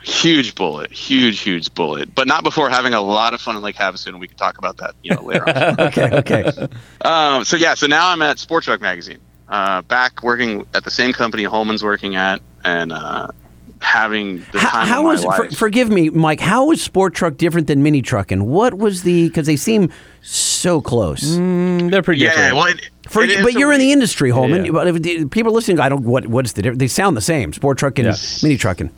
[0.03, 3.75] Huge bullet, huge, huge bullet, but not before having a lot of fun in Lake
[3.75, 5.79] Havasu, and we can talk about that, you know, later on.
[5.87, 6.67] Okay, okay.
[7.01, 10.91] Um, so yeah, so now I'm at sports Truck Magazine, uh, back working at the
[10.91, 13.27] same company Holman's working at, and uh,
[13.81, 16.39] having the how time how of my was for, forgive me, Mike?
[16.39, 18.45] How was sport truck different than mini trucking?
[18.45, 21.23] What was the because they seem so close.
[21.23, 22.55] Mm, they're pretty yeah, different.
[22.55, 24.65] well, it, For, it is but you're in the industry, Holman.
[24.65, 24.71] Yeah.
[24.71, 26.03] But if people listening, I don't.
[26.03, 26.79] What what's the difference?
[26.79, 27.53] They sound the same.
[27.53, 28.15] Sport truck and Yeah.
[28.43, 28.89] mini trucking.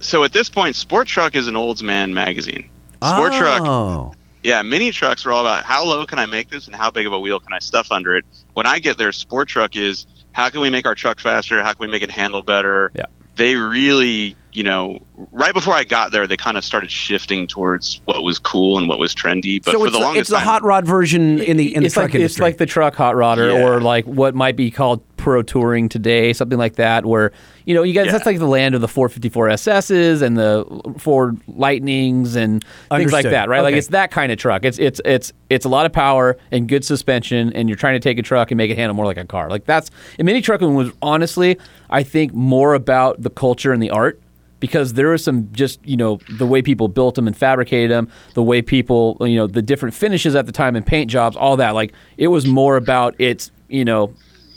[0.00, 2.68] So at this point, Sport Truck is an old man magazine.
[3.02, 4.12] Sport Truck Oh,
[4.42, 7.06] Yeah, mini trucks are all about how low can I make this and how big
[7.06, 8.24] of a wheel can I stuff under it.
[8.52, 11.62] When I get there, sport truck is how can we make our truck faster?
[11.62, 12.92] How can we make it handle better?
[12.94, 13.06] Yeah.
[13.36, 15.00] They really, you know,
[15.32, 18.88] right before I got there, they kind of started shifting towards what was cool and
[18.88, 19.62] what was trendy.
[19.64, 21.74] But so for it's the the, longest it's the time, hot rod version in the
[21.74, 22.24] in the it's truck like industry.
[22.24, 23.66] it's like the truck hot rodder Yeah.
[23.66, 27.06] or like what might be called pro touring today, something like that.
[27.06, 27.32] Where
[27.64, 28.12] you know you guys Yeah.
[28.12, 30.66] that's like the land of the 454 SSs and the
[30.98, 33.62] Ford Lightnings and things like that, right?
[33.62, 34.64] Like it's that kind of truck.
[34.66, 38.00] It's it's it's it's a lot of power and good suspension, and you're trying to
[38.00, 39.48] take a truck and make it handle more like a car.
[39.48, 41.58] Like that's and mini trucking was honestly,
[41.88, 44.20] I think more about the culture and the art
[44.60, 48.08] because there was some just you know the way people built them and fabricated them,
[48.34, 51.56] the way people you know the different finishes at the time and paint jobs, all
[51.56, 51.70] that.
[51.74, 54.12] Like it was more about its you know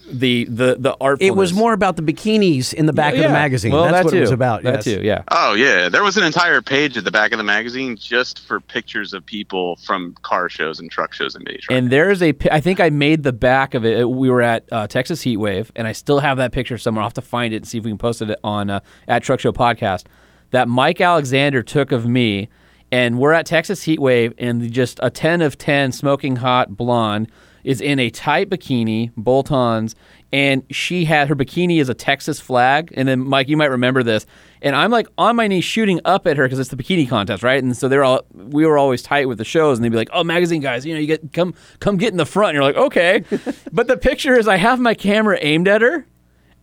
[0.09, 1.21] the the the art.
[1.21, 3.71] it was more about the bikinis in the back of the magazine.
[3.71, 4.17] Well, That's that what too.
[4.17, 4.63] it was about.
[4.63, 4.83] That yes.
[4.85, 5.23] too, yeah.
[5.29, 8.59] Oh yeah, there was an entire page at the back of the magazine just for
[8.59, 11.77] pictures of people from car shows and truck shows in mini trucks.
[11.77, 14.09] And there's a, I think I made the back of it.
[14.09, 17.03] We were at uh, Texas Heat Wave, and I still have that picture somewhere.
[17.03, 19.23] I'll have to find it and see if we can post it on uh, at
[19.23, 20.05] Truck Show Podcast.
[20.51, 22.47] That Mike Alexander took of me,
[22.91, 27.29] and we're at Texas Heat Wave, and just a ten of ten, smoking hot blonde.
[27.67, 29.93] Is in a tight bikini, bolt-ons,
[30.31, 32.93] and she had her bikini is a Texas flag.
[32.95, 34.25] And then Mike, you might remember this.
[34.61, 37.43] And I'm like on my knees shooting up at her because it's the bikini contest,
[37.43, 37.61] right?
[37.61, 40.09] And so they're all we were always tight with the shows, and they'd be like,
[40.13, 42.63] "Oh, magazine guys, you know, you get come come get in the front." And you're
[42.63, 43.23] like, "Okay,"
[43.73, 46.07] but the picture is I have my camera aimed at her.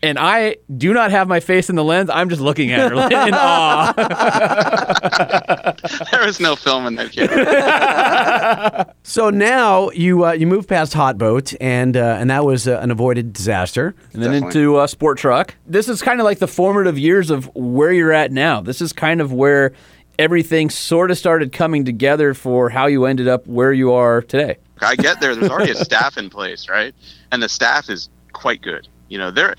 [0.04, 2.10] And I do not have my face in the lens.
[2.12, 2.94] I'm just looking at her
[3.26, 3.94] in awe.
[6.10, 8.94] there was no film in that camera.
[9.06, 12.78] So now you uh, you move past Hot Boat, and uh, and that was uh,
[12.80, 13.94] an avoided disaster.
[14.12, 14.60] and then Definitely.
[14.62, 15.54] into uh, sport truck.
[15.66, 18.60] This is kind of like the formative years of where you're at now.
[18.60, 19.72] This is kind of where
[20.18, 24.56] everything sort of started coming together for how you ended up where you are today.
[24.80, 25.34] I get there.
[25.34, 26.94] There's already a staff in place, right?
[27.30, 28.88] And the staff is quite good.
[29.08, 29.54] You know, they're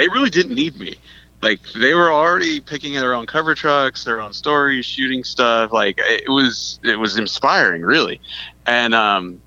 [0.00, 0.96] they really didn't need me.
[1.42, 5.72] Like they were already picking their own cover trucks, their own stories, shooting stuff.
[5.72, 8.20] Like it was it was inspiring, really.
[8.66, 9.42] And um,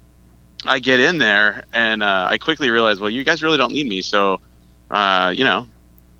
[0.63, 3.87] I get in there and uh, I quickly realize, well, you guys really don't need
[3.87, 4.41] me, so
[4.91, 5.67] uh, you know,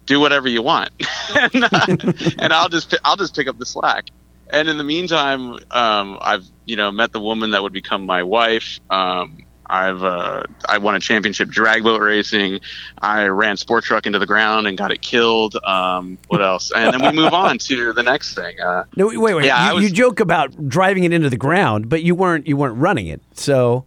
[0.07, 0.89] do whatever you want,
[1.35, 4.05] and, uh, and I'll just I'll just pick up the slack.
[4.49, 8.23] And in the meantime, um, I've you know met the woman that would become my
[8.23, 8.79] wife.
[8.89, 12.59] Um, I've uh, I won a championship drag boat racing.
[13.01, 15.55] I ran sport truck into the ground and got it killed.
[15.63, 16.71] Um, what else?
[16.75, 18.59] And then we move on to the next thing.
[18.59, 19.45] Uh, No, wait, wait.
[19.45, 22.57] Yeah, you, was- you joke about driving it into the ground, but you weren't you
[22.57, 23.21] weren't running it.
[23.33, 23.85] So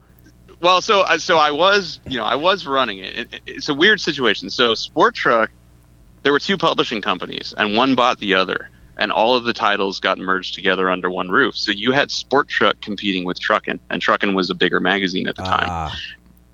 [0.61, 3.33] well, so uh, so I was you know I was running it.
[3.35, 3.41] it.
[3.47, 4.49] It's a weird situation.
[4.51, 5.51] So sport truck,
[6.22, 8.70] there were two publishing companies, and one bought the other.
[8.99, 11.57] And all of the titles got merged together under one roof.
[11.57, 15.36] So you had Sport Truck competing with Truckin', and Truckin' was a bigger magazine at
[15.36, 15.66] the time.
[15.68, 15.94] ah,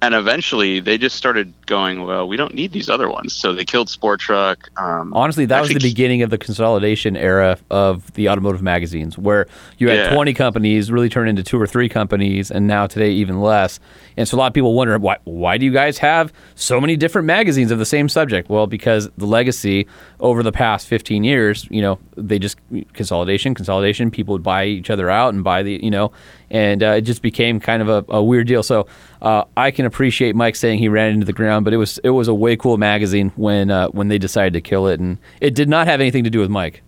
[0.02, 3.64] and eventually they just started going well we don't need these other ones so they
[3.64, 8.28] killed sport truck um, Honestly, that was the beginning of the consolidation era of the
[8.28, 9.46] automotive magazines, where
[9.78, 10.14] you had Yeah.
[10.14, 13.78] 20 companies really turn into two or three companies, and now today even less.
[14.16, 16.96] And so a lot of people wonder why why do you guys have so many
[16.96, 18.48] different magazines of the same subject?
[18.48, 19.86] Well, because the legacy
[20.20, 22.58] over the past 15 years, you know, they just
[22.92, 24.10] consolidation, consolidation.
[24.10, 26.12] People would buy each other out and buy the, you know,
[26.50, 28.62] and uh, it just became kind of a, a weird deal.
[28.62, 28.86] So
[29.20, 32.10] uh, I can appreciate Mike saying he ran into the ground, but it was it
[32.10, 35.54] was a way cool magazine when uh, when they decided to kill it, and it
[35.54, 36.82] did not have anything to do with Mike.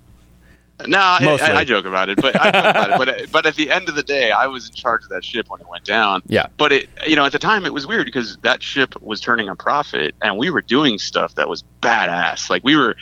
[0.87, 2.99] No I, I, I joke about it but I joke about it.
[2.99, 5.49] But but at the end of the day i was in charge of that ship
[5.49, 6.23] when it went down.
[6.27, 6.47] Yeah.
[6.57, 9.49] but it you know at the time it was weird because that ship was turning
[9.49, 12.51] a profit and we were doing stuff that was badass.
[12.51, 12.97] Like we were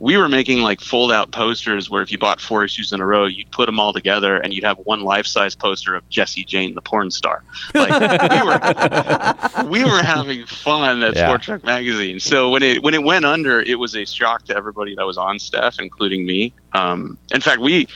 [0.00, 3.06] we were making like fold out posters where if you bought four issues in a
[3.06, 6.44] row you'd put them all together and you'd have one life size poster of jesse
[6.44, 7.42] jane the porn star
[7.74, 7.90] like
[8.30, 11.26] we were we were having fun at Yeah.
[11.26, 12.20] Sport Truck Magazine.
[12.20, 15.18] So when it when it went under, it was a shock to everybody that was
[15.18, 16.52] on staff, including me.
[16.72, 17.88] Um, in fact, we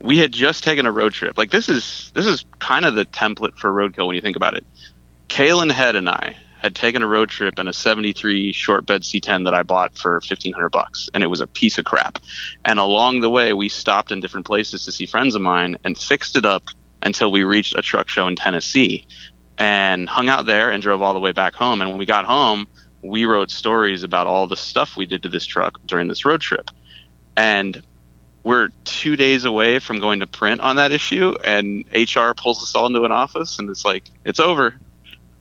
[0.00, 1.38] we had just taken a road trip.
[1.38, 4.54] Like this is this is kind of the template for roadkill when you think about
[4.54, 4.64] it.
[5.28, 9.44] Kalen Head and I had taken a road trip in a 73 short bed C10
[9.44, 12.18] that I bought for 1500 bucks and it was a piece of crap.
[12.64, 15.96] And along the way we stopped in different places to see friends of mine and
[15.96, 16.64] fixed it up
[17.02, 19.06] until we reached a truck show in Tennessee
[19.58, 21.82] and hung out there and drove all the way back home.
[21.82, 22.66] And when we got home,
[23.02, 26.40] we wrote stories about all the stuff we did to this truck during this road
[26.40, 26.70] trip.
[27.36, 27.82] And
[28.42, 32.74] we're two days away from going to print on that issue, and HR pulls us
[32.74, 34.74] all into an office and it's like, it's over.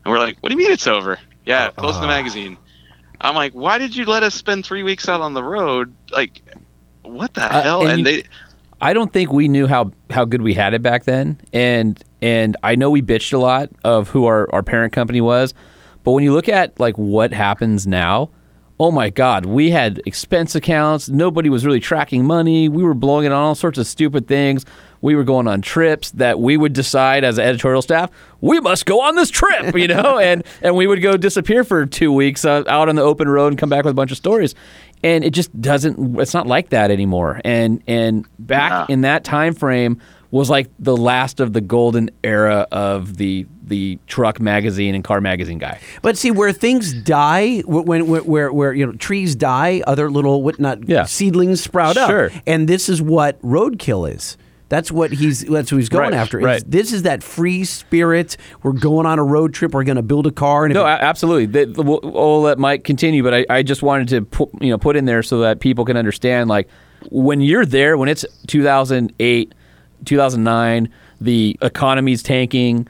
[0.05, 1.19] And we're like, what do you mean it's over?
[1.45, 2.57] Yeah, close the magazine.
[3.21, 5.93] I'm like, why did you let us spend three weeks out on the road?
[6.11, 6.41] Like,
[7.03, 7.81] what the Uh, hell?
[7.81, 8.23] and And, you- they,
[8.81, 12.57] I don't think we knew how, how good we had it back then, and and
[12.63, 15.53] I know we bitched a lot of who our, our parent company was,
[16.03, 18.29] but when you look at like what happens now,
[18.79, 21.07] oh my God, we had expense accounts.
[21.07, 22.67] Nobody was really tracking money.
[22.67, 24.65] We were blowing it on all sorts of stupid things.
[25.03, 28.09] We were going on trips that we would decide as editorial staff,
[28.41, 31.85] we must go on this trip, you know, and and we would go disappear for
[31.85, 34.17] two weeks uh, out on the open road and come back with a bunch of
[34.17, 34.55] stories,
[35.03, 36.19] and it just doesn't.
[36.19, 37.39] It's not like that anymore.
[37.45, 38.93] And and back Yeah.
[38.93, 39.99] in that time frame
[40.31, 45.19] was like the last of the golden era of the the truck magazine and car
[45.21, 45.79] magazine guy.
[46.01, 50.09] But see, where things die, wh- when, where, where, where you know trees die, other
[50.09, 51.03] little what not Yeah.
[51.05, 52.25] seedlings sprout Sure.
[52.27, 54.37] up, and this is what roadkill is.
[54.73, 55.41] That's what he's.
[55.45, 56.39] That's what he's going Right, after.
[56.39, 56.63] Right.
[56.65, 58.37] This is that free spirit.
[58.63, 59.71] We're going on a road trip.
[59.71, 60.65] We're going to build a car.
[60.65, 61.45] And No, a- absolutely.
[61.45, 64.71] The, the, we'll, we'll let Mike continue, but I, I just wanted to put, you
[64.71, 66.49] know put in there so that people can understand.
[66.49, 66.69] Like
[67.11, 69.53] when you're there, when it's 2008,
[70.05, 70.89] 2009,
[71.21, 72.87] the economy's tanking.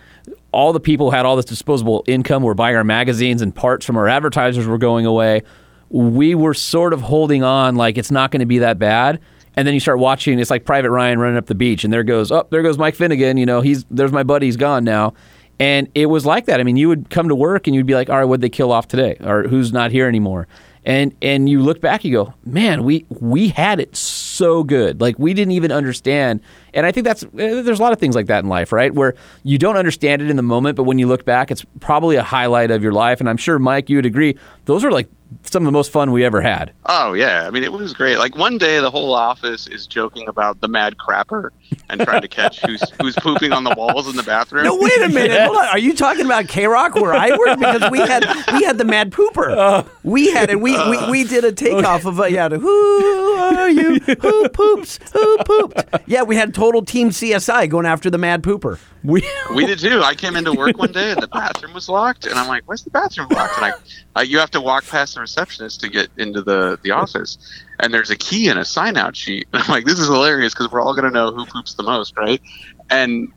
[0.53, 2.43] All the people had all this disposable income.
[2.43, 5.41] Were buying our magazines and parts from our advertisers were going away.
[5.89, 9.19] We were sort of holding on, like it's not going to be that bad.
[9.55, 10.39] And then you start watching.
[10.39, 12.95] It's like Private Ryan running up the beach, and there goes, oh, there goes Mike
[12.95, 13.37] Finnegan.
[13.37, 14.47] You know, he's there's my buddy.
[14.47, 15.13] He's gone now
[15.59, 16.59] And it was like that.
[16.59, 18.49] I mean, you would come to work and you'd be like, all right, what'd they
[18.49, 19.17] kill off today?
[19.23, 20.47] Or who's not here anymore?
[20.85, 24.32] And and you look back, you go, man, we we had it so
[24.63, 25.01] good.
[25.01, 26.41] Like we didn't even understand.
[26.73, 28.93] And I think that's eh, there's a lot of things like that in life, right?
[28.93, 32.15] Where you don't understand it in the moment, but when you look back, it's probably
[32.15, 33.19] a highlight of your life.
[33.19, 35.07] And I'm sure Mike, you would agree, those are like
[35.43, 36.71] some of the most fun we ever had.
[36.86, 38.17] Oh yeah, I mean it was great.
[38.17, 41.49] Like one day, the whole office is joking about the mad crapper
[41.89, 44.63] and trying to catch who's who's pooping on the walls in the bathroom.
[44.65, 45.41] No, wait a minute.
[45.41, 45.65] Hold on.
[45.65, 47.59] Are you talking about KROQ where I work?
[47.59, 49.88] Because we had we had the Mad Pooper.
[50.03, 50.59] we had it.
[50.59, 52.49] We, we we did a takeoff of a yeah.
[52.49, 53.99] Who are you?
[54.24, 54.99] Who poops?
[55.13, 55.84] Who pooped?
[56.07, 58.80] Yeah, we had total team CSI going after the Mad Pooper.
[59.03, 60.01] We We did too.
[60.01, 62.84] I came into work one day and the bathroom was locked, and I'm like, "Where's
[62.84, 63.74] the bathroom locked?" And I,
[64.15, 67.38] I you have to walk past the receptionist to get into the the office,
[67.80, 69.47] and there's a key and a sign out sheet.
[69.53, 72.15] And I'm like, "This is hilarious because we're all gonna know who poops the most,
[72.17, 72.41] right?"
[72.89, 73.32] And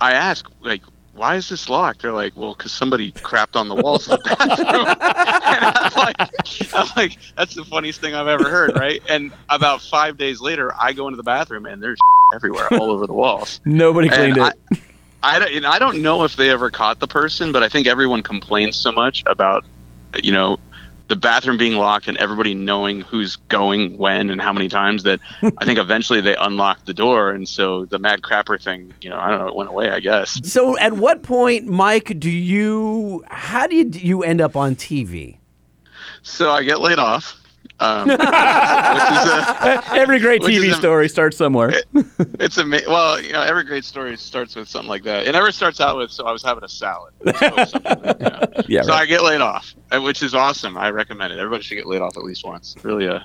[0.00, 0.82] I ask, like,
[1.16, 4.36] "Why is this locked?" They're like, "Well, because somebody crapped on the walls of the
[4.36, 9.32] bathroom." and I'm like, I'm like, "That's the funniest thing I've ever heard, right?" And
[9.48, 11.98] about five days later, I go into the bathroom and there's
[12.34, 13.60] everywhere, all over the walls.
[13.64, 14.80] nobody cleaned And it.
[15.22, 17.86] I, I, don't, I don't know if they ever caught the person, but I think
[17.86, 19.64] everyone complains so much about,
[20.22, 20.58] you know,
[21.08, 25.20] the bathroom being locked and everybody knowing who's going when and how many times that
[25.58, 27.30] I think eventually they unlocked the door.
[27.30, 30.00] And so the mad crapper thing, you know, I don't know, it went away, I
[30.00, 30.40] guess.
[30.48, 33.24] So, at what point, Mike, do you?
[33.28, 35.38] How did you end up on TV?
[36.22, 37.40] So I get laid off.
[37.78, 38.08] Um,
[39.00, 41.72] a, Every great TV a- story starts somewhere.
[41.94, 42.88] it's amazing.
[42.88, 45.26] well, you know, every great story starts with something like that.
[45.26, 48.18] It never starts out with "so I was having a salad." It's always something like
[48.18, 48.62] that, you know.
[48.68, 49.02] Yeah, so right.
[49.02, 50.76] I get laid off, which is awesome.
[50.78, 51.38] I recommend it.
[51.38, 52.74] Everybody should get laid off at least once.
[52.76, 53.20] It really, uh,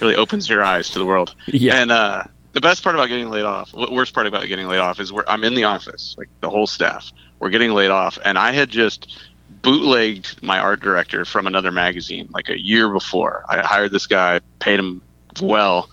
[0.00, 1.34] really opens your eyes to the world.
[1.46, 1.74] Yeah.
[1.76, 4.78] And uh, the best part about getting laid off, w- worst part about getting laid
[4.78, 8.18] off, is where I'm in the office, like the whole staff, we're getting laid off,
[8.24, 9.18] and I had just
[9.64, 13.44] bootlegged my art director from another magazine like a year before.
[13.48, 15.02] I hired this guy, paid him
[15.40, 15.90] well,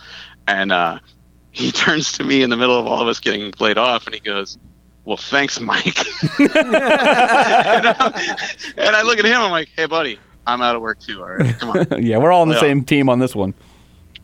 [0.47, 0.99] and uh,
[1.51, 4.13] he turns to me in the middle of all of us getting laid off, and
[4.13, 4.59] he goes.
[5.03, 5.97] Well, thanks, Mike.
[6.39, 8.37] and, I,
[8.77, 9.41] and I look at him.
[9.41, 11.23] I'm like, "Hey, buddy, I'm out of work too.
[11.23, 13.55] All right, come on." yeah, we're all on the same team on this one.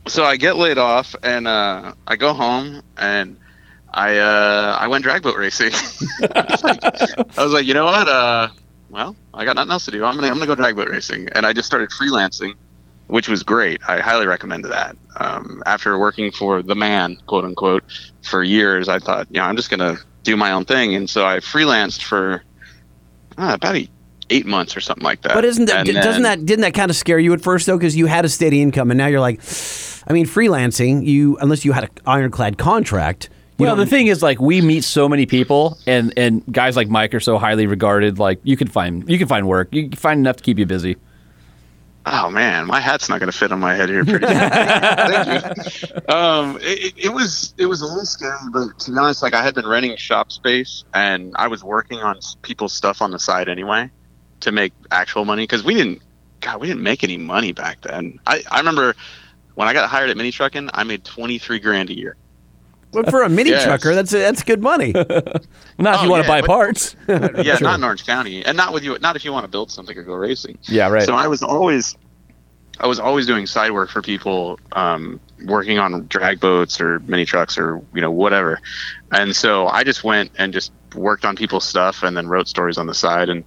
[0.08, 3.38] so I get laid off and uh, I go home and
[3.92, 5.72] I uh, I went drag boat racing.
[6.36, 6.84] I, was like,
[7.40, 8.08] I was like, you know what?
[8.90, 10.04] Well, I got nothing else to do.
[10.06, 12.54] I'm gonna I'm gonna go drag boat racing, and I just started freelancing,
[13.08, 13.82] which was great.
[13.88, 14.96] I highly recommend that.
[15.18, 17.84] Um, after working for the man, quote unquote,
[18.24, 21.26] for years, I thought, you know, I'm just gonna do my own thing, and so
[21.26, 22.44] I freelanced for
[23.38, 23.90] uh, about eight,
[24.30, 25.34] eight months or something like that.
[25.34, 27.66] But isn't that And doesn't then- that didn't that kind of scare you at first
[27.66, 27.78] though?
[27.78, 29.42] Because you had a steady income, and now you're like,
[30.08, 31.06] I mean, freelancing.
[31.06, 33.30] You unless you had an ironclad contract.
[33.60, 36.90] You Well, the thing is, like, we meet so many people, and and guys like
[36.90, 38.20] Mike are so highly regarded.
[38.20, 39.70] Like, you can find you can find work.
[39.72, 40.98] You can find enough to keep you busy.
[42.10, 44.06] Oh man, my hat's not going to fit on my head here.
[44.06, 44.38] Pretty soon.
[44.38, 46.02] Thank you.
[46.14, 49.34] Um, it, it- it was it was a little scary, but to be honest, like
[49.34, 53.20] I had been renting shop space and I was working on people's stuff on the
[53.20, 53.90] side anyway
[54.42, 56.02] to make actual money because we didn't,
[56.40, 58.20] God, we didn't make any money back then.
[58.26, 58.96] I I remember
[59.56, 62.16] when I got hired at Mini Truckin', I made twenty three grand a year.
[63.04, 63.64] But for a mini Yes.
[63.64, 64.92] trucker, that's that's good money.
[64.96, 66.96] Not if Oh, you want to yeah, buy but- parts.
[67.08, 68.98] Yeah, not in Orange County, and not with you.
[69.00, 70.58] Not if you want to build something or go racing.
[70.64, 71.04] yeah, right.
[71.04, 71.96] So I was always,
[72.80, 77.26] I was always doing side work for people, um, working on drag boats or mini
[77.26, 78.60] trucks or you know whatever,
[79.12, 82.78] and so I just went and just worked on people's stuff and then wrote stories
[82.80, 83.30] on the side.
[83.30, 83.44] And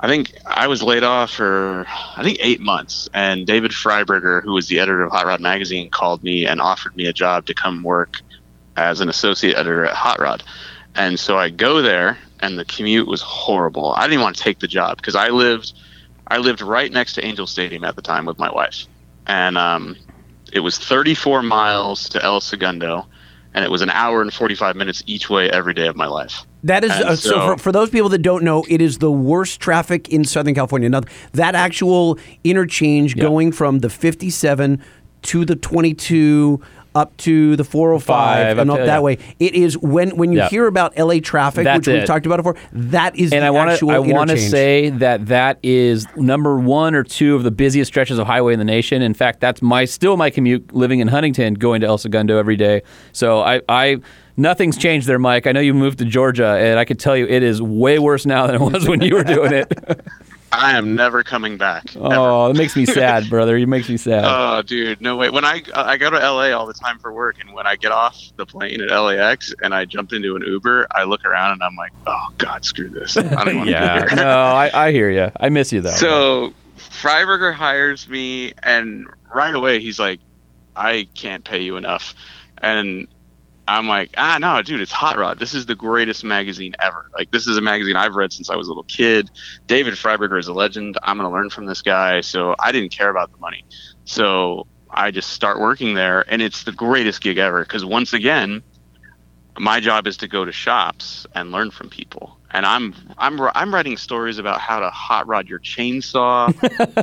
[0.00, 3.08] I think I was laid off for I think eight months.
[3.14, 6.96] And David Freiburger, who was the editor of Hot Rod magazine, called me and offered
[6.96, 8.20] me a job to come work
[8.76, 10.42] as an associate editor at Hot Rod.
[10.94, 13.92] And so I go there, and the commute was horrible.
[13.96, 15.72] I didn't want to take the job because I lived,
[16.28, 18.86] I lived right next to Angel Stadium at the time with my wife,
[19.26, 19.96] and um,
[20.52, 23.06] it was 34 miles to El Segundo,
[23.54, 26.44] and it was an hour and 45 minutes each way every day of my life.
[26.64, 27.30] That is uh, so.
[27.30, 30.54] so- for, for those people that don't know, it is the worst traffic in Southern
[30.54, 30.88] California.
[30.90, 31.00] Now,
[31.32, 34.82] that actual interchange going from the 57
[35.22, 36.60] to the 22
[36.94, 39.00] up to the 405 Five, and up up that yeah.
[39.00, 39.18] way.
[39.38, 40.48] It is when when you Yeah.
[40.48, 42.56] hear about LA traffic, That's which we've talked about before.
[42.72, 46.94] That is and the I to I want to say that that is number one
[46.94, 49.02] or two of the busiest stretches of highway in the nation.
[49.02, 52.56] In fact, that's my still my commute living in Huntington, going to El Segundo every
[52.56, 52.82] day.
[53.12, 53.98] So I, I
[54.36, 55.46] nothing's changed there, Mike.
[55.46, 58.26] I know you moved to Georgia, and I could tell you it is way worse
[58.26, 59.72] now than it was when you were doing it.
[60.52, 61.86] I am never coming back.
[61.96, 63.56] Oh, it makes me sad, brother.
[63.56, 64.24] It makes me sad.
[64.26, 65.30] Oh, dude, no way.
[65.30, 67.90] When I I go to LA all the time for work, and when I get
[67.90, 71.62] off the plane at LAX and I jump into an Uber, I look around and
[71.62, 73.16] I'm like, oh God, screw this.
[73.16, 74.02] I don't want to yeah.
[74.02, 74.16] be here.
[74.16, 75.32] no, I, I hear you.
[75.40, 75.90] I miss you though.
[75.90, 80.20] So Freiburger hires me, and right away he's like,
[80.76, 82.14] I can't pay you enough,
[82.58, 83.08] and
[83.68, 85.38] I'm like, ah, no, dude, it's Hot Rod.
[85.38, 87.08] This is the greatest magazine ever.
[87.14, 89.30] Like, this is a magazine I've read since I was a little kid.
[89.66, 90.98] David Freiburger is a legend.
[91.02, 92.22] I'm going to learn from this guy.
[92.22, 93.64] So I didn't care about the money.
[94.04, 98.62] So I just start working there, and it's the greatest gig ever because once again,
[99.58, 102.38] my job is to go to shops and learn from people.
[102.50, 106.52] And I'm I'm I'm writing stories about how to hot rod your chainsaw.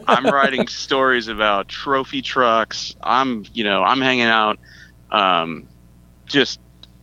[0.08, 2.96] I'm writing stories about trophy trucks.
[3.02, 4.60] I'm you know I'm hanging out.
[5.10, 5.68] Um,
[6.30, 6.60] just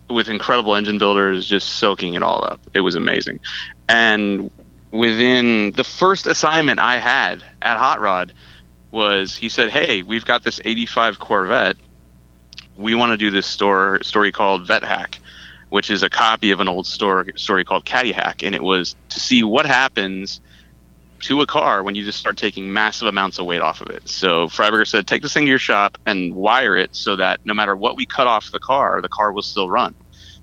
[0.09, 2.61] with incredible engine builders, just soaking it all up.
[2.75, 3.41] It was amazing.
[3.89, 4.51] And
[4.91, 8.33] within the first assignment I had at Hot Rod
[8.91, 11.77] was he said, "Hey, we've got this '85 Corvette.
[12.77, 15.19] We want to do this store story called Vet Hack."
[15.69, 18.95] Which is a copy of an old story story called Caddy Hack, and it was
[19.09, 20.41] to see what happens
[21.21, 24.09] to a car when you just start taking massive amounts of weight off of it.
[24.09, 27.55] So Freiburger said, take this thing to your shop and wire it so that no
[27.55, 29.95] matter what we cut off the car, the car will still run.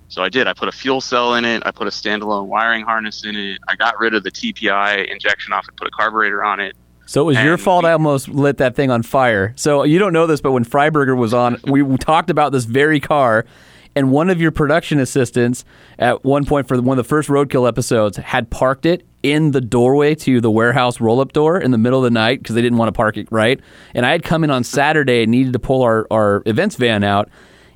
[0.10, 0.48] So I did.
[0.48, 1.64] I put a fuel cell in it.
[1.66, 3.60] I put a standalone wiring harness in it.
[3.68, 6.76] I got rid of the TPI injection off and put a carburetor on it.
[7.06, 9.54] So it was your fault we- I almost lit that thing on fire.
[9.58, 13.00] So you don't know this, but when Freiburger was on, we talked about this very
[13.00, 13.46] car,
[13.96, 15.66] and one of your production assistants
[16.00, 19.62] at one point for one of the first Roadkill episodes had parked it in the
[19.62, 22.78] doorway to the warehouse roll-up door in the middle of the night because they didn't
[22.78, 23.60] want to park it right.
[23.94, 27.04] And I had come in on Saturday and needed to pull our, our events van
[27.04, 27.30] out.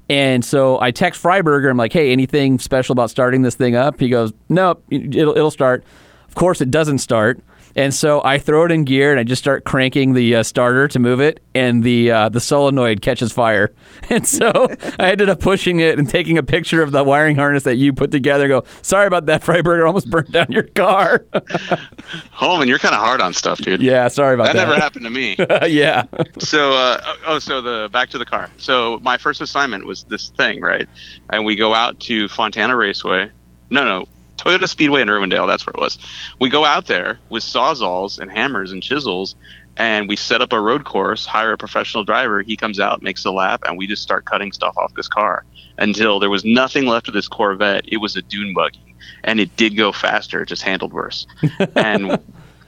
[0.09, 1.69] And so I text Freiburger.
[1.69, 5.51] I'm like, "Hey, anything special about starting this thing up?" He goes, "Nope, it'll it'll
[5.51, 5.83] start."
[6.29, 7.41] Of course, it doesn't start.
[7.77, 10.87] And so I throw it in gear and I just start cranking the uh, starter
[10.89, 13.71] to move it, and the uh, the solenoid catches fire.
[14.09, 14.67] And so
[14.99, 17.91] I ended up pushing it and taking a picture of the wiring harness that you
[17.93, 18.45] put together.
[18.45, 19.85] and Go, sorry about that, Freiburger.
[19.85, 21.25] Almost burnt down your car.
[22.31, 23.81] Holman, you're kind of hard on stuff, dude.
[23.81, 24.67] yeah, sorry about That that.
[24.67, 25.35] never happened to me.
[25.67, 26.03] yeah.
[26.39, 30.29] so uh, oh so the back to the car so my first assignment was this
[30.29, 30.87] thing right
[31.29, 33.29] and we go out to fontana raceway
[33.69, 34.07] no no
[34.37, 35.97] toyota speedway in irwindale that's where it was
[36.39, 39.35] we go out there with sawzalls and hammers and chisels
[39.77, 43.25] and we set up a road course hire a professional driver he comes out makes
[43.25, 45.43] a lap and we just start cutting stuff off this car
[45.77, 49.55] until there was nothing left of this corvette it was a dune buggy and it
[49.57, 51.25] did go faster it just handled worse
[51.75, 52.19] and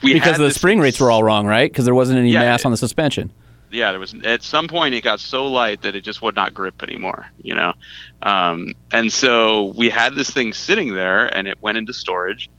[0.01, 1.69] we Because had the spring rates were all wrong, right?
[1.69, 3.31] Because there wasn't any Yeah, mass on the suspension.
[3.71, 6.53] Yeah, there was at some point it got so light that it just would not
[6.53, 7.73] grip anymore, you know.
[8.21, 12.49] Um, and so we had this thing sitting there, and it went into storage.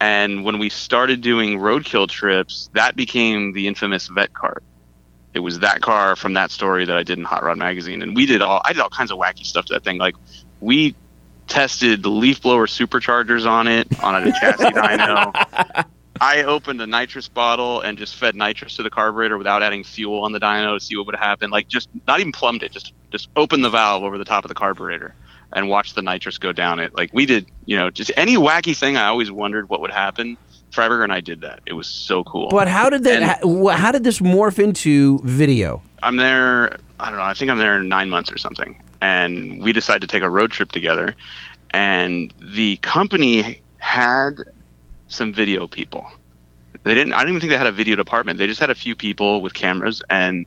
[0.00, 4.62] And when we started doing roadkill trips, that became the infamous vet cart.
[5.32, 8.14] It was that car from that story that I did in Hot Rod magazine, and
[8.14, 9.98] we did all I did all kinds of wacky stuff to that thing.
[9.98, 10.14] Like
[10.60, 10.94] we
[11.48, 15.84] tested the leaf blower superchargers on it on a chassis dyno.
[16.20, 20.22] I opened a nitrous bottle and just fed nitrous to the carburetor without adding fuel
[20.22, 21.50] on the dyno to see what would happen.
[21.50, 24.48] Like just not even plumbed it, just just open the valve over the top of
[24.48, 25.14] the carburetor
[25.52, 26.94] and watch the nitrous go down it.
[26.96, 28.96] Like we did, you know, just any wacky thing.
[28.96, 30.36] I always wondered what would happen.
[30.72, 31.60] Freiburger and I did that.
[31.66, 32.48] It was so cool.
[32.48, 33.22] But how did that?
[33.22, 35.82] And- how, how did this morph into video?
[36.02, 36.76] I'm there.
[37.00, 37.24] I don't know.
[37.24, 40.50] I think I'm there nine months or something, and we decided to take a road
[40.52, 41.14] trip together.
[41.70, 44.38] And the company had
[45.08, 46.06] some video people.
[46.82, 47.14] They didn't.
[47.14, 48.38] I don't even think they had a video department.
[48.38, 50.02] They just had a few people with cameras.
[50.10, 50.46] And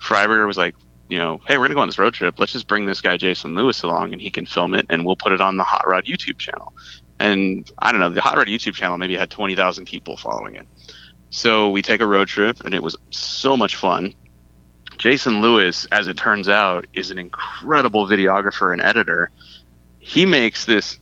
[0.00, 0.74] Freiburger was like,
[1.08, 2.38] you know, hey, we're gonna go on this road trip.
[2.38, 5.16] Let's just bring this guy Jason Lewis along, and he can film it, and we'll
[5.16, 6.74] put it on the Hot Rod YouTube channel.
[7.18, 10.56] And I don't know, the Hot Rod YouTube channel maybe had twenty thousand people following
[10.56, 10.66] it.
[11.30, 14.14] So we take a road trip, and it was so much fun.
[14.98, 19.30] Jason Lewis, as it turns out, is an incredible videographer and editor.
[20.00, 20.98] He makes this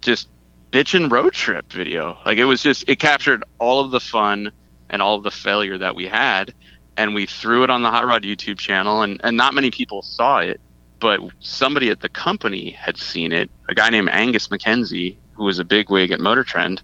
[0.00, 0.28] just
[0.70, 2.18] bitchin' road trip video.
[2.24, 4.52] Like it was just it captured all of the fun
[4.88, 6.54] and all of the failure that we had,
[6.96, 10.02] and we threw it on the Hot Rod YouTube channel, and and not many people
[10.02, 10.60] saw it,
[11.00, 13.50] but somebody at the company had seen it.
[13.68, 16.82] A guy named Angus MacKenzie, who was a bigwig at Motor Trend,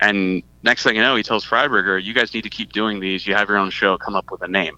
[0.00, 3.26] and next thing you know, he tells Freiburger, "You guys need to keep doing these.
[3.26, 3.96] You have your own show.
[3.98, 4.76] Come up with a name."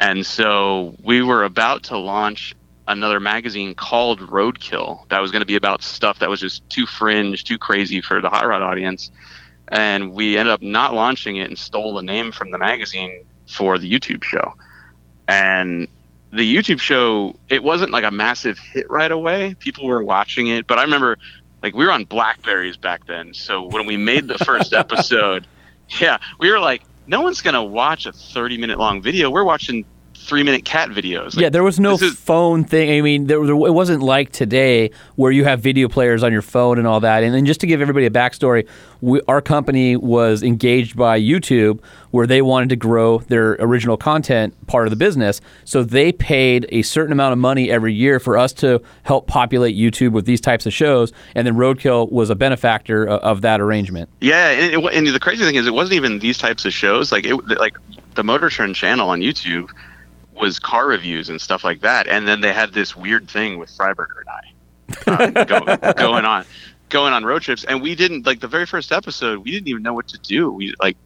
[0.00, 2.54] And so we were about to launch
[2.86, 6.86] another magazine called Roadkill that was going to be about stuff that was just too
[6.86, 9.10] fringe, too crazy for the hot rod audience.
[9.68, 13.78] And we ended up not launching it and stole the name from the magazine for
[13.78, 14.54] the YouTube show.
[15.26, 15.88] And
[16.32, 19.54] the YouTube show, it wasn't like a massive hit right away.
[19.58, 21.18] People were watching it, but I remember
[21.62, 23.32] like we were on Blackberries back then.
[23.32, 25.46] So when we made the first episode,
[26.00, 29.30] Yeah, we were like, no one's gonna watch a 30 minute long video.
[29.30, 29.84] We're watching
[30.24, 31.36] three minute cat videos.
[31.36, 32.90] Like, yeah, there was no is- phone thing.
[32.90, 36.42] I mean, there, there, it wasn't like today where you have video players on your
[36.42, 37.22] phone and all that.
[37.22, 38.68] And then just to give everybody a backstory,
[39.00, 44.54] we, our company was engaged by YouTube where they wanted to grow their original content
[44.66, 45.40] part of the business.
[45.64, 49.76] So they paid a certain amount of money every year for us to help populate
[49.76, 51.12] YouTube with these types of shows.
[51.34, 54.08] And then Roadkill was a benefactor of, of that arrangement.
[54.20, 57.12] Yeah, and, it, and the crazy thing is, it wasn't even these types of shows.
[57.12, 57.76] Like it, like
[58.14, 59.70] the Motor Trend channel on YouTube
[60.34, 62.06] was car reviews and stuff like that.
[62.06, 64.54] And then they had this weird thing with Freiburger and I
[65.06, 66.44] uh, go, going on,
[66.88, 69.38] going on road trips, and we didn't like the very first episode.
[69.44, 70.50] We didn't even know what to do.
[70.50, 70.96] We like,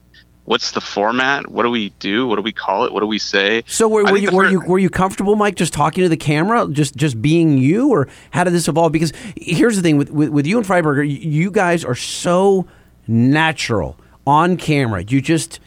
[0.44, 1.50] what's the format?
[1.50, 2.26] What do we do?
[2.26, 2.92] What do we call it?
[2.92, 3.62] What do we say?
[3.66, 6.16] So were, were you were fir- you were you comfortable, Mike, just talking to the
[6.16, 8.92] camera, just just being you, or how did this evolve?
[8.92, 12.66] Because here's the thing with with, with you and Freiburger, you guys are so
[13.06, 15.04] natural on camera.
[15.04, 15.60] You just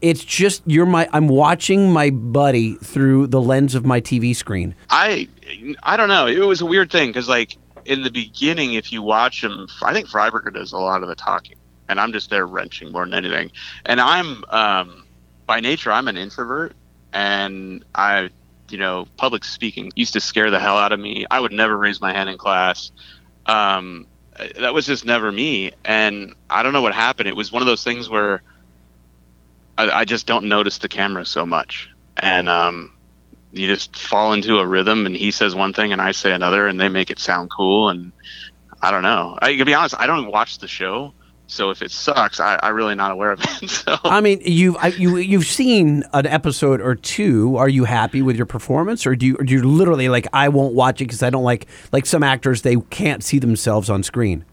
[0.00, 4.74] it's just you're my I'm watching my buddy through the lens of my TV screen.
[4.90, 5.28] I
[5.82, 6.26] I don't know.
[6.26, 9.92] It was a weird thing because like in the beginning, if you watch him, I
[9.92, 11.56] think Freiburger does a lot of the talking,
[11.88, 13.52] and I'm just there wrenching more than anything.
[13.84, 15.04] And I'm um,
[15.46, 16.74] by nature I'm an introvert,
[17.12, 18.30] and I
[18.68, 21.26] you know public speaking used to scare the hell out of me.
[21.30, 22.90] I would never raise my hand in class.
[23.46, 24.06] Um,
[24.58, 27.28] that was just never me, and I don't know what happened.
[27.28, 28.42] It was one of those things where
[29.78, 32.92] I, I just don't notice the camera so much, and um,
[33.52, 36.66] you just fall into a rhythm and he says one thing and I say another
[36.66, 38.12] and they make it sound cool and
[38.82, 39.38] I don't know.
[39.40, 41.14] I to be honest, I don't watch the show,
[41.46, 43.70] so if it sucks, I, I'm really not aware of it.
[43.70, 47.56] So I mean, you've I, you you've seen an episode or two.
[47.56, 50.48] Are you happy with your performance, or do you or do you literally like I
[50.48, 54.02] won't watch it because I don't like like some actors they can't see themselves on
[54.02, 54.44] screen?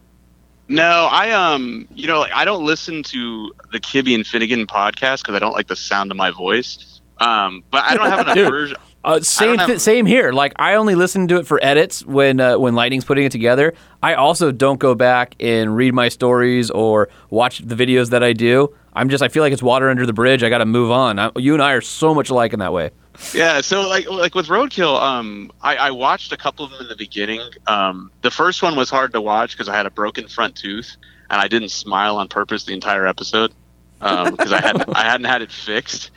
[0.68, 5.18] No, I um, you know, like I don't listen to the Kibby and Finnegan podcast
[5.22, 7.00] because I don't like the sound of my voice.
[7.18, 8.76] Um, but I don't have an aversion.
[9.04, 10.32] Uh, same, have- thi- same here.
[10.32, 13.74] Like I only listen to it for edits when uh, when Lightning's putting it together.
[14.02, 18.32] I also don't go back and read my stories or watch the videos that I
[18.32, 18.74] do.
[18.94, 20.42] I'm just I feel like it's water under the bridge.
[20.42, 21.18] I got to move on.
[21.18, 22.90] I, you and I are so much alike in that way.
[23.32, 26.88] Yeah, so like like with Roadkill, um, I, I watched a couple of them in
[26.88, 27.40] the beginning.
[27.66, 30.96] Um, the first one was hard to watch because I had a broken front tooth
[31.30, 33.52] and I didn't smile on purpose the entire episode
[33.98, 36.10] because I hadn't I hadn't had it fixed.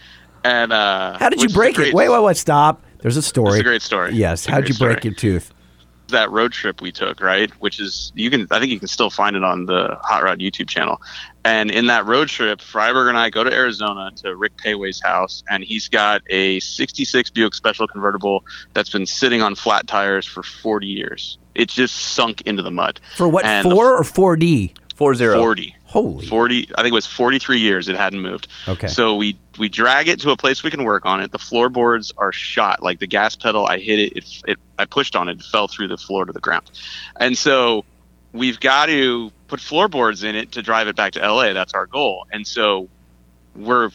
[0.43, 1.93] And uh, How did you which is a break it?
[1.93, 2.83] Wait, wait, wait, stop.
[2.99, 3.51] There's a story.
[3.51, 4.13] It's a great story.
[4.13, 4.45] Yes.
[4.45, 5.09] How'd great you break story.
[5.11, 5.53] your tooth?
[6.09, 7.51] That road trip we took, right?
[7.59, 10.39] Which is you can I think you can still find it on the Hot Rod
[10.39, 11.01] YouTube channel.
[11.43, 15.43] And in that road trip, Freiburger and I go to Arizona to Rick Péwé's house,
[15.49, 18.43] and he's got a '66 Buick Special convertible
[18.73, 21.37] that's been sitting on flat tires for 40 years.
[21.55, 22.99] It just sunk into the mud.
[23.15, 23.45] For what?
[23.45, 24.73] And the Four or four D?
[24.95, 25.37] Four zero.
[25.37, 25.75] 40.
[25.87, 26.25] Holy.
[26.27, 28.47] 40 i think it was 43 years it hadn't moved.
[28.67, 28.87] Okay.
[28.87, 31.31] so we we drag it to a place we can work on it.
[31.31, 32.83] The floorboards are shot.
[32.83, 35.67] Like the gas pedal i hit it, it it i pushed on it it fell
[35.67, 36.69] through the floor to the ground.
[37.19, 37.85] And so
[38.33, 41.85] we've got to put floorboards in it to drive it back to la that's our
[41.87, 42.27] goal.
[42.31, 42.89] And so
[43.55, 43.91] we're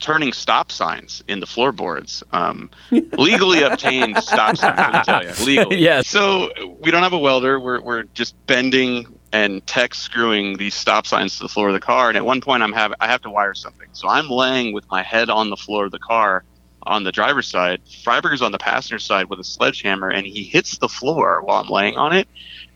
[0.00, 2.22] turning stop signs in the floorboards.
[2.32, 5.78] Um, legally obtained stop signs let me tell you legally.
[5.78, 6.08] Yes.
[6.08, 7.60] so we don't have a welder.
[7.60, 11.80] We're, we're just bending and tech screwing these stop signs to the floor of the
[11.80, 12.08] car.
[12.08, 14.88] And at one point, I'm have I have to wire something, so I'm laying with
[14.90, 16.44] my head on the floor of the car
[16.84, 17.80] on the driver's side.
[18.04, 21.68] Freiburger's on the passenger side with a sledgehammer, and he hits the floor while I'm
[21.68, 22.28] laying on it,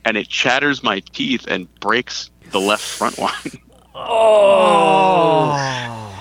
[0.05, 3.33] and it chatters my teeth and breaks the left front one.
[4.01, 5.55] Oh,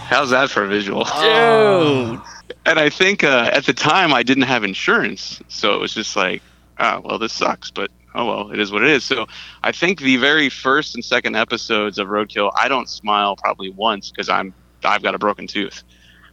[0.08, 1.04] How's that for a visual?
[1.04, 2.22] dude.
[2.66, 6.16] And I think uh, at the time I didn't have insurance, so it was just
[6.16, 6.42] like,
[6.80, 9.04] oh well, this sucks, but oh well, it is what it is.
[9.04, 9.28] So
[9.64, 14.12] I think the very first and second episodes of Roadkill, I don't smile probably once
[14.12, 14.54] because I'm
[14.84, 15.84] I've got a broken tooth,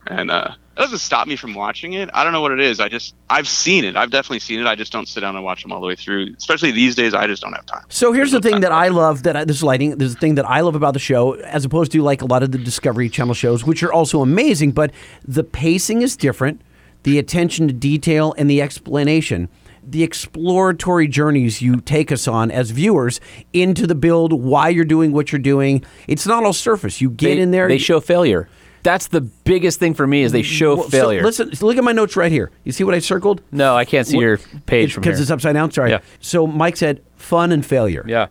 [0.07, 2.11] and uh, that doesn't stop me from watching it.
[2.13, 2.81] I don't know what it is.
[2.81, 3.97] I just I've seen it.
[3.97, 4.67] I've definitely seen it.
[4.67, 6.35] I just don't sit down and watch them all the way through.
[6.37, 7.85] Especially these days, I just don't have time.
[7.89, 9.97] So here's the no thing that I love that I, this lighting.
[9.99, 12.27] This is the thing that I love about the show, as opposed to like a
[12.27, 14.91] lot of the Discovery Channel shows, which are also amazing, but
[15.25, 16.61] the pacing is different,
[17.05, 19.49] the attention to detail and the explanation,
[19.87, 23.21] the exploratory journeys you take us on as viewers
[23.53, 25.85] into the build, why you're doing what you're doing.
[26.09, 27.01] It's not all surface.
[27.01, 27.69] You get They, in there.
[27.69, 28.49] They show failure.
[28.83, 31.23] That's the biggest thing for me is they mm, show Well, so failure.
[31.23, 32.51] listen, so look at my notes right here.
[32.65, 33.41] You see what I circled?
[33.51, 35.13] no, I can't see your page from here.
[35.13, 35.71] because it's upside down.
[35.71, 35.91] Sorry.
[35.91, 36.01] Yeah.
[36.21, 38.05] So Mike said fun and failure.
[38.07, 38.27] yeah.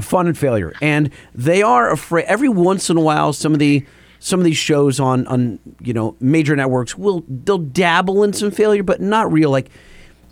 [0.00, 3.84] fun and failure and they are afraid every once in a while some of the
[4.18, 8.50] some of these shows on on you know major networks will they'll dabble in some
[8.50, 9.68] failure but not real like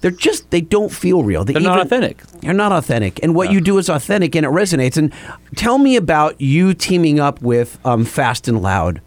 [0.00, 1.44] they're just they don't feel real.
[1.44, 2.22] They They're not authentic.
[2.40, 4.96] They're not authentic, and what you do is authentic, and it resonates.
[4.96, 5.12] And
[5.56, 9.00] tell me about you teaming up with um, Fast and Loud.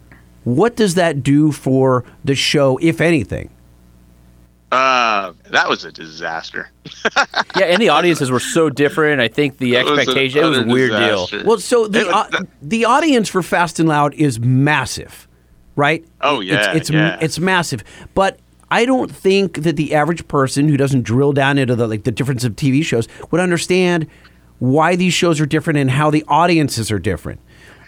[0.44, 3.50] What does that do for the show, if anything?
[4.72, 6.70] Uh, that was a disaster.
[7.56, 9.20] Yeah, and the audiences were so different.
[9.20, 11.28] I think the It was a- expectation it was a utter weird deal.
[11.44, 15.28] Well, so the It was- au- the audience for Fast and Loud is massive,
[15.76, 16.04] right?
[16.20, 17.18] Oh, It's- yeah, it's yeah.
[17.20, 17.84] it's massive,
[18.14, 18.38] but.
[18.70, 22.12] I don't think that the average person who doesn't drill down into the like the
[22.12, 24.06] difference of TV shows would understand
[24.58, 27.40] why these shows are different and how the audiences are different,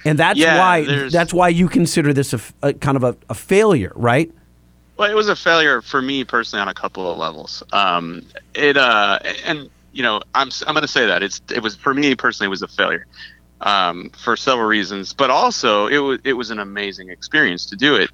[0.05, 3.35] and that's Yeah, why that's why you consider this a, a kind of a, a
[3.35, 4.33] failure, right?
[4.97, 7.63] Well, it was a failure for me personally on a couple of levels.
[7.73, 8.23] Um,
[8.55, 11.93] it uh, and you know, I'm I'm going to say that it's it was for
[11.95, 13.07] me personally it was a failure
[13.61, 17.95] um, for several reasons, but also it was it was an amazing experience to do
[17.97, 18.11] it.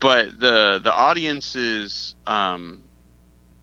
[0.00, 2.82] But the the audiences um,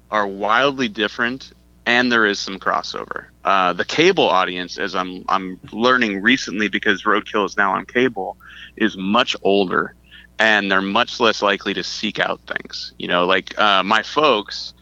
[0.10, 1.54] are wildly different,
[1.86, 3.26] and there is some crossover.
[3.44, 8.38] Uh, the cable audience, as I'm I'm learning recently because Roadkill is now on cable,
[8.78, 9.96] is much older
[10.40, 12.94] and they're much less likely to seek out things.
[12.98, 14.74] You know, like uh, my folks,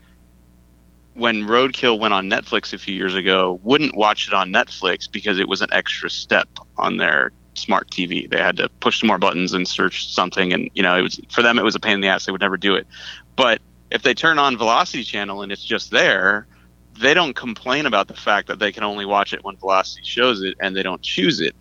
[1.13, 5.39] when Roadkill went on Netflix a few years ago, wouldn't watch it on Netflix because
[5.39, 6.47] it was an extra step
[6.77, 8.29] on their smart TV.
[8.29, 11.19] They had to push some more buttons and search something, and you know, it was
[11.29, 12.25] for them it was a pain in the ass.
[12.25, 12.87] They would never do it.
[13.35, 16.47] But if they turn on Velocity Channel and it's just there,
[16.99, 20.41] they don't complain about the fact that they can only watch it when Velocity shows
[20.41, 21.55] it, and they don't choose it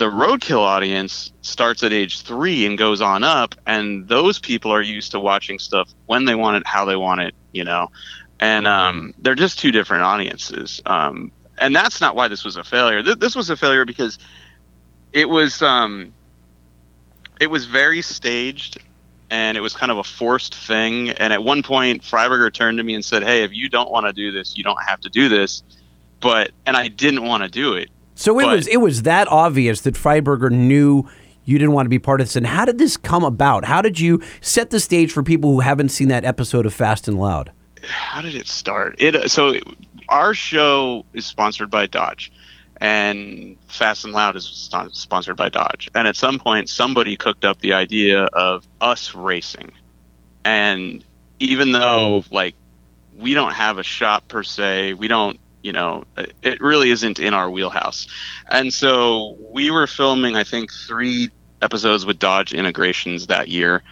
[0.00, 4.80] the roadkill audience starts at age three and goes on up and those people are
[4.80, 7.86] used to watching stuff when they want it how they want it you know
[8.40, 12.64] and um, they're just two different audiences um, and that's not why this was a
[12.64, 14.18] failure Th- this was a failure because
[15.12, 16.12] it was um,
[17.40, 18.78] it was very staged
[19.30, 22.84] and it was kind of a forced thing and at one point freiburger turned to
[22.84, 25.08] me and said hey if you don't want to do this you don't have to
[25.08, 25.62] do this
[26.20, 29.28] but and i didn't want to do it So it But- was it was that
[29.28, 31.08] obvious that Freiburger knew
[31.44, 32.36] you didn't want to be part of this.
[32.36, 33.64] And how did this come about?
[33.64, 37.08] How did you set the stage for people who haven't seen that episode of Fast
[37.08, 37.50] and Loud?
[37.82, 38.94] how did it start?
[38.98, 39.54] It so
[40.10, 42.30] our show is sponsored by Dodge,
[42.80, 45.90] and Fast and Loud is sponsored by Dodge.
[45.94, 49.72] And at some point, somebody cooked up the idea of us racing,
[50.44, 51.04] and
[51.38, 52.54] even though like
[53.16, 55.38] we don't have a shop per se, we don't.
[55.62, 56.04] You know,
[56.42, 58.06] it really isn't in our wheelhouse.
[58.48, 61.28] And so we were filming, I think, three
[61.60, 63.82] episodes with Dodge integrations that year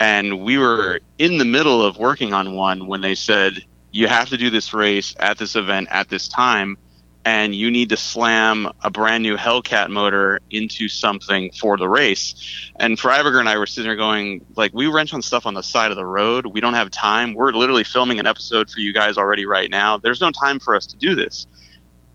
[0.00, 4.28] and we were in the middle of working on one when they said you have
[4.28, 6.76] to do this race at this event at this time
[7.24, 12.34] and you need to slam a brand new hellcat motor into something for the race.
[12.76, 15.62] And freiburger and i were sitting there going like we wrench on stuff on the
[15.62, 16.46] side of the road.
[16.46, 17.34] We don't have time.
[17.34, 19.96] We're literally filming an episode for you guys already right now.
[19.96, 21.46] There's no time for us to do this.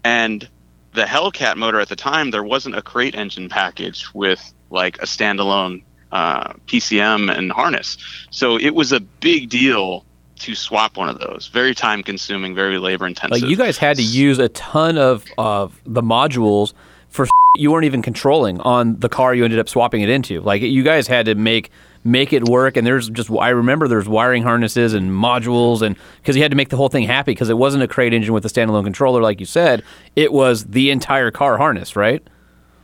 [0.04, 0.48] And
[0.94, 5.06] the hellcat motor at the time there wasn't a crate engine package with like a
[5.06, 7.98] standalone uh, PCM and harness.
[8.32, 10.06] So it was a big deal
[10.40, 11.48] to swap one of those.
[11.48, 13.42] Very time consuming, very labor intensive.
[13.42, 16.74] Like you guys had to use a ton of of the modules
[17.10, 20.42] for you weren't even controlling on the car you ended up swapping it into.
[20.42, 21.72] Like you guys had to make
[22.04, 26.36] make it work and there's just I remember there's wiring harnesses and modules and cuz
[26.36, 28.46] you had to make the whole thing happy cuz it wasn't a crate engine with
[28.46, 29.84] a standalone controller like you said.
[30.16, 32.24] It was the entire car harness, right?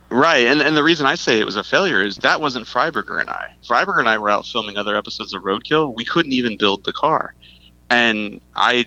[0.08, 3.20] Right, and and the reason I say it was a failure is that wasn't Freiburger
[3.20, 3.54] and I.
[3.66, 5.94] Freiburger and I were out filming other episodes of Roadkill.
[5.96, 7.34] We couldn't even build the car,
[7.90, 8.86] and I,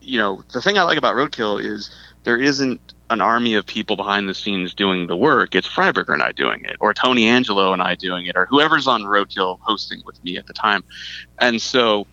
[0.00, 1.90] you know, the thing I like about Roadkill is
[2.22, 2.80] there isn't
[3.10, 5.56] an army of people behind the scenes doing the work.
[5.56, 8.86] It's Freiburger and I doing it, or Tony Angelo and I doing it, or whoever's
[8.86, 10.84] on Roadkill hosting with me at the time,
[11.40, 12.06] and so,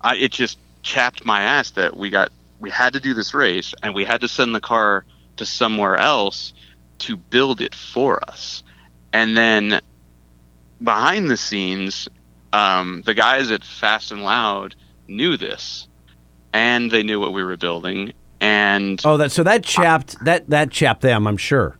[0.00, 3.74] I it just chapped my ass that we got we had to do this race
[3.82, 5.04] and we had to send the car
[5.36, 6.54] to somewhere else
[7.00, 8.62] to build it for us.
[9.12, 9.80] And then
[10.82, 12.08] behind the scenes,
[12.52, 14.74] um, the guys at Fast and Loud
[15.08, 15.88] knew this,
[16.52, 18.12] and they knew what we were building.
[18.40, 21.76] And Oh, that so that chapped that that chapped them, I'm sure.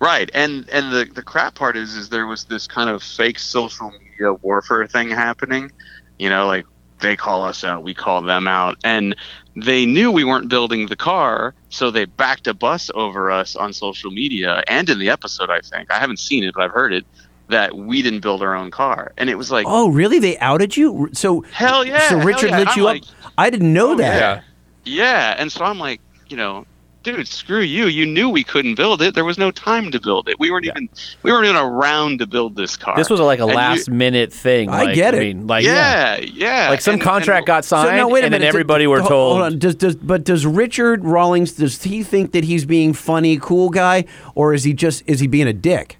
[0.00, 3.38] right, and and the the crap part is is there was this kind of fake
[3.38, 5.70] social media warfare thing happening.
[6.18, 6.66] You know, like
[7.00, 9.14] they call us out, we call them out, and
[9.56, 13.72] they knew we weren't building the car, so they backed a bus over us on
[13.72, 15.50] social media and in the episode.
[15.50, 17.04] I think I haven't seen it, but I've heard it
[17.48, 20.18] that we didn't build our own car, and it was like, Oh, really?
[20.20, 21.08] They outed you?
[21.12, 22.58] So Hell yeah, So Richard yeah.
[22.60, 23.32] lit you like- up.
[23.38, 24.44] I didn't know Oh, that.
[24.84, 24.94] yeah.
[24.94, 26.64] yeah, and so I'm like, you know,
[27.02, 27.86] dude, screw you.
[27.86, 29.14] You knew we couldn't build it.
[29.14, 30.38] There was no time to build it.
[30.38, 30.88] We weren't even
[31.22, 32.96] we weren't even around to build this car.
[32.96, 34.70] This was like a And you- last minute thing.
[34.70, 35.18] I like, get it.
[35.18, 36.68] I mean, like yeah, yeah.
[36.70, 38.40] like some And- contract and- got So signed, now wait a and minute.
[38.44, 39.38] then everybody were told.
[39.38, 39.58] Hold on.
[39.58, 44.04] Does, does but does Richard Rawlings does he think that he's being funny, cool guy,
[44.34, 45.96] or is he just is he being a dick?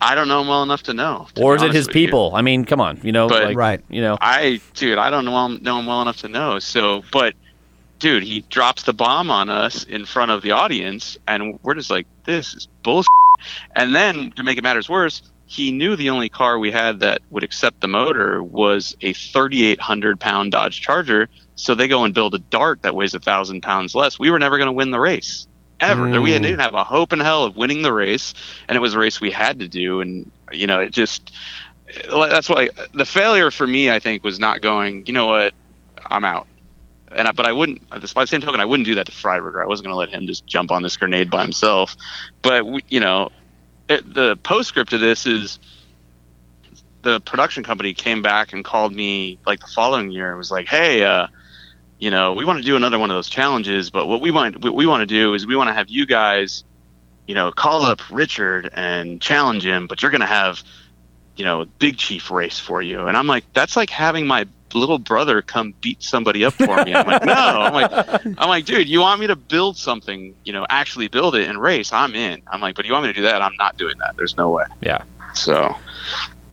[0.00, 1.26] I don't know him well enough to know.
[1.34, 2.06] to Or is it his with you.
[2.06, 2.32] people?
[2.32, 3.80] I mean, come on, you know, But- like, Right.
[3.88, 6.60] You know, I, dude, I don't know him, know him well enough to know.
[6.60, 7.34] So, but,
[7.98, 11.90] dude, he drops the bomb on us in front of the audience, and we're just
[11.90, 13.08] like, this is bullshit.
[13.76, 17.22] And then, to make it matters worse, he knew the only car we had that
[17.30, 21.28] would accept the motor was a 3,800 pound Dodge Charger.
[21.54, 24.18] So they go and build a Dart that weighs a thousand pounds less.
[24.18, 25.46] We were never going to win the race
[25.80, 26.20] ever.
[26.20, 26.42] We Mm.
[26.42, 28.34] didn't have a hope in hell of winning the race,
[28.68, 30.00] and it was a race we had to do.
[30.00, 31.32] And you know, it just
[32.10, 35.06] that's why the failure for me, I think, was not going.
[35.06, 35.54] You know what?
[36.10, 36.47] I'm out.
[37.10, 37.88] And I, but I wouldn't.
[37.88, 39.62] By the same token, I wouldn't do that to Freiburger.
[39.62, 41.96] I wasn't going to let him just jump on this grenade by himself.
[42.42, 43.30] But we, you know,
[43.88, 45.58] it, the postscript to this is
[47.02, 50.68] the production company came back and called me like the following year and was like,
[50.68, 51.28] "Hey, uh,
[51.98, 54.62] you know, we want to do another one of those challenges, but what we want
[54.62, 56.64] what we want to do is we want to have you guys,
[57.26, 60.62] you know, call up Richard and challenge him, but you're going to have,
[61.36, 64.98] you know, Big Chief race for you." And I'm like, "That's like having my little
[64.98, 67.90] brother come beat somebody up for me." I'm like, "No." I'm like,
[68.38, 71.60] "I'm like, dude, you want me to build something, you know, actually build it and
[71.60, 71.92] race?
[71.92, 73.40] I'm in." I'm like, "But you want me to do that?
[73.42, 74.16] I'm not doing that.
[74.16, 75.02] There's no way." yeah.
[75.34, 75.76] So,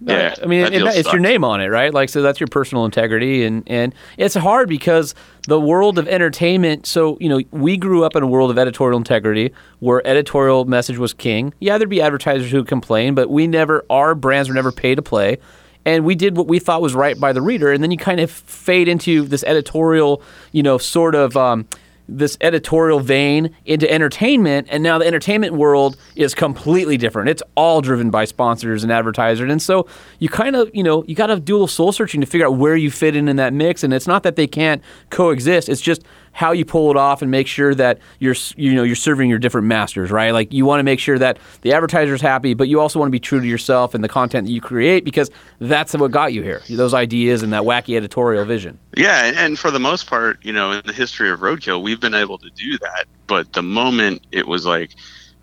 [0.02, 1.92] yeah, I mean, that that- it's your name on it, right?
[1.94, 5.16] Like, so that's your personal integrity, and and it's hard because
[5.48, 6.86] the world of entertainment.
[6.86, 10.98] So you know, we grew up in a world of editorial integrity where editorial message
[10.98, 11.54] was king.
[11.60, 15.02] Yeah, there'd be advertisers who complain, but we never, our brands were never pay to
[15.02, 15.38] play.
[15.86, 18.20] And we did what we thought was right by the reader, and then you kind
[18.20, 20.22] of fade into this editorial,
[20.52, 21.68] you know, sort of um,
[22.08, 27.30] this editorial vein into entertainment, and now the entertainment world is completely different.
[27.30, 29.88] It's all driven by sponsors and advertisers, and so
[30.20, 32.48] you kind of, you know, you got to do a little soul searching to figure
[32.48, 33.84] out where you fit in in that mix.
[33.84, 36.04] And it's not that they can't coexist; it's just
[36.36, 39.40] how you pull it off and make sure that you're, you know, you're serving your
[39.40, 40.32] different masters, right?
[40.32, 43.12] Like you want to make sure that the advertiser's happy, but you also want to
[43.12, 46.44] be true to yourself and the content that you create because that's what got you
[46.44, 46.62] here.
[46.70, 48.78] Those ideas and that wacky editorial vision.
[48.98, 52.14] Yeah, and, for the most part, you know, in the history of roadkill, we've been
[52.20, 53.06] able to do that.
[53.28, 54.92] But the moment it was like,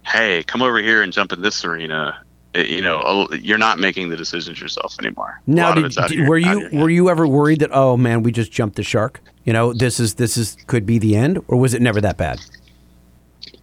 [0.05, 2.21] "Hey, come over here and jump in this arena,"
[2.53, 5.41] it, you know, you're not making the decisions yourself anymore.
[5.47, 7.97] Now, did, it's out of did- your- were you were you ever worried that oh
[7.97, 9.21] man, we just jumped the shark?
[9.45, 12.19] You know, this is this is could be the end, or was it never that
[12.19, 12.41] bad?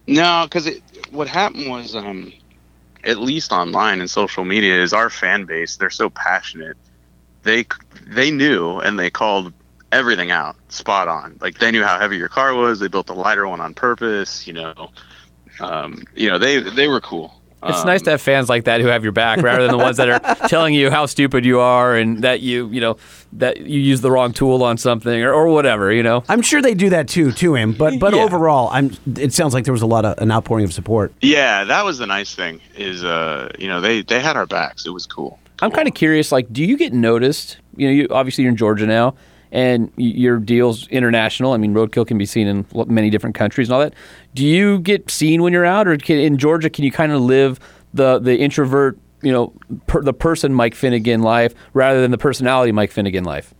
[0.08, 0.68] No, because
[1.12, 2.32] what happened was, um,
[3.04, 5.76] at least online and social media, is our fan base.
[5.76, 6.76] They're so passionate.
[7.44, 7.64] They
[8.08, 9.52] they knew and they called
[9.92, 11.36] everything out spot on.
[11.40, 12.80] Like they knew how heavy your car was.
[12.80, 14.46] They built a lighter one on purpose.
[14.46, 14.90] You know,
[15.60, 17.34] um, you know they they were cool.
[17.62, 19.76] It's Um, nice to have fans like that who have your back rather than the
[19.76, 22.96] ones that are telling you how stupid you are and that you, you know,
[23.34, 26.24] that you use the wrong tool on something or, or whatever, you know.
[26.30, 28.22] I'm sure they do that too to him, but but Yeah.
[28.22, 28.92] overall, I'm.
[29.18, 31.12] It sounds like there was a lot of an outpouring of support.
[31.20, 32.62] Yeah, that was the nice thing.
[32.76, 34.86] Is uh, you know, they they had our backs.
[34.86, 35.38] It was cool.
[35.60, 37.58] I'm kind of curious, like, do you get noticed?
[37.76, 39.14] You know, you, obviously you're in Georgia now,
[39.52, 41.52] and your deal's international.
[41.52, 43.94] I mean, Roadkill can be seen in many different countries and all that.
[44.34, 47.20] Do you get seen when you're out, or can, in Georgia, can you kind of
[47.20, 47.58] live
[47.94, 49.52] the the introvert, you know,
[49.86, 53.52] per, the person Mike Finnegan life rather than the personality Mike Finnegan life?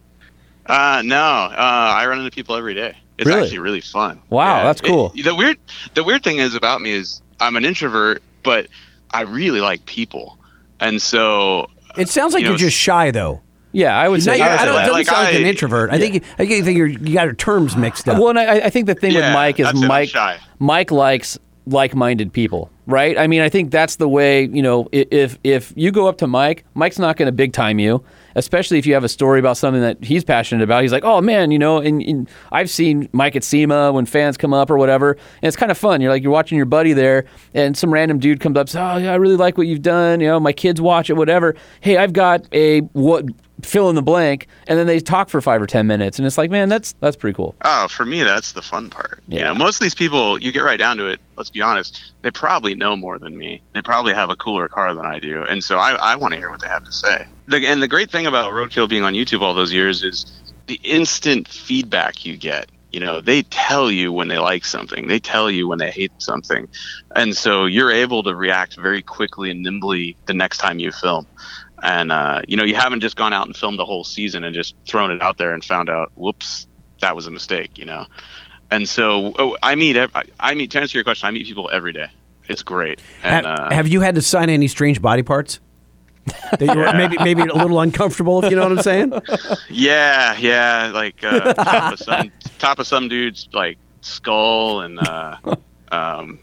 [0.67, 2.97] Uh, no, uh, I run into people every day.
[3.19, 3.43] It's Really?
[3.43, 4.21] actually really fun.
[4.31, 5.12] Wow, that's It- cool.
[5.23, 5.59] the weird,
[5.95, 8.69] the weird thing is about me is I'm an introvert, but
[9.11, 10.39] I really like people,
[10.79, 11.69] and so
[11.99, 13.41] It sounds like You you know, are just shy though.
[13.73, 14.37] Yeah, I would say.
[14.39, 14.81] you- I would I don't, that.
[14.83, 15.91] it doesn't Like, sound like an I- introvert.
[15.91, 18.19] I think I think you're, you got your terms mixed up.
[18.19, 20.11] Well, and I, I think the thing with Mike is that's it, I'm Mike.
[20.59, 23.17] Mike likes like-minded people, right?
[23.17, 24.45] I mean, I think that's the way.
[24.47, 27.79] You know, if if you go up to Mike, Mike's not going to big time
[27.79, 28.03] you,
[28.35, 30.83] especially if you have a story about something that he's passionate about.
[30.83, 34.37] He's like, oh man, you know, and, and I've seen Mike at SEMA when fans
[34.37, 36.01] come up or whatever, and it's kind of fun.
[36.01, 38.97] You're like you're watching your buddy there, and some random dude comes up, says, oh
[38.97, 40.21] yeah, I really like what you've done.
[40.21, 41.55] You know, my kids watch it, whatever.
[41.83, 43.27] Hey, I've got a what
[43.62, 46.39] fill in the blank, and then they talk for five or ten minutes, and it's
[46.39, 47.55] like, man, that's that's pretty cool.
[47.65, 49.23] Oh, for me, that's the fun part.
[49.28, 49.45] You Yeah.
[49.49, 51.20] know, most of these people, you get right down to it.
[51.37, 53.62] Let's be honest, they probably know more than me.
[53.74, 56.39] They probably have a cooler car than I do, and so I, I want to
[56.39, 57.27] hear what they have to say.
[57.49, 60.27] The, and the great thing about Roadkill being on YouTube all those years is
[60.66, 62.69] the instant feedback you get.
[62.93, 66.11] You know, they tell you when they like something, they tell you when they hate
[66.19, 66.69] something,
[67.15, 71.24] and so you're able to react very quickly and nimbly the next time you film.
[71.82, 74.55] And uh, you know, you haven't just gone out and filmed the whole season and
[74.55, 76.66] just thrown it out there and found out, whoops,
[77.01, 77.78] that was a mistake.
[77.78, 78.07] You know,
[78.70, 80.09] And so oh, I meet I-
[80.39, 82.07] I meet to answer your question, I meet people every day.
[82.48, 83.01] It's great.
[83.23, 85.61] And have, uh, have you had to sign any strange body parts?
[86.59, 89.12] that you were maybe maybe a little uncomfortable, if you know what I'm saying.
[89.70, 95.36] yeah, yeah, like uh, top of some top of some dude's like skull and uh,
[95.90, 96.39] um,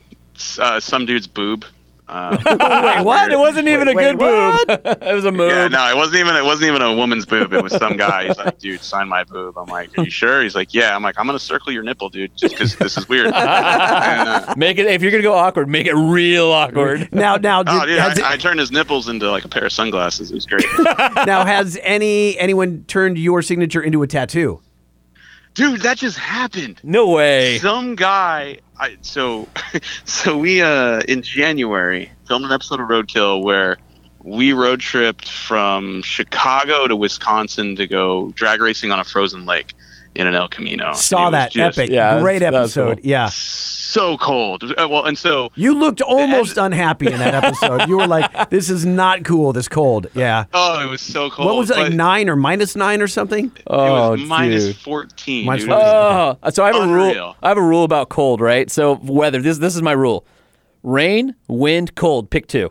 [0.60, 1.64] uh, some dude's boob.
[2.10, 3.32] Uh, Wait, what?
[3.32, 4.98] It wasn't even a Wait, good boob.
[5.02, 5.52] it was a move.
[5.52, 7.54] Yeah, no, it wasn't even it wasn't even a woman's boob.
[7.54, 8.28] It was some guy.
[8.28, 9.58] He's like, dude, sign my boob.
[9.58, 10.42] I'm like, are you sure?
[10.42, 10.96] He's like, yeah.
[10.96, 13.28] I'm like, I'm gonna circle your nipple, dude, just because this is weird.
[13.34, 17.12] and, uh, Make it if you're gonna go awkward, make it real awkward.
[17.12, 19.66] Now, now, did, oh, dude, has, I, I turned his nipples into like a pair
[19.66, 20.32] of sunglasses.
[20.32, 20.66] It was great,
[21.26, 24.62] now has any anyone turned your signature into a tattoo?
[25.58, 25.82] Dude.
[25.82, 26.80] That just happened.
[26.84, 27.58] No way.
[27.58, 28.60] Some guy.
[28.80, 29.48] I, so,
[30.06, 33.78] so we uh in January filmed an episode of Roadkill where
[34.24, 39.74] we road tripped from Chicago to Wisconsin to go drag racing on a frozen lake
[40.18, 40.94] in an El Camino.
[40.94, 42.98] Saw that just epic, yeah, great that's- that's episode.
[43.04, 43.10] cool.
[43.10, 44.64] Yeah, So cold.
[44.78, 47.88] Uh, well, and so you looked almost unhappy in that episode.
[47.88, 49.54] You were like, "This is not cool.
[49.54, 50.46] This cold." Yeah.
[50.54, 51.48] oh, it was so cold.
[51.48, 53.46] What was it like nine or minus nine or something?
[53.56, 54.76] It Oh, was minus dude.
[54.76, 55.46] fourteen.
[55.46, 55.70] Minus dude.
[55.72, 55.86] 14.
[56.44, 57.36] Oh, so I have a rule.
[57.42, 58.70] I have a rule about cold, right?
[58.70, 59.42] So weather.
[59.42, 60.26] This this is my rule:
[60.84, 62.30] rain, wind, cold.
[62.30, 62.70] Pick two.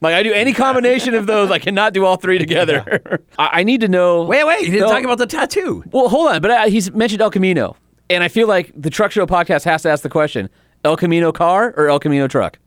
[0.00, 1.50] Like I do any combination of those.
[1.50, 3.00] I cannot do all three together.
[3.38, 4.24] I, I need to know.
[4.24, 4.60] Wait, wait.
[4.64, 4.92] You didn't No.
[4.94, 5.82] talk about the tattoo.
[5.92, 6.42] Well, hold on.
[6.42, 7.76] But I, he's mentioned El Camino,
[8.10, 10.50] and I feel like the Truck Show podcast has to ask the question:
[10.84, 12.58] El Camino car or El Camino truck?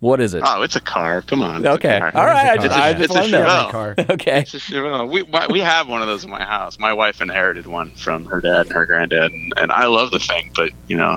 [0.00, 0.42] What is it?
[0.44, 1.22] Oh, it's a car.
[1.22, 1.66] Come on.
[1.66, 1.94] okay.
[1.94, 2.48] All right.
[2.50, 3.46] I It's just, a- I it's just a want to know.
[3.46, 3.70] Chevelle.
[3.70, 3.94] car.
[4.10, 4.40] Okay.
[4.40, 5.10] It's a Chevelle.
[5.10, 6.78] We we have one of those in my house.
[6.78, 10.18] My wife inherited one from her dad and her granddad, and, and I love the
[10.18, 10.50] thing.
[10.54, 11.16] But you know,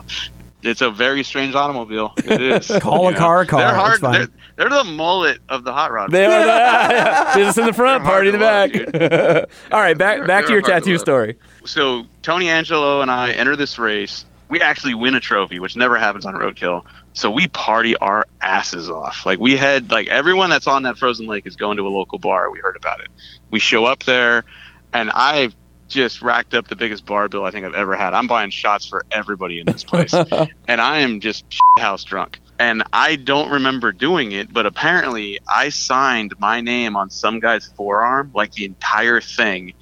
[0.64, 2.14] it's a very strange automobile.
[2.18, 2.68] It is.
[2.82, 3.60] Call You a car a car.
[3.62, 4.00] They're hard.
[4.00, 4.12] fine.
[4.14, 4.28] They're,
[4.70, 6.12] they're the mullet of the hot rod.
[6.12, 6.46] They are
[7.34, 8.74] the business in the front, They're party in the back.
[8.74, 11.38] love, All right, back They're- back to your hard to tattoo story.
[11.66, 14.26] so Tony Angelo and I enter this race.
[14.50, 16.86] We actually win a trophy, which never happens on Roadkill.
[17.14, 19.26] So we party our asses off.
[19.26, 22.18] Like we had like everyone that's on that frozen lake is going to a local
[22.18, 22.50] bar.
[22.50, 23.08] We heard about it.
[23.52, 24.46] We show up there,
[24.94, 25.54] and I've
[25.88, 28.14] just racked up the biggest bar bill I think I've ever had.
[28.14, 30.14] I'm buying shots for everybody in this place,
[30.68, 31.46] and I am just
[31.78, 32.40] house drunk.
[32.60, 37.68] And I don't remember doing it, but apparently I signed my name on some guy's
[37.68, 39.74] forearm, like the entire thing.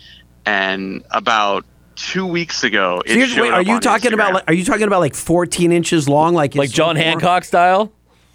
[0.46, 1.66] And about
[1.96, 4.34] two weeks ago, it Seriously, wait, are up you on talking about?
[4.34, 7.12] Like, are you talking about like 14 inches long, like Like John forearm?
[7.12, 7.94] Hancock style.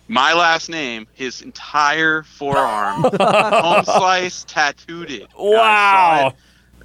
[0.08, 5.24] my last name, his entire forearm, home slice tattooed it.
[5.24, 6.34] I saw Wow.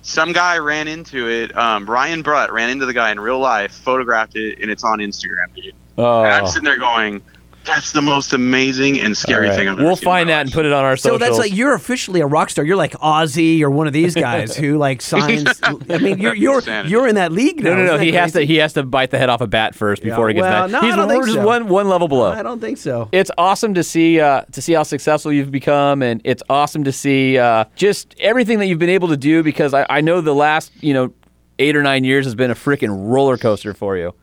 [0.07, 1.57] Some guy ran into it.
[1.57, 4.99] Um, Ryan Brutt ran into the guy in real life, photographed it, and it's on
[4.99, 5.73] Instagram, dude.
[5.97, 6.23] Oh.
[6.23, 7.23] And I'm sitting there going,
[7.65, 9.57] "That's the most amazing and scary All right.
[9.57, 11.17] thing I've ever We'll seen find my that life." and put it on our So
[11.17, 12.63] that's like you're officially a rock star.
[12.65, 15.45] You're like Ozzy or one of these guys who like signs.
[15.63, 17.71] I mean, you're you're you're in that league now.
[17.71, 17.83] no, no, no.
[17.85, 18.41] Isn't that He has to.
[18.45, 20.71] He has to bite the head off a bat first before he gets Well, that.
[20.71, 21.45] no, He's I don't think we're just so.
[21.45, 22.31] one one level below.
[22.31, 23.09] I don't think so.
[23.11, 26.91] it's awesome to see uh, to see how successful you've become, and it's awesome to
[26.91, 29.43] see uh, just everything that you've been able to do.
[29.43, 31.13] Because I, I know the last you know
[31.59, 34.13] eight or nine years has been a freaking roller coaster for you.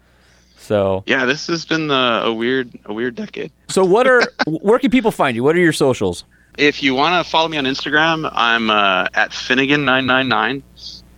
[0.62, 3.50] So Yeah, this has been uh, a weird, a weird decade.
[3.68, 5.42] so what are where can people find you?
[5.42, 6.24] What are your socials?
[6.58, 10.62] If you want to follow me on Instagram, I'm uh, at Finnegan999.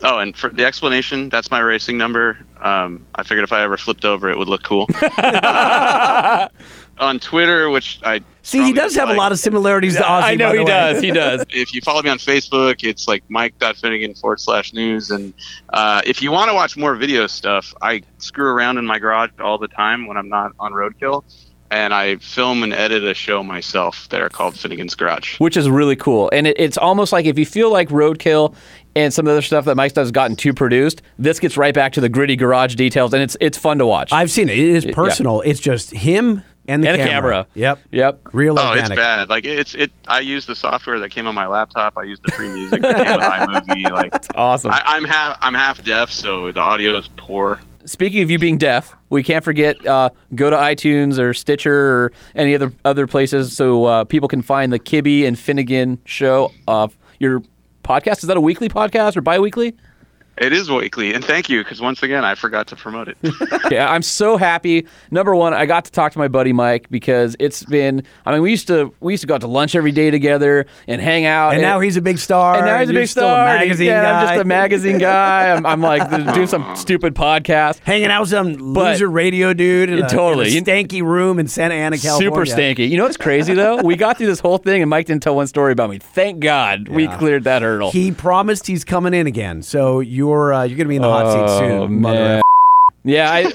[0.02, 2.38] Oh, and for the explanation, that's my racing number.
[2.60, 4.86] Um, I figured if I ever flipped over, it would look cool.
[6.98, 10.22] On Twitter, which I See, he does have a lot of similarities to Ozzy.
[10.22, 10.70] I know by the he way.
[10.70, 11.02] does.
[11.02, 11.44] He does.
[11.50, 15.10] if you follow me on Facebook, it's like mike.finnegan forward slash news.
[15.10, 15.32] And
[15.72, 19.30] uh, if you want to watch more video stuff, I screw around in my garage
[19.40, 21.24] all the time when I'm not on Roadkill.
[21.70, 25.40] And I film and edit a show myself that are called Finnegan's Garage.
[25.40, 26.28] which is really cool.
[26.30, 28.54] And it, it's almost like if you feel like Roadkill
[28.94, 31.56] and some of the other stuff that Mike does has gotten too produced, this gets
[31.56, 34.12] right back to the gritty garage details, and it's it's fun to watch.
[34.12, 34.58] I've seen it.
[34.58, 35.40] It is personal.
[35.40, 37.32] It's just him and the and a camera.
[37.32, 37.46] camera.
[37.54, 37.78] Yep.
[37.90, 38.20] Yep.
[38.32, 39.28] Real Oh, it's bad.
[39.28, 39.92] Like it's it.
[40.08, 41.96] I use the software that came on my laptop.
[41.96, 43.90] I use the free music that came with iMovie.
[43.94, 44.70] Like Awesome.
[44.72, 47.60] I, I'm half I'm half deaf, so the audio is poor.
[47.86, 52.12] Speaking of you being deaf, we can't forget uh, go to iTunes or Stitcher or
[52.34, 56.50] any other other places so uh, people can find the Kibby and Finnegan show.
[56.66, 57.42] Of your
[57.84, 59.76] podcast is that a weekly podcast or bi-weekly?
[60.36, 63.16] It is weekly, and thank you because once again I forgot to promote it.
[63.70, 64.86] yeah, I'm so happy.
[65.10, 68.02] Number one, I got to talk to my buddy Mike because it's been.
[68.26, 70.66] I mean, we used to we used to go out to lunch every day together
[70.88, 71.52] and hang out.
[71.52, 72.56] And now he's a big star.
[72.56, 73.48] and now he's a you're big still star.
[73.56, 75.52] A magazine yeah, I'm just a magazine guy.
[75.52, 77.78] I'm, I'm like doing some stupid podcast.
[77.80, 80.56] Hanging out with some But- loser radio dude in a, Totally.
[80.56, 82.30] in a stanky room in Santa Ana, California.
[82.30, 82.90] Super stanky.
[82.90, 83.82] You know what's crazy though?
[83.82, 85.98] we got through this whole thing, and Mike didn't tell one story about me.
[85.98, 87.92] Thank God we cleared that hurdle.
[87.92, 91.32] He promised he's coming in again, so you're uh, you're gonna be in the hot
[91.32, 92.40] seat Oh, soon, mother.
[93.06, 93.52] Yeah, I,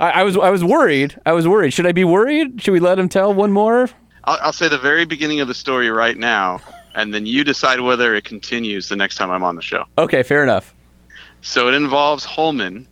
[0.00, 1.18] I, I was I was worried.
[1.24, 1.72] I was worried.
[1.72, 2.60] Should I be worried?
[2.62, 3.88] Should we let him tell one more?
[4.24, 6.60] I'll, I'll say the very beginning of the story right now,
[6.94, 9.84] and then you decide whether it continues the next time I'm on the show.
[9.98, 10.74] Okay, fair enough.
[11.40, 12.86] So it involves Holman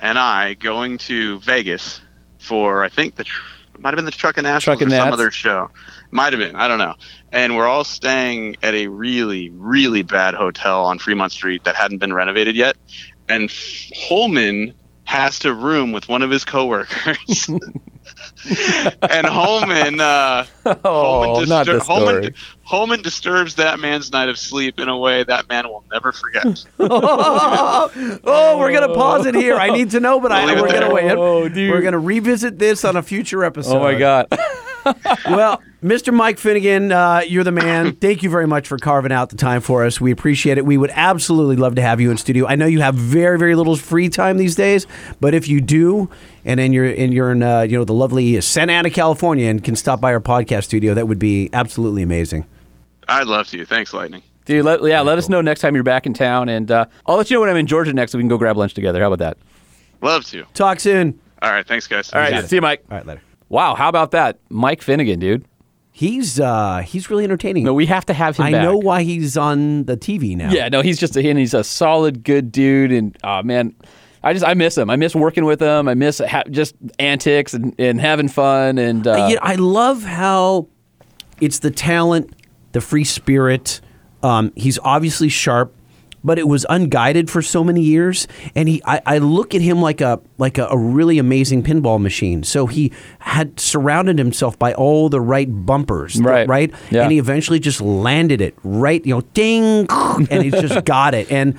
[0.00, 2.00] and I going to Vegas
[2.38, 3.42] for I think the tr-
[3.74, 5.12] it might have been the Truckin' Nationals Truck and or some Nats?
[5.14, 5.70] other show.
[6.12, 6.54] Might have been.
[6.56, 6.94] I don't know.
[7.36, 11.98] And we're all staying at a really really bad hotel on Fremont Street that hadn't
[11.98, 12.76] been renovated yet.
[13.28, 13.52] And
[13.94, 14.72] Holman
[15.04, 17.50] has to room with one of his coworkers.
[19.02, 22.34] and Holman uh Oh, Holman, not distur- this Holman, story.
[22.62, 26.64] Holman disturbs that man's night of sleep in a way that man will never forget.
[26.80, 29.56] oh, we're gonna pause it here.
[29.56, 31.10] I need to know, but I, Leave it we're gonna wait.
[31.12, 31.42] Oh.
[31.42, 33.76] We're gonna revisit this on a future episode.
[33.76, 34.26] Oh my god.
[35.26, 36.12] Well, Mr.
[36.12, 37.94] Mike Finnegan, uh, you're the man.
[37.96, 40.00] Thank you very much for carving out the time for us.
[40.00, 40.64] We appreciate it.
[40.64, 42.46] We would absolutely love to have you in studio.
[42.46, 44.86] I know you have very, very little free time these days,
[45.20, 46.08] but if you do,
[46.44, 49.62] and then you're and you're in uh, you know the lovely Santa Ana, California, and
[49.62, 52.46] can stop by our podcast studio, that would be absolutely amazing.
[53.08, 53.64] I'd love to.
[53.64, 54.22] Thanks, Lightning.
[54.46, 57.16] Dude, let, yeah, let us know next time you're back in town, and uh, I'll
[57.16, 59.00] let you know when I'm in Georgia next, so we can go grab lunch together.
[59.00, 59.38] How about that?
[60.02, 60.44] Love to.
[60.54, 61.20] Talk soon.
[61.42, 61.66] All right.
[61.66, 62.12] Thanks, guys.
[62.12, 62.84] All right, see you, Mike.
[62.90, 63.22] All right, later.
[63.48, 65.46] Wow, how about that, Mike Finnegan, dude?
[65.92, 67.64] He's uh, he's really entertaining.
[67.64, 68.46] No, we have to have him.
[68.46, 68.62] I back.
[68.62, 70.50] know why he's on the TV now.
[70.50, 73.74] Yeah, no, he's just a and he's a solid, good dude, and oh man,
[74.22, 74.90] I just I miss him.
[74.90, 75.88] I miss working with him.
[75.88, 80.66] I miss ha- just antics and, and having fun and uh, know, I love how
[81.40, 82.34] it's the talent,
[82.72, 83.80] the free spirit.
[84.24, 85.74] Um, he's obviously sharp,
[86.26, 88.26] but it was unguided for so many years.
[88.54, 91.98] And he, I, I look at him like a like a, a really amazing pinball
[92.00, 92.42] machine.
[92.42, 96.46] So he had surrounded himself by all the right bumpers, Right.
[96.48, 97.04] Right, Yeah.
[97.04, 99.04] and he eventually just landed it right.
[99.06, 101.30] You know, ding, and he just got it.
[101.32, 101.58] And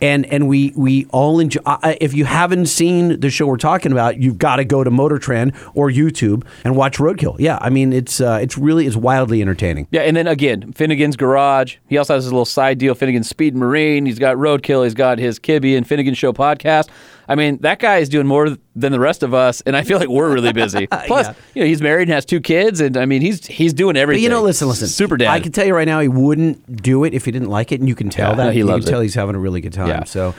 [0.00, 1.60] and and we we all enjoy.
[1.66, 4.90] I- If you haven't seen the show we're talking about, you've got to go to
[4.90, 7.36] Motor Trend or YouTube and watch Roadkill.
[7.38, 9.86] Yeah, I mean it's uh, it's really is wildly entertaining.
[9.90, 11.76] yeah, and then again, Finnegan's Garage.
[11.88, 14.06] He also has his little side deal, Finnegan's Speed Marine.
[14.06, 14.84] He's got Roadkill.
[14.84, 16.88] He's got his Kibby and Finnegan Show podcast.
[17.28, 19.98] I mean, that guy is doing more than the rest of us, and I feel
[19.98, 20.86] like we're really busy.
[21.06, 21.34] Plus, Yeah.
[21.54, 24.00] you know, he's married and has two kids, and I mean, he's he's doing But
[24.00, 24.24] everything.
[24.24, 24.88] you know, listen, listen.
[24.88, 25.28] super dad.
[25.30, 27.80] I can tell you right now, he wouldn't do it if he didn't like it,
[27.80, 28.52] and you can tell Yeah, that.
[28.52, 29.88] he you loves can tell he's having a really good time.
[29.88, 30.04] Yeah.
[30.04, 30.34] So.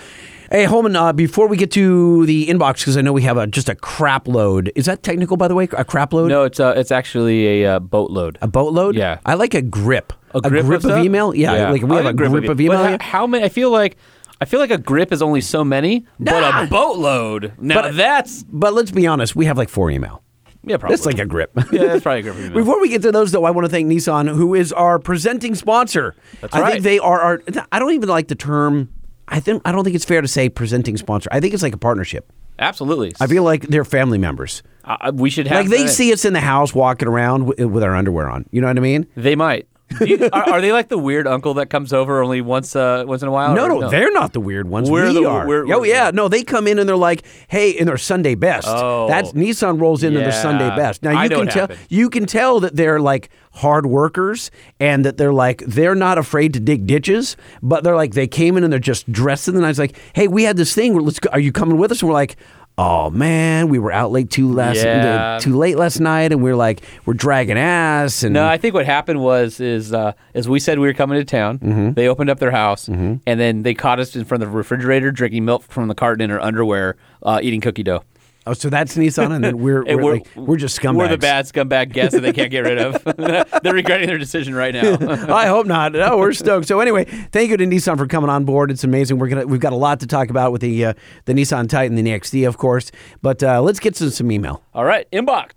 [0.52, 3.48] Hey Holman, uh, before we get to the inbox, because I know we have a,
[3.48, 4.72] just a crap load.
[4.76, 5.68] Is that technical, by the way?
[5.76, 6.30] A crap load?
[6.30, 8.38] no, it's uh, it's actually a uh, boatload.
[8.44, 8.96] A boatload?
[8.96, 9.18] Yeah.
[9.26, 10.14] I like a grip.
[10.36, 11.04] A grip, of, stuff?
[11.04, 11.34] email?
[11.34, 12.78] Yeah, like we I have a grip, of email.
[12.78, 12.98] But here.
[13.02, 13.44] how many?
[13.44, 13.98] I feel like
[14.42, 16.64] I feel like a grip is only so many, but Nah.
[16.64, 17.54] a boatload.
[17.60, 20.22] Now But- that's But let's be honest, we have like four email.
[20.64, 20.96] yeah, probably.
[20.96, 21.52] It's like a grip.
[21.72, 22.38] yeah, that's probably a grip.
[22.40, 22.54] email.
[22.54, 25.56] Before we get to those, though, I want to thank Nissan, who is our presenting
[25.56, 26.16] sponsor.
[26.42, 26.72] That's I right.
[26.74, 27.42] think they are our.
[27.72, 28.90] I don't even like the term.
[29.28, 31.30] I think I don't think it's fair to say presenting sponsor.
[31.32, 32.32] I think it's like a partnership.
[32.60, 33.14] Absolutely.
[33.20, 34.64] I feel like they're family members.
[34.86, 35.90] Uh, we should have Like they that.
[35.90, 38.46] see us in the house walking around with, with our underwear on.
[38.52, 39.08] You know what I mean?
[39.18, 39.68] They might.
[40.02, 43.22] You- are, are they like the weird uncle that comes over only once uh, once
[43.22, 43.54] in a while?
[43.54, 44.90] No, or no, they're not the weird ones.
[44.90, 45.48] We're we the- are.
[45.48, 48.36] we're- oh we're- yeah, no, they come in and they're like, "Hey," in their Sunday
[48.36, 48.68] best.
[48.68, 49.08] Oh.
[49.08, 51.04] That's Nissan rolls into their Sunday best.
[51.04, 55.32] Now you can tell you can tell that they're like hard workers and that they're
[55.34, 58.80] like they're not afraid to dig ditches, but they're like they came in and they're
[58.80, 59.56] just dressed in.
[59.56, 60.98] And I was like, "Hey, we had this thing.
[61.00, 61.30] Let's go.
[61.32, 62.36] Are you coming with us?" And we're like.
[62.78, 65.38] Oh man, we were out late too last Yeah.
[65.40, 68.22] too late last night, and we are like we're dragging ass.
[68.24, 71.18] And No, I think what happened was is uh, as we said we were coming
[71.18, 71.60] to town.
[71.60, 71.94] Mm-hmm.
[71.94, 75.10] They opened up their house and then they caught us in front of the refrigerator
[75.12, 78.04] drinking milk from the carton in our underwear, uh, eating cookie dough.
[78.46, 80.98] Oh, so that's Nissan, and then we're And we're, like, we're just scumbags.
[80.98, 83.04] We're the bad scumbag guests that they can't get rid of.
[83.64, 84.98] They're regretting their decision right now.
[85.34, 85.94] I hope not.
[85.94, 86.68] No, we're stoked.
[86.68, 88.72] So anyway, thank you to Nissan for coming on board.
[88.72, 89.20] It's amazing.
[89.20, 90.94] We're gonna we've got a lot to talk about with the uh,
[91.26, 92.92] the Nissan Titan, the XD, of course.
[93.22, 94.64] But uh, let's get to some email.
[94.74, 95.52] All right, inbox.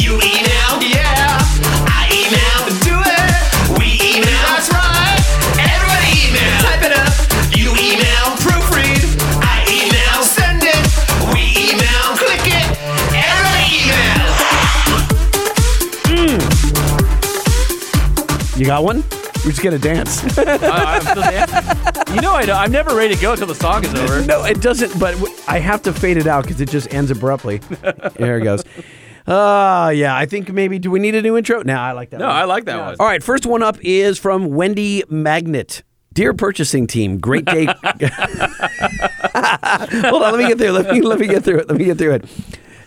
[0.00, 1.38] You email, yeah.
[1.88, 3.78] I email, do it.
[3.78, 5.18] We email, that's right.
[5.60, 7.12] Everybody email, type it up.
[7.56, 9.01] You email, proofread.
[18.62, 19.02] You got one?
[19.44, 20.22] We're just gonna dance.
[20.38, 22.14] I, I'm.
[22.14, 22.54] You know, I know.
[22.54, 24.24] I'm never ready to go until the song is over.
[24.24, 25.00] no, it doesn't.
[25.00, 27.56] But w- I have to fade it out because it just ends abruptly.
[28.18, 28.62] there it goes.
[29.26, 30.14] Uh, yeah.
[30.16, 30.78] I think maybe.
[30.78, 31.60] Do we need a new intro?
[31.62, 32.20] No, I like that.
[32.20, 32.36] No, one.
[32.36, 32.94] I like that one.
[33.00, 35.82] All right, first one up is from Wendy Magnet.
[36.12, 37.64] Dear purchasing team, great day.
[37.64, 37.74] Hold
[40.22, 40.70] on, let me get through.
[40.70, 41.68] Let me let me get through it.
[41.68, 42.24] Let me get through it.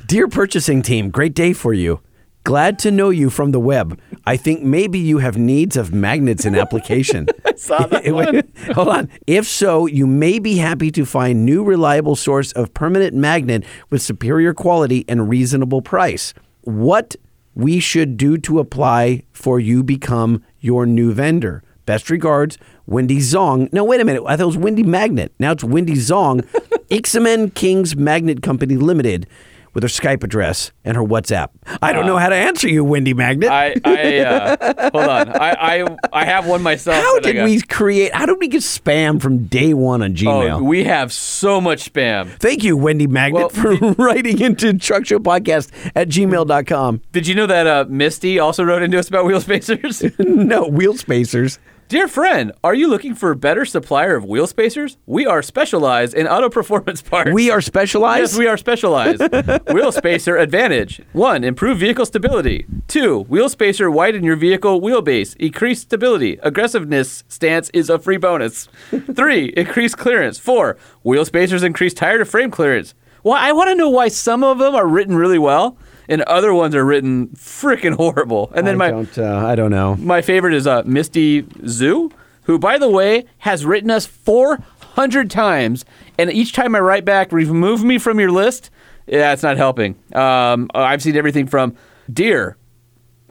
[0.06, 2.00] Dear purchasing team, great day for you.
[2.46, 4.00] Glad to know you from the web.
[4.26, 7.28] I think maybe you have needs of magnets in application.
[7.56, 9.10] saw that Wait, Hold on.
[9.28, 14.02] If so, you may be happy to find new reliable source of permanent magnet with
[14.02, 16.34] superior quality and reasonable price.
[16.62, 17.16] What
[17.54, 21.64] we should do to apply for you become your new vendor.
[21.86, 22.58] Best regards,
[22.88, 23.72] Wendy Zong.
[23.72, 24.24] No, wait a minute.
[24.26, 25.32] I thought it was Wendy Magnet.
[25.40, 26.42] Now it's Wendy Zong,
[26.90, 29.28] Ixamen Kings Magnet Company Limited,
[29.76, 31.50] with her Skype address and her WhatsApp.
[31.82, 33.50] I don't know how to answer you, Wendy Magnet.
[33.52, 35.30] I, I uh, hold on.
[35.30, 36.96] I, I I have one myself.
[36.96, 38.16] how did we create?
[38.16, 40.60] How did we get spam from day one on Gmail?
[40.60, 42.30] Oh, we have so much spam.
[42.40, 47.02] Thank you, Wendy Magnet, Well, for writing into Truck Show Podcast at gmail.com.
[47.12, 50.04] Did you know that uh, Misty also wrote into us about wheel spacers?
[50.20, 51.60] no, wheel spacers.
[51.88, 54.98] Dear friend, are you looking for a better supplier of wheel spacers?
[55.06, 57.30] We are specialized in auto performance parts.
[57.32, 58.32] We are specialized.
[58.32, 59.22] Yes, we are specialized.
[59.72, 61.00] wheel spacer advantage.
[61.14, 62.66] One, improve vehicle stability.
[62.88, 65.36] Two, wheel spacer widen your vehicle wheelbase.
[65.36, 66.40] Increase stability.
[66.42, 68.68] Aggressiveness stance is a free bonus.
[69.16, 70.40] Three, increase clearance.
[70.40, 72.96] Four, wheel spacers increase tire to frame clearance.
[73.22, 76.54] Well, I want to know why some of them are written really well and other
[76.54, 78.52] ones are written freaking horrible.
[78.56, 79.18] And then I my don't.
[79.18, 79.96] Uh, I don't know.
[79.96, 82.12] my favorite is uh, Misty Zoo,
[82.44, 85.86] who, by the way, has written us 400 times.
[86.18, 88.70] And each time I write back, remove me from your list.
[89.08, 89.96] Yeah, it's not helping.
[90.14, 91.76] Um, I've seen everything from
[92.12, 92.58] Dear,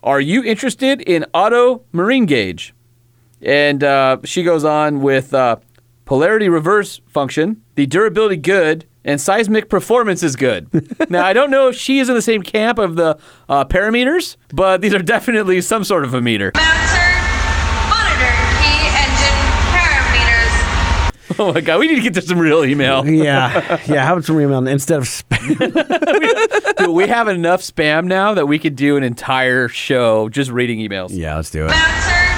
[0.03, 2.75] are you interested in auto marine gauge?
[3.41, 5.57] And uh, she goes on with uh,
[6.05, 10.69] polarity reverse function, the durability good, and seismic performance is good.
[11.11, 13.19] now, I don't know if she is in the same camp of the
[13.49, 16.53] uh, parameters, but these are definitely some sort of a meter.
[16.55, 17.13] Mounter,
[17.89, 19.41] monitor, key engine
[19.75, 21.39] parameters.
[21.39, 23.05] Oh my god, we need to get to some real email.
[23.25, 24.05] Yeah, yeah.
[24.07, 25.59] How about some real email instead of spam?
[26.79, 30.79] Dude, we have enough spam now that we could do an entire show just reading
[30.79, 31.11] emails.
[31.13, 31.69] yeah, let's do it.
[31.69, 32.35] Mounter,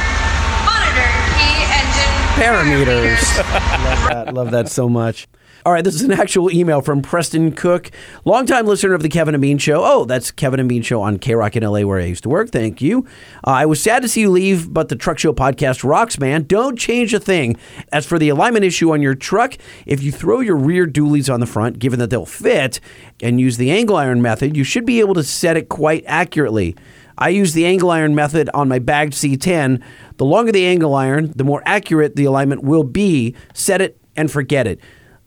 [0.64, 3.38] monitor, key engine Parameters.
[3.38, 4.34] love that.
[4.34, 5.26] Love that so much.
[5.66, 7.90] All right, this is an actual email from Preston Cook,
[8.24, 9.82] longtime listener of the Kevin and Bean Show.
[9.82, 12.50] Oh, that's Kevin and Bean Show on KROQ in LA, where I used to work.
[12.50, 13.04] Thank you.
[13.44, 16.44] Uh, I was sad to see you leave, but the Truck Show podcast rocks, man.
[16.44, 17.56] Don't change a thing.
[17.90, 19.56] As for the alignment issue on your truck,
[19.86, 22.78] if you throw your rear dualies on the front, given that they'll fit,
[23.20, 26.76] and use the angle iron method, you should be able to set it quite accurately.
[27.18, 29.82] I use the angle iron method on my bagged C10.
[30.18, 33.34] The longer the angle iron, the more accurate the alignment will be.
[33.52, 34.78] Set it and forget it.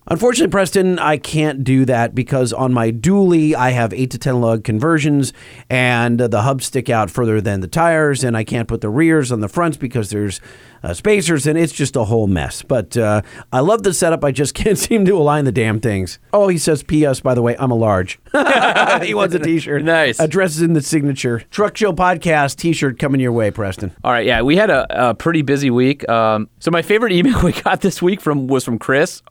[0.07, 4.41] Unfortunately, Preston, I can't do that because on my dually, I have 8 to 10
[4.41, 5.33] lug conversions
[5.69, 9.31] and the hubs stick out further than the tires, and I can't put the rears
[9.31, 10.41] on the fronts because there's
[10.81, 12.63] uh, spacers, and it's just a whole mess.
[12.63, 13.21] But uh,
[13.51, 14.23] I love the setup.
[14.23, 16.17] I just can't seem to align the damn things.
[16.33, 18.19] Oh, he says, P.S., by the way, I'm a large.
[19.03, 19.83] he wants a t shirt.
[19.83, 20.19] Nice.
[20.19, 21.43] Address is in the signature.
[21.51, 23.91] Truck Show Podcast t shirt coming your way, Preston.
[24.03, 26.07] All right, yeah, we had a, a pretty busy week.
[26.09, 29.21] Um, so my favorite email we got this week from was from Chris.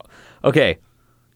[0.44, 0.78] Okay,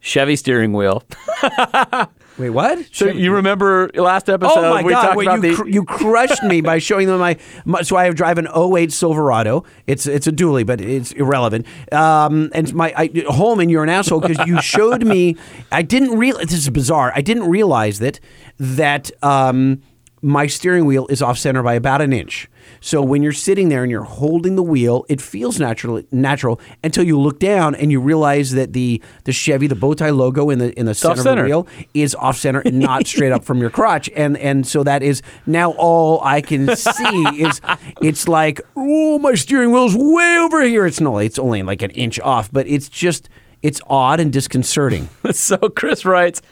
[0.00, 1.02] Chevy steering wheel.
[2.38, 2.86] Wait, what?
[2.92, 5.02] So you remember last episode Oh my we God!
[5.02, 7.82] talked Wait, about you, the cr- you crushed me by showing them my, my.
[7.82, 9.64] So I have drive an 08 Silverado.
[9.86, 11.66] It's it's a dually, but it's irrelevant.
[11.92, 15.36] Um, and my I, Holman, you're an asshole because you showed me.
[15.70, 17.12] I didn't realize this is bizarre.
[17.14, 18.18] I didn't realize that
[18.58, 19.82] that um,
[20.22, 22.48] my steering wheel is off center by about an inch.
[22.80, 27.04] So when you're sitting there and you're holding the wheel, it feels natural natural until
[27.04, 30.60] you look down and you realize that the the Chevy, the bow tie logo in
[30.60, 33.58] the in the center of the wheel is off center and not straight up from
[33.58, 34.08] your crotch.
[34.14, 37.60] And and so that is now all I can see is
[38.00, 40.86] it's like, oh, my steering wheel's way over here.
[40.86, 43.28] It's no, it's only like an inch off, but it's just
[43.60, 45.08] it's odd and disconcerting.
[45.32, 46.42] so Chris writes,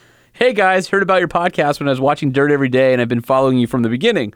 [0.41, 3.07] "Hey guys, heard about your podcast when I was watching Dirt every day, and I've
[3.07, 4.33] been following you from the beginning.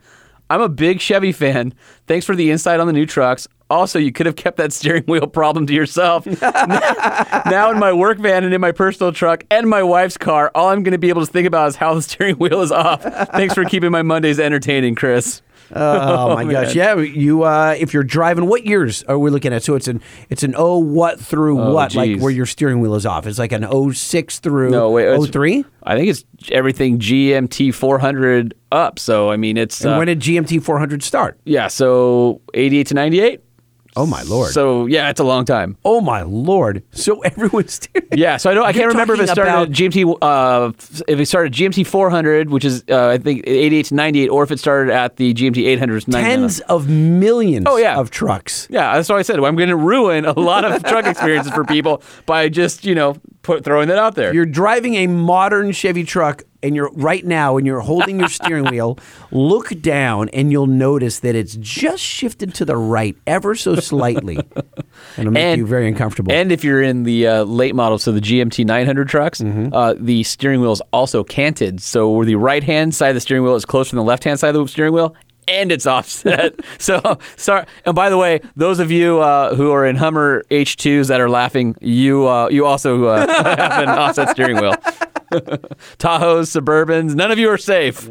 [0.48, 1.74] I'm a big Chevy fan.
[2.06, 3.48] Thanks for the insight on the new trucks.
[3.68, 6.24] Also, you could have kept that steering wheel problem to yourself.
[6.40, 10.68] now, in my work van and in my personal truck and my wife's car, all
[10.68, 13.02] I'm going to be able to think about is how the steering wheel is off.
[13.32, 15.42] Thanks for keeping my Mondays entertaining, Chris."
[15.74, 16.74] Oh, my gosh!
[16.74, 17.42] Yeah, you.
[17.42, 19.62] Uh, if you're driving, what years are we looking at?
[19.62, 22.22] So it's an it's an O what through Oh, what, like geez.
[22.22, 23.26] where your steering wheel is off.
[23.26, 25.64] It's like an 06 through No, wait, it's- 03?
[25.82, 28.98] I think it's everything GMT 400 up.
[28.98, 31.38] So I mean, it's And uh, when did GMT 400 start?
[31.44, 31.68] yeah.
[31.68, 33.40] So 88 to 98.
[33.96, 34.52] Oh my lord!
[34.52, 35.76] So yeah, it's a long time.
[35.84, 36.82] oh my lord!
[36.92, 38.08] So everyone's steering.
[38.12, 38.64] Yeah, so I don't.
[38.64, 40.18] I You're can't remember if it talking started about- GMT.
[40.22, 44.28] Uh, if it started at GMT 400, which is uh, I think 88 to 98,
[44.28, 46.04] or if it started at the GMT 800.
[46.10, 47.96] tens of millions Oh, yeah.
[47.98, 48.66] of trucks.
[48.70, 49.38] Yeah, that's what I said.
[49.40, 53.16] I'm going to ruin a lot of truck experiences for people by just you know
[53.42, 54.34] put throwing that out there.
[54.34, 58.64] You're driving a modern Chevy truck and you're right now and you're holding your steering
[58.70, 58.98] wheel,
[59.30, 64.36] look down and you'll notice that it's just shifted to the right ever so slightly.
[64.36, 64.46] And
[65.18, 66.32] it'll make And- you very uncomfortable.
[66.32, 69.72] And if you're in the uh, late model, so the GMT 900 trucks, Mm-hmm.
[69.72, 71.80] uh, the steering wheel is also canted.
[71.80, 74.40] So the right hand side of the steering wheel is closer than the left hand
[74.40, 75.14] side of the steering wheel.
[75.48, 76.54] And it's offset.
[76.78, 77.66] so sorry.
[77.84, 81.30] And by the way, those of you uh, who are in Hummer H2s that are
[81.30, 84.74] laughing, you uh, you also uh, have an offset steering wheel.
[85.98, 88.08] Tahoes, Suburbans, none of you are safe.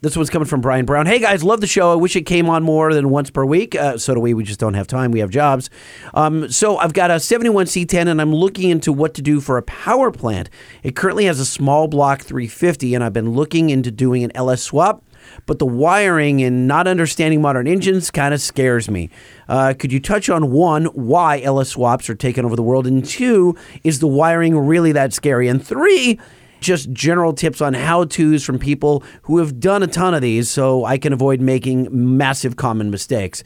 [0.00, 1.06] This one's coming from Brian Brown.
[1.06, 1.90] Hey guys, love the show.
[1.90, 3.74] I wish it came on more than once per week.
[3.74, 4.32] Uh, so do we.
[4.32, 5.10] We just don't have time.
[5.10, 5.70] We have jobs.
[6.14, 9.62] Um, so I've got a 71C10 and I'm looking into what to do for a
[9.62, 10.50] power plant.
[10.84, 14.62] It currently has a small block 350 and I've been looking into doing an LS
[14.62, 15.02] swap.
[15.46, 19.10] But the wiring and not understanding modern engines kind of scares me.
[19.48, 22.86] Uh, could you touch on one, why LS swaps are taking over the world?
[22.86, 25.48] And two, is the wiring really that scary?
[25.48, 26.18] And three,
[26.60, 30.50] just general tips on how to's from people who have done a ton of these
[30.50, 33.42] so I can avoid making massive common mistakes.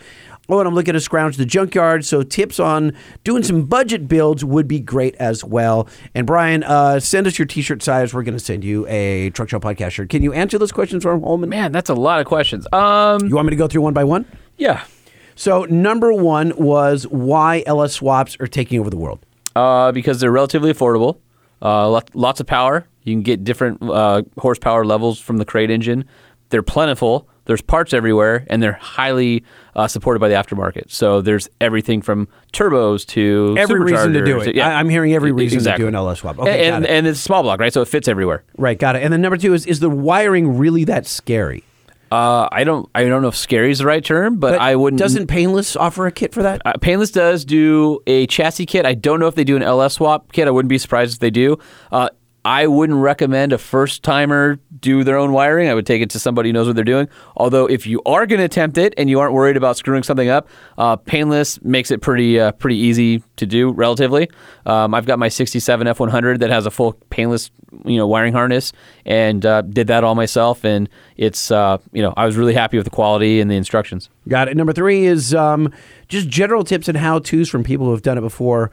[0.49, 2.93] Oh, and I'm looking to scrounge the junkyard, so tips on
[3.25, 5.89] doing some budget builds would be great as well.
[6.15, 8.13] And Brian, uh, send us your t shirt size.
[8.13, 10.09] We're going to send you a Truck Show Podcast shirt.
[10.11, 11.49] Can you answer those questions from Holman?
[11.49, 12.67] Man, that's a lot of questions.
[12.73, 14.27] Um, You want me to go through one by one?
[14.59, 14.85] yeah.
[15.35, 19.25] So, number one was why LS swaps are taking over the world.
[19.57, 21.19] uh, because they're relatively affordable.
[21.63, 22.87] Uh, lots of power.
[23.05, 26.05] You can get different uh, horsepower levels from the crate engine.
[26.51, 27.29] They're plentiful.
[27.45, 29.45] There's parts everywhere, and they're highly
[29.75, 30.91] uh, supported by the aftermarket.
[30.91, 34.59] So there's everything from turbos to Every reason to do it.
[34.59, 36.39] I- I'm hearing every reason to do an LS swap.
[36.39, 36.91] Okay, got and, it.
[36.91, 37.73] and it's small block, right?
[37.73, 38.45] So it fits everywhere.
[38.57, 39.03] Right, got it.
[39.03, 41.65] And then number two is is the wiring really that scary?
[42.13, 45.01] Uh, I don't, I don't know if scary is the right term, but, I wouldn't.
[45.01, 46.61] Doesn't Painless offer a kit for that?
[46.63, 48.85] Uh, Painless does do a chassis kit.
[48.85, 50.47] I don't know if they do an LS swap kit.
[50.47, 51.59] I wouldn't be surprised if they do.
[51.91, 52.11] Uh,
[52.45, 55.69] I wouldn't recommend a first timer do their own wiring.
[55.69, 57.09] I would take it to somebody who knows what they're doing.
[57.37, 60.29] Although, if you are going to attempt it and you aren't worried about screwing something
[60.29, 64.29] up, uh, Painless makes it pretty uh, pretty easy to do relatively.
[64.67, 67.51] Um, I've got my 67 F100 that has a full Painless
[67.85, 68.73] you know wiring harness
[69.07, 70.65] and uh, did that all myself.
[70.65, 74.11] And it's uh, you know I was really happy with the quality and the instructions.
[74.29, 74.57] Got it.
[74.57, 75.73] Number three is um,
[76.09, 78.71] just general tips and how tos from people who have done it before.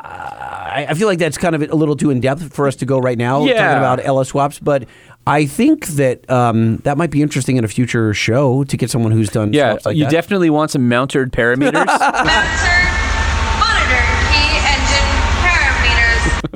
[0.00, 2.86] I, I feel like that's kind of a little too in depth for us to
[2.86, 3.54] go right now Yeah.
[3.54, 4.84] talking about LS swaps, but
[5.26, 9.12] I think that um, that might be interesting in a future show to get someone
[9.12, 10.10] who's done Yeah, swaps like you that.
[10.10, 11.86] definitely want some mounted parameters.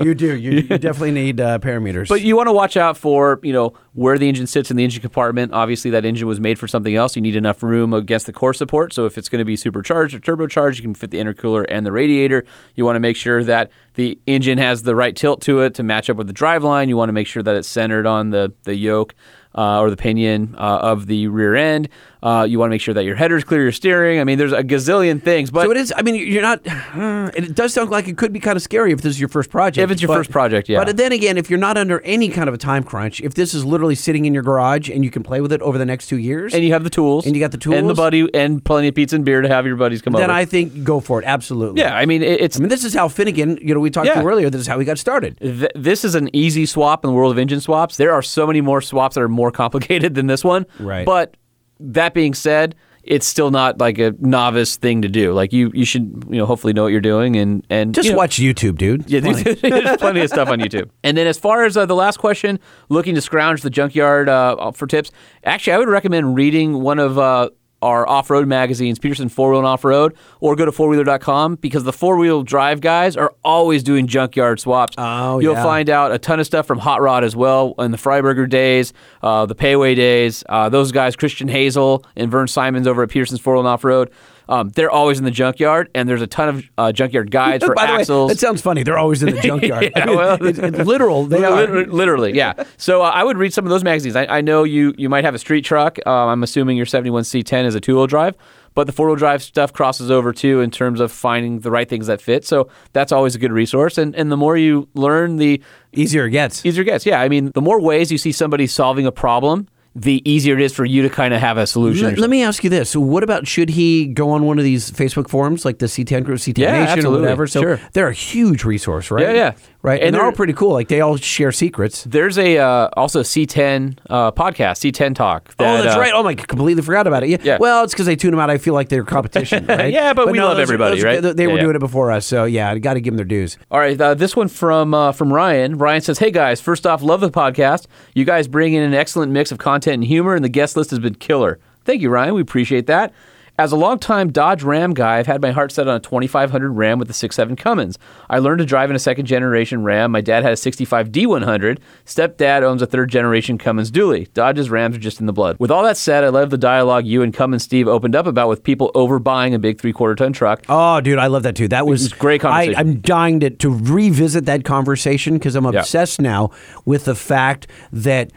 [0.02, 0.36] you do.
[0.36, 2.08] You, you definitely need uh, parameters.
[2.08, 4.84] But you want to watch out for, you know, where the engine sits in the
[4.84, 5.52] engine compartment.
[5.52, 7.16] Obviously, that engine was made for something else.
[7.16, 8.92] You need enough room against the core support.
[8.92, 11.84] So if it's going to be supercharged or turbocharged, you can fit the intercooler and
[11.84, 12.44] the radiator.
[12.74, 15.82] You want to make sure that the engine has the right tilt to it to
[15.82, 16.88] match up with the driveline.
[16.88, 19.14] You want to make sure that it's centered on the, the yoke.
[19.54, 21.86] Uh, or the pinion uh, of the rear end.
[22.22, 24.20] Uh, you want to make sure that your header's clear, your steering.
[24.20, 25.50] I mean, there's a gazillion things.
[25.50, 25.92] But so it is.
[25.96, 26.60] I mean, you're not.
[27.34, 29.48] It does sound like it could be kind of scary if this is your first
[29.48, 29.82] project.
[29.82, 30.84] If it's your but- first project, yeah.
[30.84, 33.54] But then again, if you're not under any kind of a time crunch, if this
[33.54, 36.08] is literally sitting in your garage and you can play with it over the next
[36.08, 38.28] two years, and you have the tools, And you got the tools, and the buddy,
[38.34, 40.28] and plenty of pizza and beer to have your buddies come then over.
[40.28, 41.24] Then I think go for it.
[41.24, 41.80] Absolutely.
[41.80, 43.58] yeah, I mean, it's I mean, this is how Finnegan.
[43.62, 44.20] You know, we talked Yeah.
[44.20, 44.50] to earlier.
[44.50, 45.38] This is how we got started.
[45.40, 47.96] th- this is an easy swap in the world of engine swaps.
[47.96, 50.66] There are so many more swaps that are more complicated than this one.
[50.78, 51.06] Right.
[51.06, 51.34] But
[51.82, 55.32] that being said, it's still not like a novice thing to do.
[55.32, 58.12] Like you, you should, you know, hopefully know what you're doing and and Just you
[58.12, 59.10] know, watch YouTube, dude.
[59.10, 60.88] Yeah, there's, there's plenty of stuff on YouTube.
[61.02, 64.70] And then as far as uh, the last question, looking to scrounge the junkyard uh,
[64.72, 65.10] for tips,
[65.44, 67.50] actually, I would recommend reading one of uh,
[67.82, 71.92] our off-road magazines, Petersen Four Wheel and Off Road, or go to fourwheeler.com because the
[71.92, 74.94] four-wheel drive guys are always doing junkyard swaps.
[74.96, 75.62] Oh, You'll yeah.
[75.62, 78.92] find out a ton of stuff from Hot Rod as well in the Freiburger days,
[79.22, 80.44] uh, the Péwé days.
[80.48, 83.84] Uh, those guys, Christian Hazel and Verne Simons over at Petersen's Four Wheel and Off
[83.84, 84.10] Road.
[84.48, 87.74] Um, they're always in the junkyard, and there's a ton of uh, junkyard guides for
[87.74, 88.28] By the axles.
[88.28, 88.82] way, that sounds funny.
[88.82, 89.92] They're always in the junkyard.
[89.96, 91.26] Yeah, I mean, well- it's, it's literal.
[91.32, 91.56] They are.
[91.56, 92.64] Literally, literally, yeah.
[92.76, 94.16] So uh, I would read some of those magazines.
[94.16, 95.98] I, I know you you might have a street truck.
[96.06, 98.36] Um, I'm assuming your 71C10 is a two wheel drive,
[98.74, 101.88] but the four wheel drive stuff crosses over too in terms of finding the right
[101.88, 102.44] things that fit.
[102.44, 103.98] So that's always a good resource.
[103.98, 105.62] And and the more you learn, the
[105.94, 106.64] Easier it gets.
[106.64, 107.04] easier it gets.
[107.04, 110.62] Yeah, I mean, the more ways you see somebody solving a problem the easier it
[110.62, 112.06] is for you to kind of have a solution.
[112.08, 114.64] Let, let me ask you this: so What about should he go on one of
[114.64, 117.20] these Facebook forums like the C10 Group, C10 Yeah, Nation, or absolutely.
[117.22, 117.46] whatever?
[117.46, 117.80] So Sure.
[117.92, 119.26] they're a huge resource, right?
[119.26, 119.52] Yeah, yeah.
[119.82, 119.98] Right.
[120.00, 120.72] And And, they're all pretty cool.
[120.72, 122.04] Like they all share secrets.
[122.04, 125.54] There's a uh, also C10 uh, podcast, C10 Talk.
[125.58, 126.12] oh, that's uh, right.
[126.14, 127.30] Oh my, completely forgot about it.
[127.30, 127.36] Yeah.
[127.42, 127.58] Yeah.
[127.60, 128.50] Well, it's because they tune them out.
[128.50, 129.92] I feel like they're competition, right?
[129.92, 131.20] Yeah, but we love those- everybody, those- right?
[131.22, 131.62] They, they Yeah, were yeah.
[131.62, 133.58] doing it before us, so yeah, I got to give them their dues.
[133.70, 135.76] All right, uh, this one from uh, from Ryan.
[135.78, 137.86] Ryan says, "Hey guys, first off, love the podcast.
[138.14, 140.90] You guys bring in an excellent mix of content and humor, and the guest list
[140.90, 141.58] has been killer.
[141.84, 142.34] Thank you, Ryan.
[142.34, 143.12] We appreciate that."
[143.58, 146.98] As a longtime Dodge Ram guy, I've had my heart set on a 2500 Ram
[146.98, 147.98] with a 6.7 Cummins.
[148.30, 150.10] I learned to drive in a second generation Ram.
[150.10, 151.78] My dad had a 65 D100.
[152.06, 154.32] Stepdad owns a third generation Cummins dually.
[154.32, 155.56] Dodge's Rams are just in the blood.
[155.58, 158.48] With all that said, I love the dialogue you and Cummins Steve opened up about
[158.48, 160.64] with people overbuying a big three quarter ton truck.
[160.70, 161.68] Oh, dude, I love that too.
[161.68, 162.74] That was, was great conversation.
[162.76, 165.80] I, I'm dying to, to revisit that conversation because I'm Yeah.
[165.80, 166.50] obsessed now
[166.86, 168.32] with the fact that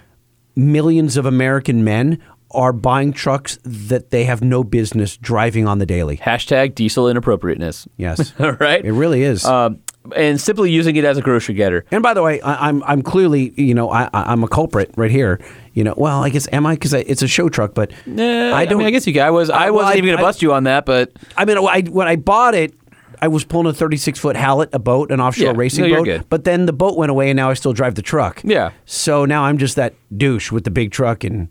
[0.58, 2.22] millions of American men
[2.56, 6.18] are buying trucks that they have no business driving on the daily.
[6.18, 7.88] Hashtag diesel inappropriateness.
[7.98, 8.84] Yes, All right.
[8.84, 9.46] it really is.
[9.46, 9.80] um,
[10.16, 11.84] and simply using it as a grocery getter.
[11.92, 14.92] and by the way, I, I'm I'm clearly you know I, I- I'm a culprit
[14.96, 15.40] right here.
[15.74, 18.66] You know, well, I guess am I because it's a show truck, but Eh, I
[18.66, 18.78] don't.
[18.78, 19.24] mean, I guess you can.
[19.24, 19.50] I was.
[19.50, 21.82] I wasn't I- even going I- to bust you on that, but I mean, I,
[21.82, 22.74] when I bought it,
[23.22, 25.54] I was pulling a 36 foot Hallett, a boat, an offshore Yeah.
[25.56, 26.26] racing No, boat.
[26.30, 28.42] But then the boat went away, and now I still drive the truck.
[28.44, 28.72] Yeah.
[28.86, 31.48] So now I'm just that douche with the big truck, and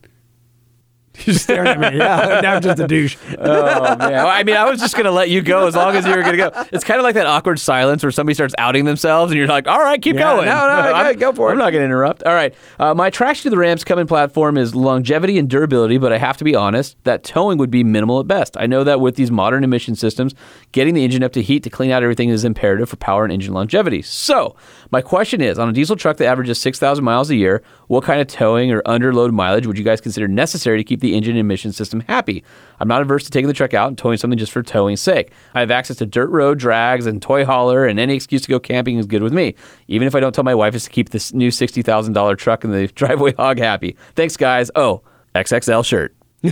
[1.24, 1.98] you're staring at me.
[1.98, 3.16] Yeah, now I'm just a douche.
[3.38, 4.26] oh man.
[4.26, 6.22] I mean, I was just going to let you go as long as you were
[6.22, 6.64] going to go.
[6.72, 9.68] It's kind of like that awkward silence where somebody starts outing themselves, and you're like,
[9.68, 10.58] "All right, keep Yeah, going." no, no,
[10.94, 11.52] I'm- go- go for it.
[11.52, 12.22] I'm not going to interrupt.
[12.24, 12.54] All right.
[12.78, 16.36] Uh, my attraction to the Rams Cummins platform is longevity and durability, but I have
[16.38, 18.56] to be honest that towing would be minimal at best.
[18.58, 20.34] I know that with these modern emission systems,
[20.72, 23.32] getting the engine up to heat to clean out everything is imperative for power and
[23.32, 24.02] engine longevity.
[24.02, 24.56] So,
[24.90, 28.20] my question is on a diesel truck that averages 6,000 miles a year, what kind
[28.20, 31.40] of towing or underload mileage would you guys consider necessary to keep the engine and
[31.40, 32.42] emission system happy?
[32.80, 35.30] I'm not averse to taking the truck out and towing something just for towing's sake.
[35.54, 38.58] I have access to dirt road drags and toy hauler, and any excuse to go
[38.58, 39.54] camping is good with me.
[39.88, 42.72] Even if I don't tell my wife is to keep this new $60,000 truck in
[42.72, 43.96] the driveway hog happy.
[44.16, 44.70] Thanks, guys.
[44.74, 45.02] Oh,
[45.34, 46.14] XXL shirt.
[46.44, 46.50] they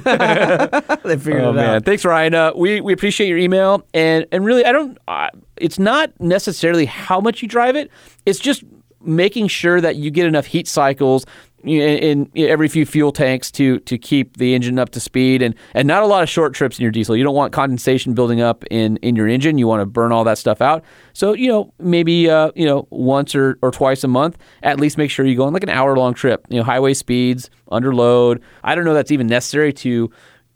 [1.19, 1.85] figured Oh it man, out.
[1.85, 2.35] thanks Ryan.
[2.35, 4.97] Uh, we we appreciate your email and and really I don't.
[5.07, 7.91] Uh, it's not necessarily how much you drive it.
[8.25, 8.65] It's just
[9.03, 11.27] making sure that you get enough heat cycles
[11.65, 15.55] in, in every few fuel tanks to to keep the engine up to speed and
[15.75, 17.17] and not a lot of short trips in your diesel.
[17.17, 19.59] You don't want condensation building up in in your engine.
[19.59, 20.85] You want to burn all that stuff out.
[21.13, 24.99] So you know maybe uh, you know once or, or twice a month at least
[24.99, 26.47] make sure you go on like an hour long trip.
[26.49, 28.43] You know highway speeds under load.
[28.63, 30.11] I don't know that's even necessary to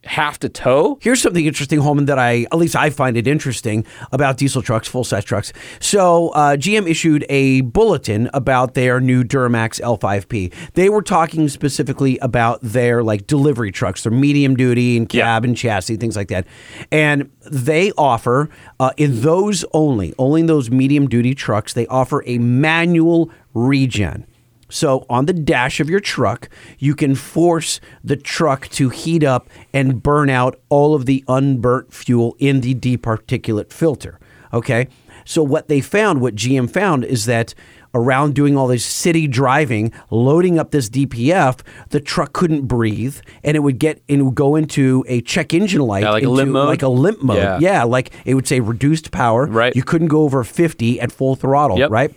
[0.06, 0.98] have to tow.
[1.00, 4.88] Here's something interesting, Holman, that I, at least I find it interesting about diesel trucks,
[4.88, 5.52] full size trucks.
[5.80, 10.52] So, uh, GM issued a bulletin about their new Duramax L5P.
[10.74, 15.56] They were talking specifically about their like delivery trucks, their medium duty and cab and
[15.56, 16.46] chassis, things like that.
[16.90, 18.48] And they offer,
[18.80, 24.26] uh, in those only, only in those medium duty trucks, they offer a manual regen.
[24.68, 26.48] So on the dash of your truck,
[26.78, 31.92] you can force the truck to heat up and burn out all of the unburnt
[31.94, 34.18] fuel in the departiculate filter.
[34.52, 34.88] Okay?
[35.24, 37.54] So what they found, what GM found is that
[37.94, 41.60] around doing all this city driving, loading up this DPF,
[41.90, 45.80] the truck couldn't breathe and it would get it would go into a check engine
[45.80, 46.68] light Yeah, like a into- limp mode?
[46.68, 47.38] like a limp mode.
[47.38, 47.58] Yeah.
[47.60, 49.46] yeah, like it would say reduced power.
[49.46, 49.74] Right.
[49.74, 51.90] You couldn't go over 50 at full throttle, Yep.
[51.90, 52.14] right?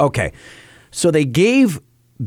[0.00, 0.32] Okay.
[0.96, 1.78] So they gave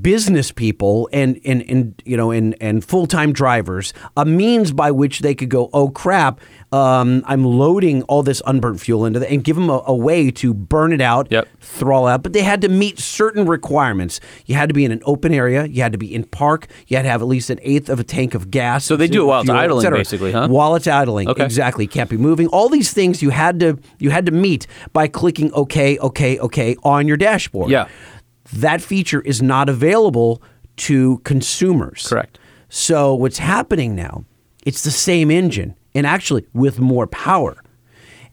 [0.02, 5.22] business people and and, and you know and and full-time drivers a means by which
[5.22, 6.40] they could go oh crap
[6.72, 10.30] um, i'm loading all this unburnt fuel into the and give them a, a way
[10.30, 11.48] to burn it out Yep.
[11.60, 15.02] throttle out but they had to meet certain requirements you had to be in an
[15.06, 17.58] open area you had to be in park you had to have at least an
[17.64, 19.92] eighth of a tank of gas So they do it while it's fuel, et idling,
[19.92, 20.48] basically, huh?
[20.50, 21.44] while it's idling Okay.
[21.44, 25.08] exactly can't be moving all these things you had to you had to meet by
[25.08, 27.88] clicking okay okay okay on your dashboard Yeah.
[28.54, 30.42] That feature is not available
[30.78, 32.08] to consumers.
[32.08, 32.40] Correct.
[32.70, 34.26] So what's happening now?
[34.66, 37.62] It's the same engine and actually with more power.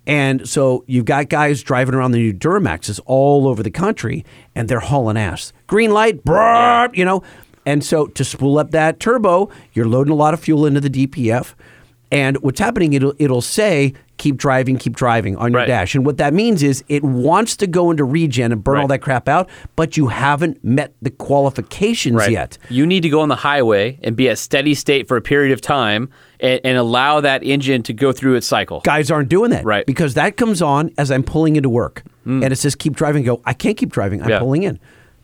[0.06, 4.24] And so you've got guys driving around the new Duramaxes all over the country
[4.54, 5.52] and they're hauling ass.
[5.66, 7.22] Green light, brrr, you know.
[7.64, 10.90] And so to spool up that turbo, you're loading a lot of fuel into the
[10.90, 11.54] DPF.
[12.12, 15.66] And what's happening, it'll, it'll say, keep driving, keep driving on your Right.
[15.66, 15.94] dash.
[15.94, 19.00] And what that means is it wants to go into regen and burn all that
[19.00, 22.58] crap out, but you haven't met the qualifications yet.
[22.68, 25.52] You need to go on the highway and be at steady state for a period
[25.52, 26.08] of time
[26.40, 28.80] and, and allow that engine to go through its cycle.
[28.80, 29.64] Guys aren't doing that.
[29.64, 29.84] Right.
[29.84, 29.86] Mm.
[29.86, 32.02] Because that comes on as I'm pulling into work.
[32.24, 33.22] And it says keep driving.
[33.22, 34.20] Go, I can't keep driving.
[34.20, 34.40] I'm Yeah.
[34.40, 34.80] pulling in.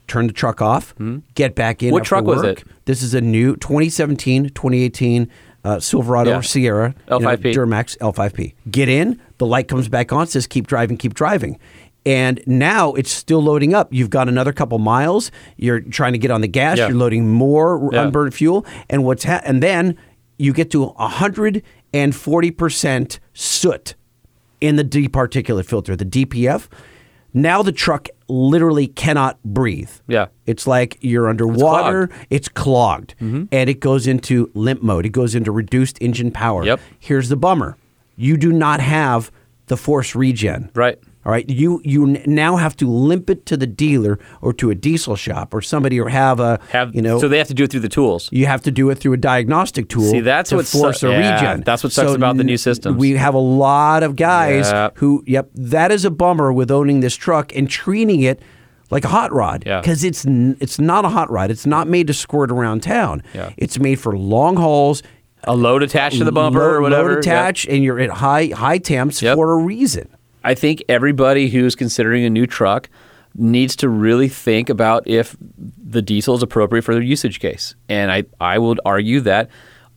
[0.09, 0.94] turn the truck off,
[1.36, 1.90] get back in.
[1.93, 2.60] What truck was work.
[2.60, 2.64] it?
[2.85, 5.28] This is a new 2017, 2018
[5.64, 6.39] uh, Silverado Yeah.
[6.39, 7.55] or Sierra L5P.
[7.55, 8.55] Duramax L5P.
[8.70, 11.59] Get in, the light comes back on, says keep driving, keep driving.
[12.05, 13.93] And now it's still loading up.
[13.93, 15.30] You've got another couple miles.
[15.56, 16.78] You're trying to get on the gas.
[16.78, 16.89] Yeah.
[16.89, 18.02] You're loading more Yeah.
[18.06, 18.66] unburned fuel.
[18.90, 19.97] And what's ha- and then
[20.36, 20.86] you get to
[21.94, 23.94] 140% soot
[24.60, 26.68] in the departiculate filter, the DPF.
[27.34, 29.90] Now the truck literally cannot breathe.
[30.09, 30.28] Yeah.
[30.46, 32.26] It's like you're underwater, clogged.
[32.30, 33.44] it's clogged, mm-hmm.
[33.52, 35.06] and it goes into limp mode.
[35.06, 36.64] It goes into reduced engine power.
[36.64, 36.80] Yep.
[36.98, 37.76] Here's the bummer
[38.16, 39.30] you do not have
[39.66, 40.70] the force regen.
[40.74, 40.98] Right.
[41.24, 44.74] All right, you you now have to limp it to the dealer or to a
[44.74, 47.62] diesel shop or somebody or have a Have you know so they have to do
[47.64, 48.28] it through the tools.
[48.32, 50.10] you have to do it through a diagnostic tool.
[50.10, 51.62] See, that's to what su- a yeah, regen.
[51.64, 52.96] that's what sucks about the new systems.
[52.96, 54.90] We have a lot of guys Yeah.
[54.96, 58.40] who, yep, that is a bummer with owning this truck and treating it
[58.90, 59.80] like a hot rod Yeah.
[59.80, 61.52] because it's n- it's not a hot rod.
[61.52, 63.22] It's not made to squirt around town.
[63.32, 63.50] Yeah.
[63.56, 65.02] It's made for long hauls.
[65.44, 67.08] A load attached to the bumper load, or whatever.
[67.14, 67.32] Load yeah.
[67.32, 69.36] attached, and you're at high high temps Yep.
[69.36, 70.08] for a reason.
[70.44, 72.89] I think everybody who's considering a new truck
[73.35, 77.74] needs to really think about if the diesel is appropriate for their usage case.
[77.89, 79.51] And I, I would argue that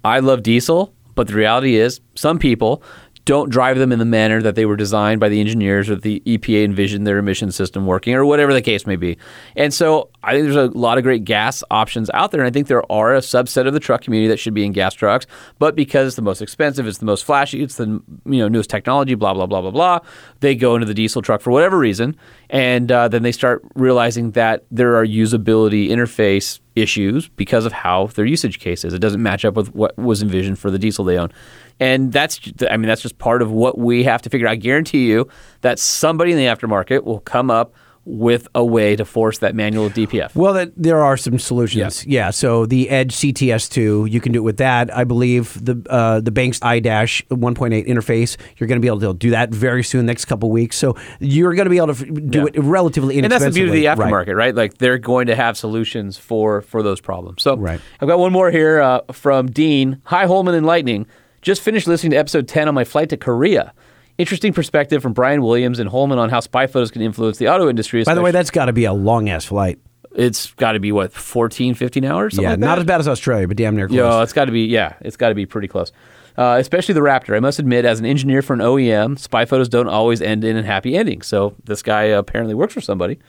[0.04, 2.84] I love diesel, but the reality is some people
[3.26, 6.22] don't drive them in the manner that they were designed by the engineers or the
[6.28, 9.18] EPA envisioned their emission system working or whatever the case may be.
[9.56, 12.42] And so I think there's a lot of great gas options out there.
[12.42, 14.74] And I think there are a subset of the truck community that should be in
[14.74, 15.26] gas trucks.
[15.58, 17.86] But because it's the most expensive, it's the most flashy, it's the
[18.26, 20.00] you know newest technology, blah, blah, blah, blah, blah,
[20.42, 22.16] they go into the diesel truck for whatever reason.
[22.52, 28.08] And uh, then they start realizing that there are usability interface issues because of how
[28.08, 28.94] their usage case is.
[28.94, 31.32] It doesn't match up with what was envisioned for the diesel they own.
[31.80, 32.40] And that's,
[32.70, 34.52] I mean, that's just part of what we have to figure out.
[34.52, 35.28] I guarantee you
[35.62, 37.74] that somebody in the aftermarket will come up
[38.08, 40.36] with a way to force that manual DPF.
[40.36, 42.06] Well, that, there are some solutions.
[42.06, 42.26] Yeah.
[42.28, 42.30] yeah.
[42.30, 44.96] So the Edge CTS2, you can do it with that.
[44.96, 49.14] I believe the uh, the Banks iDash 1.8 interface, you're going to be able to
[49.16, 50.78] do that very soon, next couple weeks.
[50.78, 52.46] So you're going to be able to do Yeah.
[52.54, 54.14] it relatively and that's the beauty of the Right.
[54.14, 54.54] aftermarket, right?
[54.54, 57.42] Like they're going to have solutions for for those problems.
[57.42, 57.82] So Right.
[58.00, 60.00] I've got one more here uh, from Dean.
[60.06, 61.08] Hi, Holman and Lightning.
[61.46, 63.72] Just finished listening to episode 10 on my flight to Korea.
[64.18, 67.70] Interesting perspective from Brian Williams and Holman on how spy photos can influence the auto
[67.70, 68.04] industry.
[68.04, 69.78] By the way, that's got to be a long ass flight.
[70.16, 72.34] it's got to be what 14, 15 hours.
[72.34, 73.96] Something yeah, like not as bad as Australia, but damn near close.
[73.96, 75.92] Yo, it's got to be yeah, it's got to be pretty close.
[76.36, 77.36] Uh, especially the Raptor.
[77.36, 80.58] I must admit, as an engineer for an OEM, spy photos don't always end in
[80.58, 81.22] a happy ending.
[81.22, 83.20] So this guy apparently works for somebody.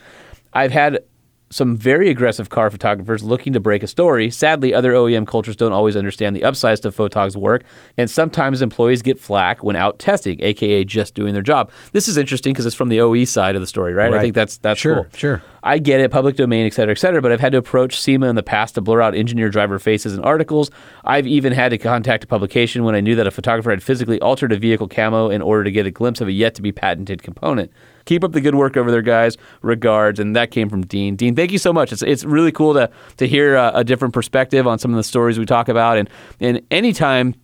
[0.55, 1.01] I've had
[1.51, 4.31] some very aggressive car photographers looking to break a story.
[4.31, 7.63] Sadly, other OEM cultures don't always understand the upsides to photog's work,
[7.97, 11.71] and sometimes employees get flack when out testing, aka just doing their job.
[11.93, 14.13] This is interesting because it's from the OE side of the story, right?
[14.13, 15.07] I think that's that's Sure, cool.
[15.15, 15.43] sure.
[15.63, 18.29] I get it, public domain, et cetera, et cetera, but I've had to approach SEMA
[18.29, 20.71] in the past to blur out engineer driver faces in articles.
[21.05, 24.21] I've even had to contact a publication when I knew that a photographer had physically
[24.21, 26.71] altered a vehicle camo in order to get a glimpse of a yet to be
[26.73, 27.73] patented component.
[28.07, 29.37] Keep up the good work over there, guys.
[29.63, 30.19] Regards.
[30.19, 31.15] And that came from Dean.
[31.17, 31.93] Dean, thank you so much.
[31.93, 35.05] It's, it's really cool to, to hear a, a different perspective on some of the
[35.05, 35.99] stories we talk about.
[35.99, 36.09] And,
[36.41, 37.35] and anytime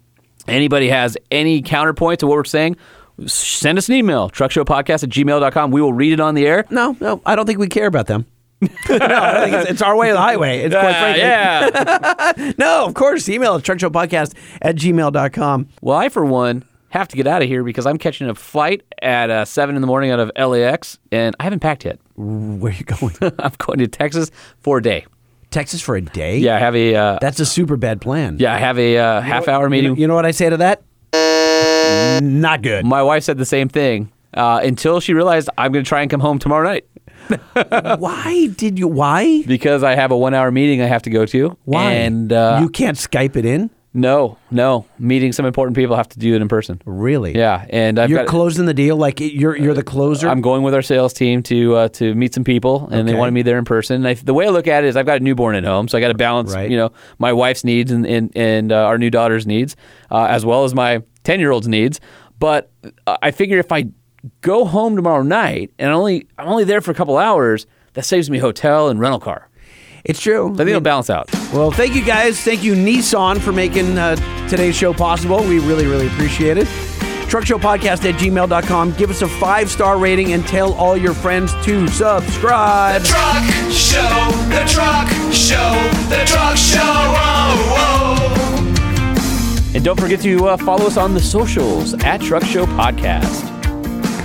[0.49, 2.77] anybody has any counterpoint to what we're saying,
[3.27, 5.71] send us an email, truckshowpodcast at gmail.com.
[5.71, 6.65] We will read it on the air.
[6.71, 8.25] No, no, I don't think we care about them.
[8.63, 10.61] no, I think it's, it's our way or the highway.
[10.61, 12.43] It's quite Ah, frankly.
[12.43, 12.53] yeah.
[12.59, 13.29] No, of course.
[13.29, 15.69] Email at truckshowpodcast at gmail.com.
[15.81, 18.83] well, I, for one, have to get out of here because I'm catching a flight
[19.01, 21.99] at uh, 7 in the morning out of LAX, and I haven't packed yet.
[22.17, 23.15] Where are you going?
[23.39, 25.07] I'm going to Texas for a day.
[25.51, 26.39] Texas for a day?
[26.39, 28.37] Yeah, I have a uh, That's a super bad plan.
[28.39, 29.91] yeah, I have a uh, half hour You meeting.
[29.95, 30.83] know, you know what I say to that?
[32.23, 32.85] Not good.
[32.85, 36.11] My wife said the same thing uh, until she realized I'm going to try and
[36.11, 36.87] come home tomorrow night
[37.99, 38.89] why did you?
[38.89, 39.43] Why?
[39.47, 41.57] because I have a one hour meeting I have to go to.
[41.65, 41.93] Why?
[41.93, 43.71] And uh, you can't Skype it in.
[43.95, 46.81] No, no, meeting some important people I have to do it in person.
[46.87, 47.37] Really?
[47.37, 48.97] Yeah, and I've You're got, closing the deal.
[48.97, 50.29] Like you're you're the closer.
[50.29, 53.19] I'm going with our sales team to uh, to meet some people, and they Okay.
[53.19, 53.97] wanted me there in person.
[53.97, 55.89] And I, the way I look at it is, I've got a newborn at home,
[55.89, 56.71] so I got to balance, Right.
[56.71, 59.77] you know, my wife's needs and and, and uh, our new daughter's needs,
[60.11, 62.01] uh, as well as my ten year old's needs.
[62.39, 62.71] But
[63.07, 63.89] uh, I figure if I
[64.41, 68.31] go home tomorrow night and only I'm only there for a couple hours, that saves
[68.31, 69.49] me hotel and rental car.
[70.05, 70.49] It's true.
[70.49, 71.33] So I think it'll balance out.
[71.53, 72.41] Well, thank you guys.
[72.41, 74.17] Thank you, Nissan, for making uh,
[74.49, 75.41] today's show possible.
[75.43, 76.67] We really, really appreciate it.
[77.33, 78.93] Truckshowpodcast at gmail.com.
[78.93, 83.01] Give us a five star rating and tell all your friends to subscribe.
[83.01, 85.73] The truck show, the truck show,
[86.11, 86.81] the truck show.
[86.83, 89.73] Oh, oh.
[89.75, 93.52] And don't forget to uh, follow us on the socials at Truck Show Podcast.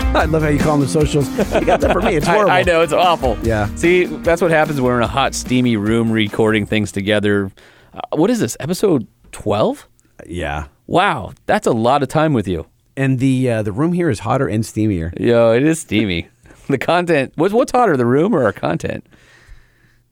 [0.16, 1.28] I love how you call them the socials.
[1.54, 2.16] You got that for me.
[2.16, 2.52] It's horrible.
[2.52, 3.38] I know it's awful.
[3.44, 3.74] Yeah.
[3.76, 7.52] See, that's what happens when we're in a hot, steamy room recording things together.
[7.94, 8.56] Uh, what is this?
[8.60, 9.88] Episode twelve?
[10.26, 10.68] Yeah.
[10.88, 12.66] Wow, that's a lot of time with you.
[12.96, 15.18] And the uh, the room here is hotter and steamier.
[15.20, 16.30] Yo, it is steamy.
[16.68, 17.34] the content.
[17.36, 19.06] What's what's hotter, the room or our content?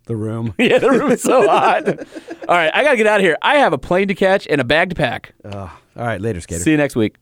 [0.05, 0.53] The room.
[0.59, 1.87] Yeah, the room is so hot.
[1.87, 1.95] All
[2.55, 3.37] right, I gotta get out of here.
[3.41, 5.33] I have a plane to catch and a bag to pack.
[5.43, 6.61] All right, later, skater.
[6.61, 7.15] See you next week.